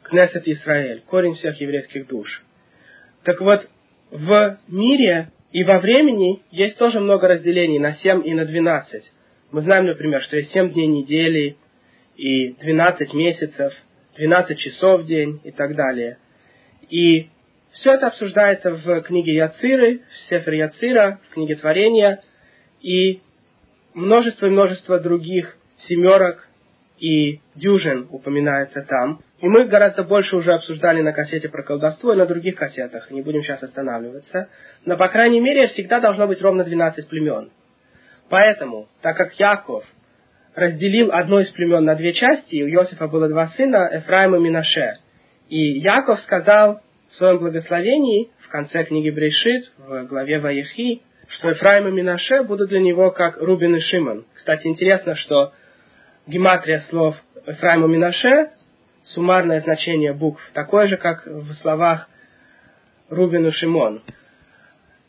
Кнессет 0.02 0.48
Израиль, 0.48 1.02
корень 1.06 1.34
всех 1.34 1.60
еврейских 1.60 2.06
душ. 2.08 2.42
Так 3.22 3.40
вот, 3.40 3.68
в 4.10 4.58
мире 4.68 5.30
и 5.52 5.62
во 5.64 5.78
времени 5.78 6.42
есть 6.50 6.78
тоже 6.78 7.00
много 7.00 7.28
разделений 7.28 7.78
на 7.78 7.94
7 7.94 8.26
и 8.26 8.34
на 8.34 8.44
12. 8.44 9.12
Мы 9.52 9.60
знаем, 9.62 9.86
например, 9.86 10.22
что 10.22 10.36
есть 10.36 10.52
7 10.52 10.70
дней 10.70 10.86
недели 10.86 11.56
и 12.16 12.52
12 12.52 13.14
месяцев, 13.14 13.72
12 14.16 14.58
часов 14.58 15.02
в 15.02 15.06
день 15.06 15.40
и 15.44 15.50
так 15.50 15.74
далее. 15.74 16.18
И 16.88 17.28
все 17.72 17.92
это 17.92 18.08
обсуждается 18.08 18.72
в 18.72 19.02
книге 19.02 19.34
Яциры, 19.34 19.98
в 19.98 20.28
Сефер 20.28 20.54
Яцира, 20.54 21.20
в 21.28 21.34
книге 21.34 21.56
Творения, 21.56 22.22
и 22.80 23.20
множество 23.94 24.46
и 24.46 24.50
множество 24.50 24.98
других 24.98 25.56
семерок 25.88 26.46
и 27.00 27.40
дюжин 27.54 28.06
упоминается 28.10 28.82
там. 28.82 29.20
И 29.40 29.48
мы 29.48 29.64
гораздо 29.66 30.04
больше 30.04 30.36
уже 30.36 30.52
обсуждали 30.52 31.00
на 31.00 31.12
кассете 31.12 31.48
про 31.48 31.62
колдовство 31.62 32.12
и 32.12 32.16
на 32.16 32.26
других 32.26 32.56
кассетах, 32.56 33.10
не 33.10 33.22
будем 33.22 33.42
сейчас 33.42 33.62
останавливаться. 33.62 34.48
Но, 34.84 34.96
по 34.96 35.08
крайней 35.08 35.40
мере, 35.40 35.66
всегда 35.68 36.00
должно 36.00 36.26
быть 36.26 36.42
ровно 36.42 36.62
12 36.62 37.08
племен. 37.08 37.50
Поэтому, 38.28 38.88
так 39.00 39.16
как 39.16 39.32
Яков 39.40 39.84
разделил 40.54 41.10
одно 41.10 41.40
из 41.40 41.48
племен 41.50 41.84
на 41.84 41.94
две 41.94 42.12
части, 42.12 42.62
у 42.62 42.68
Иосифа 42.68 43.08
было 43.08 43.28
два 43.28 43.48
сына, 43.48 43.88
Эфраим 43.92 44.36
и 44.36 44.40
Минаше. 44.40 44.98
И 45.48 45.80
Яков 45.80 46.20
сказал 46.20 46.80
в 47.10 47.16
своем 47.16 47.38
благословении, 47.38 48.30
в 48.40 48.48
конце 48.50 48.84
книги 48.84 49.10
Брешит, 49.10 49.72
в 49.78 50.04
главе 50.04 50.38
Ваехи, 50.38 51.02
что 51.28 51.50
Эфраим 51.52 51.88
и 51.88 51.92
Минаше 51.92 52.42
будут 52.42 52.68
для 52.68 52.80
него 52.80 53.10
как 53.10 53.38
Рубин 53.38 53.74
и 53.74 53.80
Шимон. 53.80 54.26
Кстати, 54.34 54.66
интересно, 54.66 55.14
что 55.14 55.52
гематрия 56.30 56.80
слов 56.88 57.16
Эфраим 57.46 57.84
и 57.84 57.88
Минаше, 57.88 58.50
суммарное 59.14 59.60
значение 59.60 60.12
букв, 60.12 60.40
такое 60.54 60.86
же, 60.86 60.96
как 60.96 61.26
в 61.26 61.52
словах 61.54 62.08
Рубин 63.08 63.46
и 63.46 63.50
Шимон. 63.50 64.02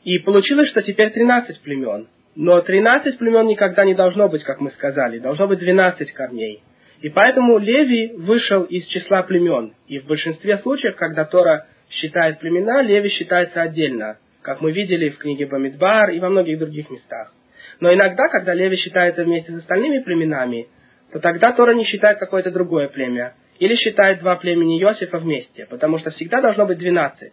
И 0.03 0.17
получилось, 0.19 0.69
что 0.69 0.81
теперь 0.81 1.11
13 1.11 1.61
племен. 1.61 2.07
Но 2.35 2.61
13 2.61 3.17
племен 3.19 3.45
никогда 3.47 3.85
не 3.85 3.93
должно 3.93 4.27
быть, 4.29 4.43
как 4.43 4.59
мы 4.59 4.71
сказали. 4.71 5.19
Должно 5.19 5.47
быть 5.47 5.59
12 5.59 6.11
корней. 6.13 6.63
И 7.01 7.09
поэтому 7.09 7.57
Леви 7.57 8.13
вышел 8.15 8.63
из 8.63 8.85
числа 8.87 9.23
племен. 9.23 9.73
И 9.87 9.99
в 9.99 10.05
большинстве 10.05 10.57
случаев, 10.57 10.95
когда 10.95 11.25
Тора 11.25 11.67
считает 11.89 12.39
племена, 12.39 12.81
Леви 12.81 13.09
считается 13.09 13.61
отдельно. 13.61 14.17
Как 14.41 14.61
мы 14.61 14.71
видели 14.71 15.09
в 15.09 15.17
книге 15.19 15.45
Бамидбар 15.45 16.11
и 16.11 16.19
во 16.19 16.29
многих 16.29 16.57
других 16.57 16.89
местах. 16.89 17.33
Но 17.79 17.93
иногда, 17.93 18.27
когда 18.31 18.53
Леви 18.53 18.77
считается 18.77 19.23
вместе 19.23 19.51
с 19.51 19.55
остальными 19.57 19.99
племенами, 19.99 20.67
то 21.11 21.19
тогда 21.19 21.51
Тора 21.51 21.73
не 21.73 21.85
считает 21.85 22.19
какое-то 22.19 22.51
другое 22.51 22.87
племя. 22.87 23.33
Или 23.59 23.75
считает 23.75 24.19
два 24.19 24.35
племени 24.37 24.81
Иосифа 24.81 25.17
вместе, 25.19 25.67
потому 25.69 25.99
что 25.99 26.09
всегда 26.11 26.41
должно 26.41 26.65
быть 26.65 26.79
12. 26.79 27.31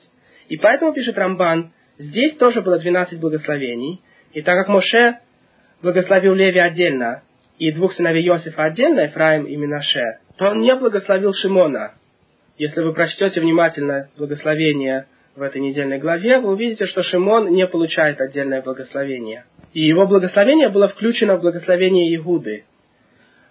И 0.48 0.56
поэтому, 0.56 0.92
пишет 0.92 1.16
Рамбан, 1.16 1.72
здесь 1.98 2.36
тоже 2.36 2.60
было 2.60 2.78
12 2.78 3.18
благословений, 3.18 4.02
и 4.32 4.42
так 4.42 4.56
как 4.56 4.68
Моше 4.68 5.18
благословил 5.82 6.34
Леви 6.34 6.58
отдельно, 6.58 7.22
и 7.58 7.72
двух 7.72 7.92
сыновей 7.94 8.26
Иосифа 8.26 8.64
отдельно, 8.64 9.00
Ефраим 9.00 9.44
и 9.44 9.56
Минаше, 9.56 10.18
то 10.36 10.50
он 10.50 10.60
не 10.60 10.74
благословил 10.74 11.32
Шимона. 11.34 11.94
Если 12.56 12.80
вы 12.80 12.92
прочтете 12.92 13.40
внимательно 13.40 14.08
благословение 14.16 15.06
в 15.34 15.42
этой 15.42 15.60
недельной 15.60 15.98
главе, 15.98 16.38
вы 16.40 16.52
увидите, 16.52 16.86
что 16.86 17.02
Шимон 17.02 17.52
не 17.52 17.66
получает 17.66 18.20
отдельное 18.20 18.62
благословение. 18.62 19.44
И 19.72 19.80
его 19.80 20.06
благословение 20.06 20.68
было 20.68 20.88
включено 20.88 21.36
в 21.36 21.40
благословение 21.40 22.16
Иуды. 22.16 22.64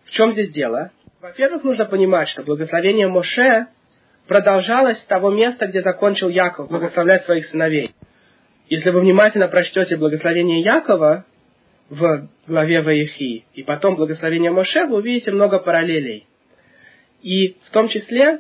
В 0.08 0.12
чем 0.12 0.32
здесь 0.32 0.52
дело? 0.52 0.92
Во-первых, 1.22 1.64
нужно 1.64 1.86
понимать, 1.86 2.30
что 2.30 2.44
благословение 2.44 3.08
Моше 3.08 3.68
продолжалось 4.28 4.98
с 5.00 5.06
того 5.06 5.32
места, 5.32 5.68
где 5.68 5.82
закончил 5.82 6.30
Яков 6.30 6.70
благословлять 6.70 7.26
своих 7.26 7.46
сыновей. 7.48 7.94
Если 8.70 8.90
вы 8.90 9.02
внимательно 9.02 9.48
прочтете 9.48 9.98
благословение 9.98 10.62
Якова 10.62 11.26
в 11.90 12.28
главе 12.48 12.82
Ваихи, 12.82 13.46
и 13.54 13.64
потом 13.64 13.96
благословение 13.96 14.52
Моше, 14.52 14.86
вы 14.86 14.98
увидите 14.98 15.32
много 15.32 15.60
параллелей. 15.60 16.26
И 17.22 17.58
в 17.68 17.72
том 17.72 17.90
числе 17.90 18.40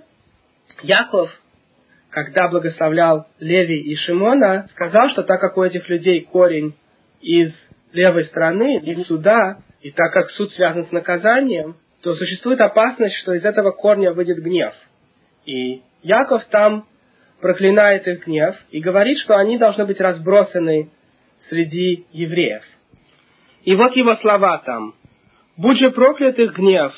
Яков, 0.83 1.29
когда 2.11 2.47
благословлял 2.47 3.27
Леви 3.39 3.79
и 3.79 3.95
Шимона, 3.95 4.67
сказал, 4.71 5.09
что 5.09 5.23
так 5.23 5.41
как 5.41 5.57
у 5.57 5.63
этих 5.63 5.89
людей 5.89 6.21
корень 6.21 6.75
из 7.21 7.51
левой 7.91 8.23
стороны, 8.25 8.77
из 8.79 9.05
суда, 9.07 9.57
и 9.87 9.91
так 9.91 10.11
как 10.11 10.29
суд 10.31 10.51
связан 10.51 10.85
с 10.85 10.91
наказанием, 10.91 11.77
то 12.03 12.13
существует 12.13 12.59
опасность, 12.59 13.15
что 13.21 13.33
из 13.33 13.45
этого 13.45 13.71
корня 13.71 14.11
выйдет 14.11 14.43
гнев. 14.43 14.73
И 15.45 15.81
Яков 16.03 16.43
там 16.47 16.85
проклинает 17.39 18.05
их 18.05 18.25
гнев 18.25 18.57
и 18.69 18.81
говорит, 18.81 19.17
что 19.19 19.37
они 19.37 19.57
должны 19.57 19.85
быть 19.85 20.01
разбросаны 20.01 20.89
среди 21.47 22.05
евреев. 22.11 22.63
И 23.63 23.75
вот 23.75 23.95
его 23.95 24.15
слова 24.15 24.57
там. 24.57 24.93
«Будь 25.55 25.79
же 25.79 25.89
проклят 25.91 26.37
их 26.37 26.53
гнев 26.57 26.93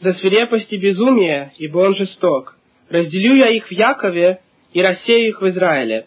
за 0.00 0.12
свирепость 0.14 0.72
и 0.72 0.78
безумие, 0.78 1.52
ибо 1.58 1.78
он 1.78 1.94
жесток. 1.94 2.56
Разделю 2.90 3.36
я 3.36 3.50
их 3.50 3.68
в 3.68 3.72
Якове 3.72 4.40
и 4.72 4.82
рассею 4.82 5.28
их 5.28 5.40
в 5.40 5.48
Израиле». 5.48 6.06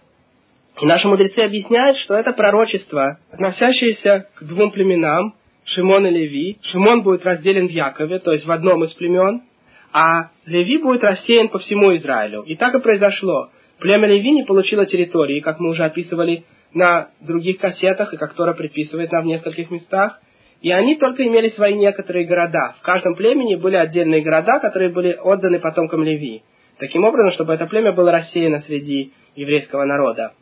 И 0.82 0.86
наши 0.86 1.07
мудрецы 1.07 1.39
объясняют, 1.39 1.97
что 1.99 2.15
это 2.15 2.34
пророчество, 2.34 3.20
относящееся 3.32 4.28
к 4.36 4.43
двум 4.43 4.72
племенам, 4.72 5.36
Шимон 5.70 6.07
и 6.07 6.09
Леви. 6.09 6.57
Шимон 6.63 7.03
будет 7.03 7.26
разделен 7.26 7.67
в 7.67 7.72
Якове, 7.72 8.20
то 8.20 8.32
есть 8.32 8.45
в 8.45 8.51
одном 8.51 8.84
из 8.84 8.93
племен, 8.93 9.43
а 9.91 10.30
Леви 10.45 10.78
будет 10.78 11.03
рассеян 11.03 11.49
по 11.49 11.59
всему 11.59 11.95
Израилю. 11.95 12.41
И 12.43 12.55
так 12.55 12.74
и 12.76 12.80
произошло. 12.80 13.49
Племя 13.80 14.07
Леви 14.07 14.32
не 14.32 14.43
получило 14.43 14.86
территории, 14.86 15.39
как 15.39 15.59
мы 15.59 15.70
уже 15.70 15.86
описывали 15.86 16.43
на 16.74 17.09
других 17.22 17.59
кассетах, 17.59 18.13
и 18.13 18.17
как 18.17 18.34
Тора 18.34 18.53
приписывает 18.53 19.11
нам 19.11 19.24
в 19.24 19.28
нескольких 19.28 19.72
местах. 19.72 20.20
и 20.61 20.72
они 20.72 20.95
только 20.95 21.26
имели 21.26 21.47
свои 21.49 21.74
некоторые 21.74 22.26
города. 22.26 22.76
В 22.80 22.82
каждом 22.82 23.15
племени 23.15 23.55
были 23.55 23.78
отдельные 23.78 24.22
города, 24.22 24.59
которые 24.59 24.89
были 24.89 25.13
отданы 25.13 25.57
потомкам 25.57 26.03
Леви. 26.03 26.43
Таким 26.80 27.05
образом, 27.05 27.32
чтобы 27.32 27.53
это 27.53 27.65
племя 27.65 27.93
было 27.93 28.11
рассеяно 28.11 28.59
среди 28.59 29.13
еврейского 29.38 29.86
народа. 29.86 30.34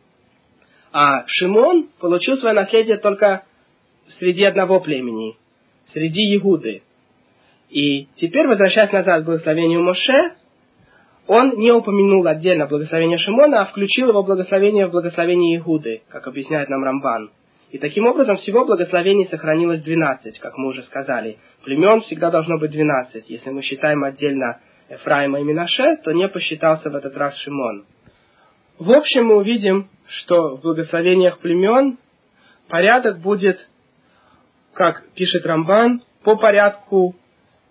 А 0.92 1.24
Шимон 1.28 1.90
получил 2.00 2.38
свое 2.38 2.56
наследие 2.56 2.98
только 2.98 3.44
среди 4.20 4.44
одного 4.44 4.80
племени, 4.80 5.36
среди 5.94 6.36
Игуды. 6.36 6.82
И 7.70 8.08
теперь, 8.16 8.48
возвращаясь 8.48 8.92
назад 8.92 9.24
к 9.24 9.26
благословению 9.26 9.84
Моше, 9.84 10.36
он 11.28 11.58
не 11.58 11.72
упомянул 11.72 12.26
отдельно 12.26 12.68
благословение 12.68 13.18
Шимона, 13.18 13.62
а 13.62 13.66
включил 13.66 14.10
его 14.10 14.24
благословение 14.24 14.88
в 14.88 14.92
благословение 14.92 15.58
Игуды, 15.58 16.02
как 16.10 16.26
объясняет 16.28 16.70
нам 16.70 16.84
Рамбан. 16.84 17.32
И 17.72 17.78
таким 17.80 18.08
образом 18.08 18.38
всего 18.38 18.66
благословений 18.66 19.28
сохранилось 19.28 19.82
12, 19.82 20.40
как 20.40 20.58
мы 20.58 20.70
уже 20.70 20.84
сказали. 20.84 21.38
Племен 21.66 22.00
всегда 22.02 22.32
должно 22.32 22.58
быть 22.58 22.72
12. 22.72 23.30
Если 23.30 23.50
мы 23.50 23.62
считаем 23.62 24.06
отдельно 24.06 24.62
Эфраима 24.88 25.42
и 25.42 25.44
Минаше, 25.44 25.98
то 26.04 26.14
не 26.14 26.30
посчитался 26.30 26.90
в 26.90 26.96
этот 26.96 27.18
раз 27.18 27.36
Шимон. 27.40 27.86
В 28.80 28.92
общем, 28.94 29.26
мы 29.26 29.38
увидим, 29.38 29.90
что 30.08 30.56
в 30.56 30.62
благословениях 30.62 31.40
племен 31.40 31.98
порядок 32.70 33.20
будет, 33.20 33.68
как 34.78 35.04
пишет 35.16 35.44
Рамбан, 35.46 36.04
по 36.24 36.36
порядку 36.36 37.16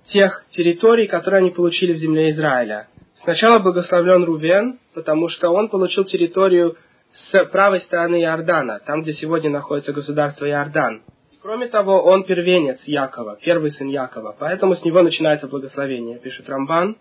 тех 0.09 0.45
территорий, 0.51 1.07
которые 1.07 1.39
они 1.39 1.51
получили 1.51 1.93
в 1.93 1.99
земле 1.99 2.31
Израиля. 2.31 2.89
Сначала 3.23 3.61
благословлен 3.61 4.25
Рувен, 4.25 4.81
потому 4.93 5.29
что 5.29 5.51
он 5.51 5.69
получил 5.69 6.05
территорию 6.05 6.77
с 7.13 7.45
правой 7.47 7.81
стороны 7.83 8.17
Иордана, 8.23 8.81
там, 8.81 9.03
где 9.03 9.15
сегодня 9.15 9.51
находится 9.51 9.93
государство 9.93 10.47
Иордан. 10.49 11.03
Кроме 11.43 11.69
того, 11.69 12.03
он 12.03 12.25
первенец 12.25 12.81
Якова, 12.87 13.39
первый 13.41 13.71
сын 13.71 13.89
Якова, 13.89 14.35
поэтому 14.37 14.75
с 14.75 14.85
него 14.85 15.03
начинается 15.03 15.47
благословение, 15.47 16.19
пишет 16.19 16.49
Рамбан. 16.49 16.97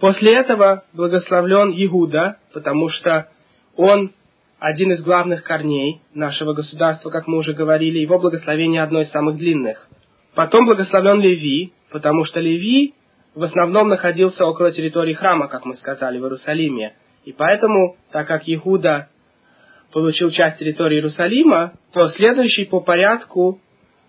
После 0.00 0.34
этого 0.34 0.84
благословлен 0.94 1.70
Иуда, 1.70 2.38
потому 2.54 2.88
что 2.88 3.28
он 3.76 4.12
один 4.64 4.92
из 4.92 5.02
главных 5.02 5.42
корней 5.42 6.00
нашего 6.14 6.54
государства, 6.54 7.10
как 7.10 7.26
мы 7.26 7.36
уже 7.36 7.52
говорили, 7.52 7.98
его 7.98 8.18
благословение 8.18 8.82
одно 8.82 9.02
из 9.02 9.10
самых 9.10 9.36
длинных. 9.36 9.86
Потом 10.34 10.64
благословлен 10.64 11.20
Леви, 11.20 11.74
потому 11.90 12.24
что 12.24 12.40
Леви 12.40 12.94
в 13.34 13.42
основном 13.42 13.88
находился 13.88 14.46
около 14.46 14.72
территории 14.72 15.12
храма, 15.12 15.48
как 15.48 15.66
мы 15.66 15.76
сказали, 15.76 16.18
в 16.18 16.22
Иерусалиме. 16.22 16.94
И 17.26 17.32
поэтому, 17.32 17.98
так 18.10 18.26
как 18.26 18.44
Иуда 18.46 19.10
получил 19.92 20.30
часть 20.30 20.60
территории 20.60 20.96
Иерусалима, 20.96 21.74
то 21.92 22.08
следующий 22.12 22.64
по 22.64 22.80
порядку, 22.80 23.60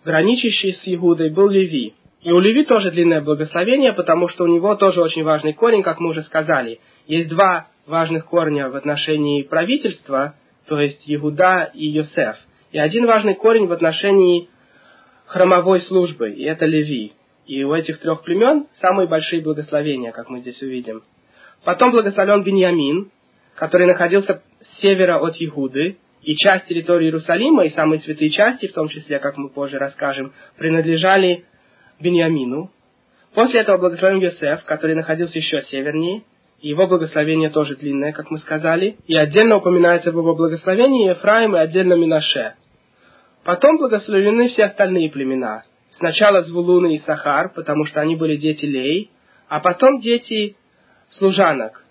граничащий 0.06 0.72
с 0.72 0.84
Иудой, 0.86 1.32
был 1.32 1.49
Леви. 1.49 1.95
И 2.22 2.32
у 2.32 2.39
Леви 2.39 2.64
тоже 2.64 2.91
длинное 2.91 3.20
благословение, 3.20 3.91
потому 3.91 4.30
что 4.30 4.45
у 4.45 4.47
него 4.47 4.76
тоже 4.76 5.01
очень 5.01 5.24
важный 5.24 5.51
корень, 5.51 5.84
как 5.84 5.99
мы 5.99 6.12
уже 6.12 6.22
сказали. 6.22 6.80
Есть 7.08 7.28
два 7.28 7.68
важных 7.88 8.26
корня 8.26 8.70
в 8.70 8.76
отношении 8.78 9.43
правительства, 9.43 10.36
то 10.68 10.80
есть 10.80 11.03
Иуда 11.05 11.72
и 11.74 11.88
Йосеф. 11.88 12.38
И 12.72 12.80
один 12.80 13.05
важный 13.05 13.36
корень 13.36 13.68
в 13.68 13.72
отношении 13.72 14.49
храмовой 15.26 15.82
службы, 15.82 16.32
и 16.32 16.43
это 16.43 16.66
Леви. 16.66 17.13
И 17.45 17.63
у 17.63 17.74
этих 17.74 17.99
трех 17.99 18.24
племен 18.24 18.68
самые 18.76 19.07
большие 19.07 19.41
благословения, 19.41 20.11
как 20.11 20.30
мы 20.30 20.39
здесь 20.39 20.61
увидим. 20.61 21.03
Потом 21.63 21.91
благословен 21.91 22.43
Беньямин, 22.43 23.11
который 23.55 23.88
находился 23.88 24.41
с 24.61 24.82
севера 24.82 25.20
от 25.20 25.36
Игуды, 25.39 25.97
и 26.22 26.36
часть 26.36 26.66
территории 26.66 27.05
Иерусалима, 27.05 27.66
и 27.66 27.70
самые 27.70 27.99
святые 27.99 28.32
части, 28.32 28.68
в 28.68 28.74
том 28.74 28.89
числе, 28.89 29.20
как 29.20 29.38
мы 29.38 29.49
позже 29.49 29.78
расскажем, 29.78 30.34
принадлежали 30.57 31.45
Беньямину. 31.99 32.72
После 33.36 33.61
этого 33.61 33.78
благословен 33.78 34.20
Йосеф, 34.20 34.63
который 34.63 34.95
находился 34.95 35.38
еще 35.38 35.61
севернее, 35.63 36.24
его 36.70 36.88
благословение 36.88 37.49
тоже 37.49 37.76
длинное, 37.76 38.11
как 38.11 38.32
мы 38.32 38.39
сказали, 38.39 38.97
и 39.05 39.16
отдельно 39.16 39.57
упоминается 39.57 40.11
в 40.11 40.18
его 40.18 40.36
благословении 40.36 41.09
Ефраим 41.09 41.55
и 41.55 41.59
отдельно 41.59 41.93
Минаше. 41.93 42.55
Потом 43.43 43.78
благословлены 43.78 44.47
все 44.47 44.66
остальные 44.66 45.11
племена, 45.11 45.63
Сначала 45.97 46.41
Звулун 46.41 46.88
и 46.88 46.97
Сахар, 46.99 47.53
потому 47.53 47.86
что 47.86 48.01
они 48.01 48.16
были 48.16 48.36
дети 48.36 48.66
Лей, 48.66 49.11
а 49.47 49.59
потом 49.59 50.01
дети 50.01 50.57
служанок. 51.11 51.86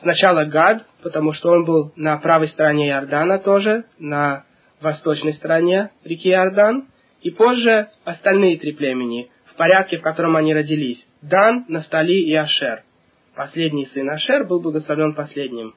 Сначала 0.00 0.44
Гад, 0.44 0.84
потому 1.02 1.32
что 1.32 1.50
он 1.50 1.64
был 1.64 1.92
на 1.96 2.16
правой 2.16 2.48
стороне 2.48 2.88
Иордана 2.88 3.38
тоже, 3.38 3.84
на 3.98 4.44
восточной 4.80 5.34
стороне 5.34 5.90
реки 6.04 6.28
Иордан, 6.28 6.88
и 7.20 7.30
позже 7.30 7.88
остальные 8.04 8.58
три 8.58 8.72
племени, 8.72 9.30
в 9.44 9.54
порядке, 9.56 9.98
в 9.98 10.02
котором 10.02 10.36
они 10.36 10.52
родились. 10.52 11.06
Дан, 11.22 11.66
Нафтали 11.68 12.14
и 12.14 12.34
Ашер. 12.34 12.85
Последний 13.36 13.84
сын 13.92 14.08
Ашер 14.08 14.46
был 14.46 14.60
благословен 14.60 15.14
последним. 15.14 15.74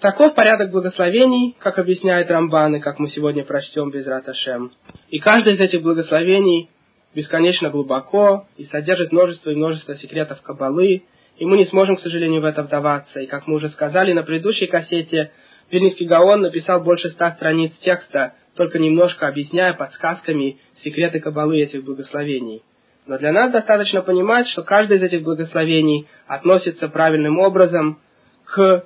Таков 0.00 0.34
порядок 0.34 0.70
благословений, 0.70 1.56
как 1.58 1.78
объясняет 1.78 2.30
Рамбан, 2.30 2.76
и 2.76 2.80
как 2.80 2.98
мы 2.98 3.08
сегодня 3.08 3.44
прочтем 3.44 3.90
без 3.90 4.06
Раташем. 4.06 4.72
И 5.08 5.18
каждое 5.18 5.54
из 5.54 5.60
этих 5.60 5.82
благословений 5.82 6.68
бесконечно 7.14 7.70
глубоко 7.70 8.46
и 8.58 8.64
содержит 8.64 9.10
множество 9.10 9.48
и 9.48 9.54
множество 9.54 9.96
секретов 9.96 10.42
Кабалы, 10.42 11.04
и 11.38 11.46
мы 11.46 11.56
не 11.56 11.64
сможем, 11.64 11.96
к 11.96 12.00
сожалению, 12.00 12.42
в 12.42 12.44
это 12.44 12.62
вдаваться. 12.62 13.20
И 13.20 13.26
как 13.26 13.46
мы 13.46 13.54
уже 13.54 13.70
сказали 13.70 14.12
на 14.12 14.22
предыдущей 14.22 14.66
кассете, 14.66 15.32
Вильнинский 15.70 16.04
Гаон 16.04 16.42
написал 16.42 16.82
больше 16.82 17.08
ста 17.08 17.32
страниц 17.32 17.72
текста, 17.78 18.34
только 18.54 18.78
немножко 18.78 19.28
объясняя 19.28 19.72
подсказками 19.72 20.58
секреты 20.84 21.20
Кабалы 21.20 21.62
этих 21.62 21.84
благословений. 21.84 22.62
Но 23.06 23.18
для 23.18 23.32
нас 23.32 23.50
достаточно 23.50 24.02
понимать, 24.02 24.46
что 24.48 24.62
каждое 24.62 24.98
из 24.98 25.02
этих 25.02 25.22
благословений 25.22 26.06
относится 26.26 26.88
правильным 26.88 27.38
образом 27.38 28.00
к 28.44 28.84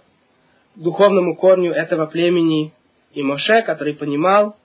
духовному 0.75 1.37
корню 1.37 1.73
этого 1.73 2.07
племени 2.07 2.73
и 3.13 3.23
Моше, 3.23 3.63
который 3.63 3.95
понимал, 3.95 4.57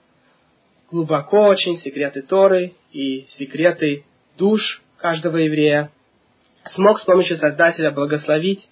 глубоко 0.90 1.48
очень 1.48 1.78
секреты 1.78 2.22
Торы 2.22 2.74
и 2.92 3.26
секреты 3.38 4.04
душ 4.38 4.82
каждого 4.98 5.36
еврея, 5.38 5.90
смог 6.74 7.00
с 7.00 7.04
помощью 7.04 7.36
Создателя 7.38 7.90
благословить 7.90 8.68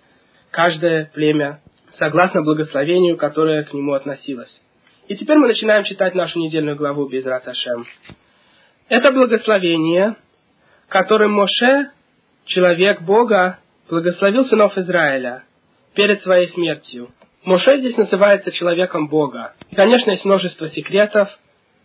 каждое 0.51 1.11
племя 1.13 1.61
согласно 1.99 2.43
благословению, 2.43 3.17
которое 3.17 3.65
к 3.65 3.73
нему 3.73 3.93
относилось. 3.93 4.51
И 5.09 5.17
теперь 5.17 5.39
мы 5.39 5.49
начинаем 5.49 5.85
читать 5.85 6.15
нашу 6.15 6.39
недельную 6.39 6.77
главу 6.77 7.09
без 7.09 7.25
Раташем. 7.25 7.85
Это 8.89 9.11
благословение, 9.13 10.17
которым 10.91 11.33
Моше, 11.33 11.91
человек 12.45 13.01
Бога, 13.03 13.59
благословил 13.89 14.45
сынов 14.45 14.77
Израиля 14.77 15.45
перед 15.95 16.21
своей 16.23 16.49
смертью. 16.49 17.09
Моше 17.45 17.79
здесь 17.79 17.97
называется 17.97 18.53
человеком 18.53 19.09
Бога. 19.09 19.55
И, 19.71 19.75
конечно, 19.75 20.11
есть 20.11 20.25
множество 20.27 20.69
секретов, 20.69 21.29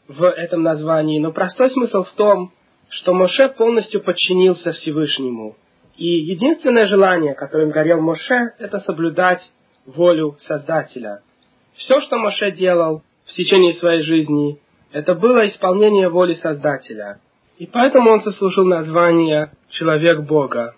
в 0.07 0.23
этом 0.23 0.61
названии, 0.63 1.19
но 1.19 1.31
простой 1.31 1.71
смысл 1.71 2.03
в 2.03 2.11
том, 2.11 2.51
что 2.89 3.13
Моше 3.13 3.49
полностью 3.49 4.03
подчинился 4.03 4.71
Всевышнему. 4.73 5.55
И 5.97 6.05
единственное 6.05 6.85
желание, 6.85 7.33
которым 7.33 7.71
горел 7.71 8.01
Моше, 8.01 8.53
это 8.59 8.79
соблюдать 8.81 9.41
волю 9.85 10.37
Создателя. 10.47 11.21
Все, 11.75 12.01
что 12.01 12.17
Моше 12.17 12.51
делал 12.51 13.01
в 13.25 13.33
течение 13.33 13.73
своей 13.73 14.01
жизни, 14.01 14.59
это 14.91 15.15
было 15.15 15.47
исполнение 15.47 16.09
воли 16.09 16.35
Создателя. 16.35 17.19
И 17.57 17.65
поэтому 17.67 18.11
он 18.11 18.21
заслужил 18.21 18.65
название 18.65 19.51
«Человек 19.69 20.21
Бога». 20.21 20.75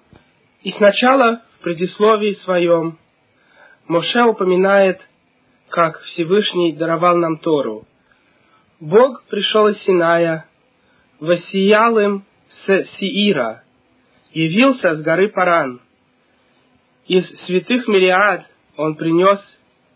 И 0.64 0.72
сначала 0.72 1.42
в 1.60 1.64
предисловии 1.64 2.34
своем 2.44 2.98
Моше 3.88 4.24
упоминает, 4.24 5.00
как 5.70 6.00
Всевышний 6.02 6.74
даровал 6.74 7.18
нам 7.18 7.38
Тору– 7.38 7.86
Бог 8.80 9.24
пришел 9.24 9.68
из 9.68 9.82
Синая, 9.84 10.46
воссиял 11.20 11.98
им 11.98 12.26
с 12.48 12.84
Сиира, 13.00 13.64
явился 14.34 14.94
с 14.94 15.02
горы 15.02 15.30
Паран. 15.30 15.82
Из 17.08 17.28
святых 17.46 17.88
мириад 17.88 18.46
он 18.76 18.96
принес 18.96 19.40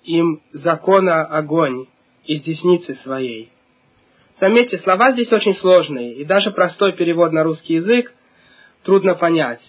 им 0.04 0.42
закона 0.54 1.26
огонь 1.26 1.86
из 2.26 2.42
десницы 2.42 2.96
своей. 3.04 3.52
Заметьте, 4.42 4.80
слова 4.80 5.12
здесь 5.12 5.32
очень 5.32 5.54
сложные, 5.54 6.16
и 6.16 6.26
даже 6.26 6.50
простой 6.50 6.94
перевод 6.94 7.32
на 7.32 7.44
русский 7.44 7.76
язык 7.76 8.12
трудно 8.84 9.14
понять. 9.14 9.62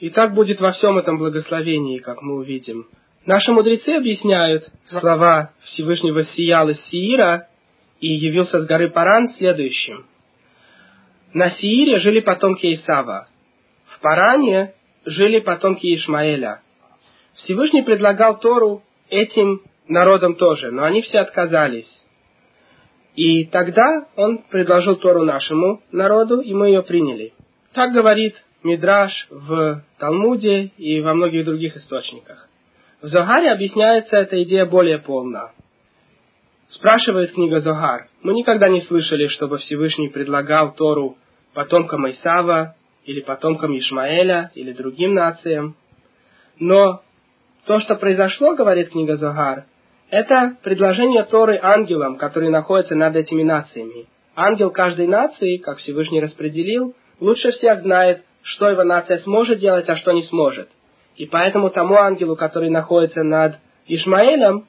И 0.00 0.10
так 0.10 0.34
будет 0.34 0.60
во 0.60 0.72
всем 0.72 0.98
этом 0.98 1.16
благословении, 1.16 1.98
как 1.98 2.20
мы 2.20 2.36
увидим. 2.36 2.86
Наши 3.24 3.50
мудрецы 3.52 3.88
объясняют 3.88 4.68
слова 4.90 5.52
Всевышнего 5.64 6.24
сиял 6.24 6.68
из 6.68 6.78
Сиира 6.88 7.48
и 8.00 8.06
явился 8.06 8.60
с 8.60 8.66
горы 8.66 8.90
Паран 8.90 9.30
следующим. 9.30 10.04
На 11.32 11.50
Сиире 11.52 11.98
жили 11.98 12.20
потомки 12.20 12.74
Исава. 12.74 13.28
В 13.86 14.00
Паране 14.00 14.74
жили 15.06 15.40
потомки 15.40 15.86
Ишмаэля. 15.94 16.60
Всевышний 17.36 17.82
предлагал 17.82 18.38
Тору 18.38 18.82
этим 19.08 19.62
народам 19.88 20.34
тоже, 20.34 20.70
но 20.70 20.84
они 20.84 21.00
все 21.00 21.20
отказались. 21.20 21.88
И 23.18 23.46
тогда 23.46 24.06
он 24.14 24.44
предложил 24.48 24.94
Тору 24.94 25.24
нашему 25.24 25.82
народу, 25.90 26.40
и 26.40 26.54
мы 26.54 26.68
ее 26.68 26.84
приняли. 26.84 27.32
Так 27.72 27.92
говорит 27.92 28.36
Мидраш 28.62 29.10
в 29.28 29.82
Талмуде 29.98 30.70
и 30.76 31.00
во 31.00 31.14
многих 31.14 31.44
других 31.44 31.76
источниках. 31.76 32.48
В 33.02 33.08
Зогаре 33.08 33.50
объясняется 33.50 34.18
эта 34.18 34.40
идея 34.44 34.66
более 34.66 34.98
полно. 34.98 35.50
Спрашивает 36.68 37.32
книга 37.32 37.58
Зогар. 37.58 38.06
Мы 38.22 38.34
никогда 38.34 38.68
не 38.68 38.82
слышали, 38.82 39.26
чтобы 39.26 39.58
Всевышний 39.58 40.10
предлагал 40.10 40.72
Тору 40.76 41.18
потомкам 41.54 42.08
Исава 42.08 42.76
или 43.04 43.20
потомкам 43.20 43.76
Ишмаэля 43.76 44.52
или 44.54 44.70
другим 44.70 45.14
нациям. 45.14 45.74
Но 46.60 47.02
то, 47.66 47.80
что 47.80 47.96
произошло, 47.96 48.54
говорит 48.54 48.90
книга 48.90 49.16
Зогар, 49.16 49.64
это 50.10 50.56
предложение 50.62 51.24
Торы 51.24 51.58
ангелам, 51.62 52.16
которые 52.16 52.50
находятся 52.50 52.94
над 52.94 53.14
этими 53.14 53.42
нациями. 53.42 54.06
Ангел 54.34 54.70
каждой 54.70 55.06
нации, 55.06 55.58
как 55.58 55.78
Всевышний 55.78 56.20
распределил, 56.20 56.94
лучше 57.20 57.50
всех 57.50 57.82
знает, 57.82 58.22
что 58.42 58.70
его 58.70 58.84
нация 58.84 59.18
сможет 59.18 59.58
делать, 59.58 59.88
а 59.88 59.96
что 59.96 60.12
не 60.12 60.22
сможет. 60.24 60.68
И 61.16 61.26
поэтому 61.26 61.70
тому 61.70 61.96
ангелу, 61.96 62.36
который 62.36 62.70
находится 62.70 63.22
над 63.22 63.58
Ишмаэлем, 63.86 64.66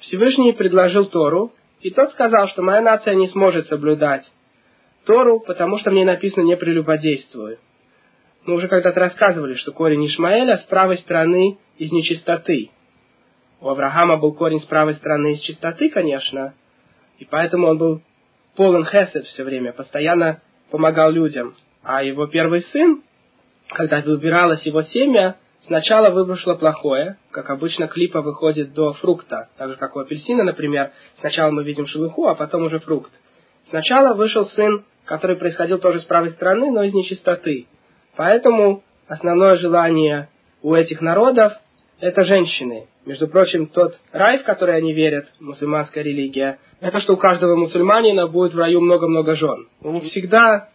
Всевышний 0.00 0.52
предложил 0.52 1.06
Тору, 1.06 1.52
и 1.80 1.90
тот 1.90 2.10
сказал, 2.10 2.48
что 2.48 2.62
моя 2.62 2.82
нация 2.82 3.14
не 3.14 3.28
сможет 3.28 3.68
соблюдать 3.68 4.24
Тору, 5.06 5.40
потому 5.40 5.78
что 5.78 5.90
мне 5.90 6.04
написано 6.04 6.42
«не 6.42 6.56
прелюбодействую». 6.56 7.58
Мы 8.44 8.54
уже 8.54 8.68
когда-то 8.68 9.00
рассказывали, 9.00 9.54
что 9.54 9.72
корень 9.72 10.06
Ишмаэля 10.06 10.58
с 10.58 10.62
правой 10.64 10.98
стороны 10.98 11.58
из 11.78 11.90
нечистоты– 11.90 12.70
у 13.60 13.68
Авраама 13.68 14.16
был 14.16 14.32
корень 14.34 14.60
с 14.60 14.64
правой 14.64 14.94
стороны 14.94 15.32
из 15.32 15.40
чистоты, 15.40 15.90
конечно, 15.90 16.54
и 17.18 17.24
поэтому 17.24 17.68
он 17.68 17.78
был 17.78 18.02
полон 18.56 18.84
хесед 18.84 19.26
все 19.26 19.44
время, 19.44 19.72
постоянно 19.72 20.40
помогал 20.70 21.10
людям. 21.10 21.54
А 21.82 22.02
его 22.02 22.26
первый 22.26 22.62
сын, 22.72 23.02
когда 23.68 24.00
выбиралось 24.00 24.64
его 24.64 24.82
семя, 24.82 25.36
сначала 25.66 26.10
вышло 26.10 26.54
плохое, 26.54 27.16
как 27.30 27.50
обычно 27.50 27.88
клипа 27.88 28.20
выходит 28.20 28.74
до 28.74 28.92
фрукта, 28.94 29.48
так 29.56 29.70
же 29.70 29.76
как 29.76 29.96
у 29.96 30.00
апельсина, 30.00 30.44
например. 30.44 30.92
Сначала 31.20 31.50
мы 31.50 31.64
видим 31.64 31.86
шелуху, 31.86 32.28
а 32.28 32.34
потом 32.34 32.64
уже 32.64 32.78
фрукт. 32.80 33.12
Сначала 33.70 34.14
вышел 34.14 34.46
сын, 34.50 34.84
который 35.04 35.36
происходил 35.36 35.78
тоже 35.78 36.00
с 36.00 36.04
правой 36.04 36.30
стороны, 36.30 36.70
но 36.70 36.82
из 36.82 36.94
нечистоты. 36.94 37.66
Поэтому 38.16 38.82
основное 39.06 39.56
желание 39.56 40.28
у 40.62 40.74
этих 40.74 41.00
народов– 41.00 41.52
это 42.00 42.24
женщины. 42.24 42.86
Между 43.08 43.26
прочим, 43.26 43.68
тот 43.68 43.98
рай, 44.12 44.38
в 44.40 44.44
который 44.44 44.76
они 44.76 44.92
верят, 44.92 45.28
мусульманская 45.40 46.04
религия, 46.04 46.58
это 46.78 47.00
что 47.00 47.14
у 47.14 47.16
каждого 47.16 47.56
мусульманина 47.56 48.26
будет 48.26 48.52
в 48.52 48.58
раю 48.58 48.82
много-много 48.82 49.34
жен. 49.34 49.66
У 49.80 49.98
всегда 50.00 50.68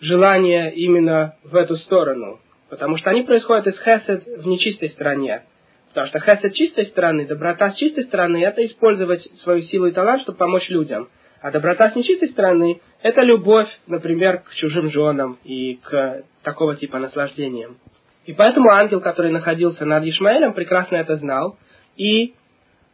желание 0.00 0.72
именно 0.74 1.34
в 1.44 1.54
эту 1.54 1.76
сторону, 1.76 2.40
потому 2.70 2.96
что 2.96 3.10
они 3.10 3.24
происходят 3.24 3.66
из 3.66 3.78
хесед 3.78 4.24
в 4.26 4.46
нечистой 4.46 4.88
стороне. 4.88 5.42
Потому 5.90 6.06
что 6.06 6.20
хесед 6.20 6.54
чистой 6.54 6.86
стороны, 6.86 7.26
доброта 7.26 7.72
с 7.72 7.76
чистой 7.76 8.04
стороны– 8.04 8.42
это 8.44 8.64
использовать 8.64 9.20
свою 9.42 9.60
силу 9.60 9.88
и 9.88 9.92
талант, 9.92 10.22
чтобы 10.22 10.38
помочь 10.38 10.70
людям. 10.70 11.10
А 11.42 11.50
доброта 11.50 11.90
с 11.90 11.94
нечистой 11.94 12.30
стороны– 12.30 12.80
это 13.02 13.20
любовь, 13.20 13.68
например, 13.86 14.38
к 14.38 14.54
чужим 14.54 14.90
женам 14.90 15.38
и 15.44 15.74
к 15.82 16.22
такого 16.44 16.76
типа 16.76 16.98
наслаждениям. 16.98 17.76
И 18.24 18.32
поэтому 18.32 18.70
ангел, 18.70 19.00
который 19.00 19.32
находился 19.32 19.84
над 19.84 20.04
Ишмаэлем, 20.04 20.52
прекрасно 20.52 20.96
это 20.96 21.16
знал 21.16 21.58
и 21.96 22.34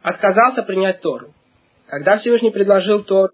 отказался 0.01 0.63
принять 0.63 1.01
Тору. 1.01 1.33
Когда 1.87 2.17
Всевышний 2.17 2.51
предложил 2.51 3.03
Тору 3.03 3.33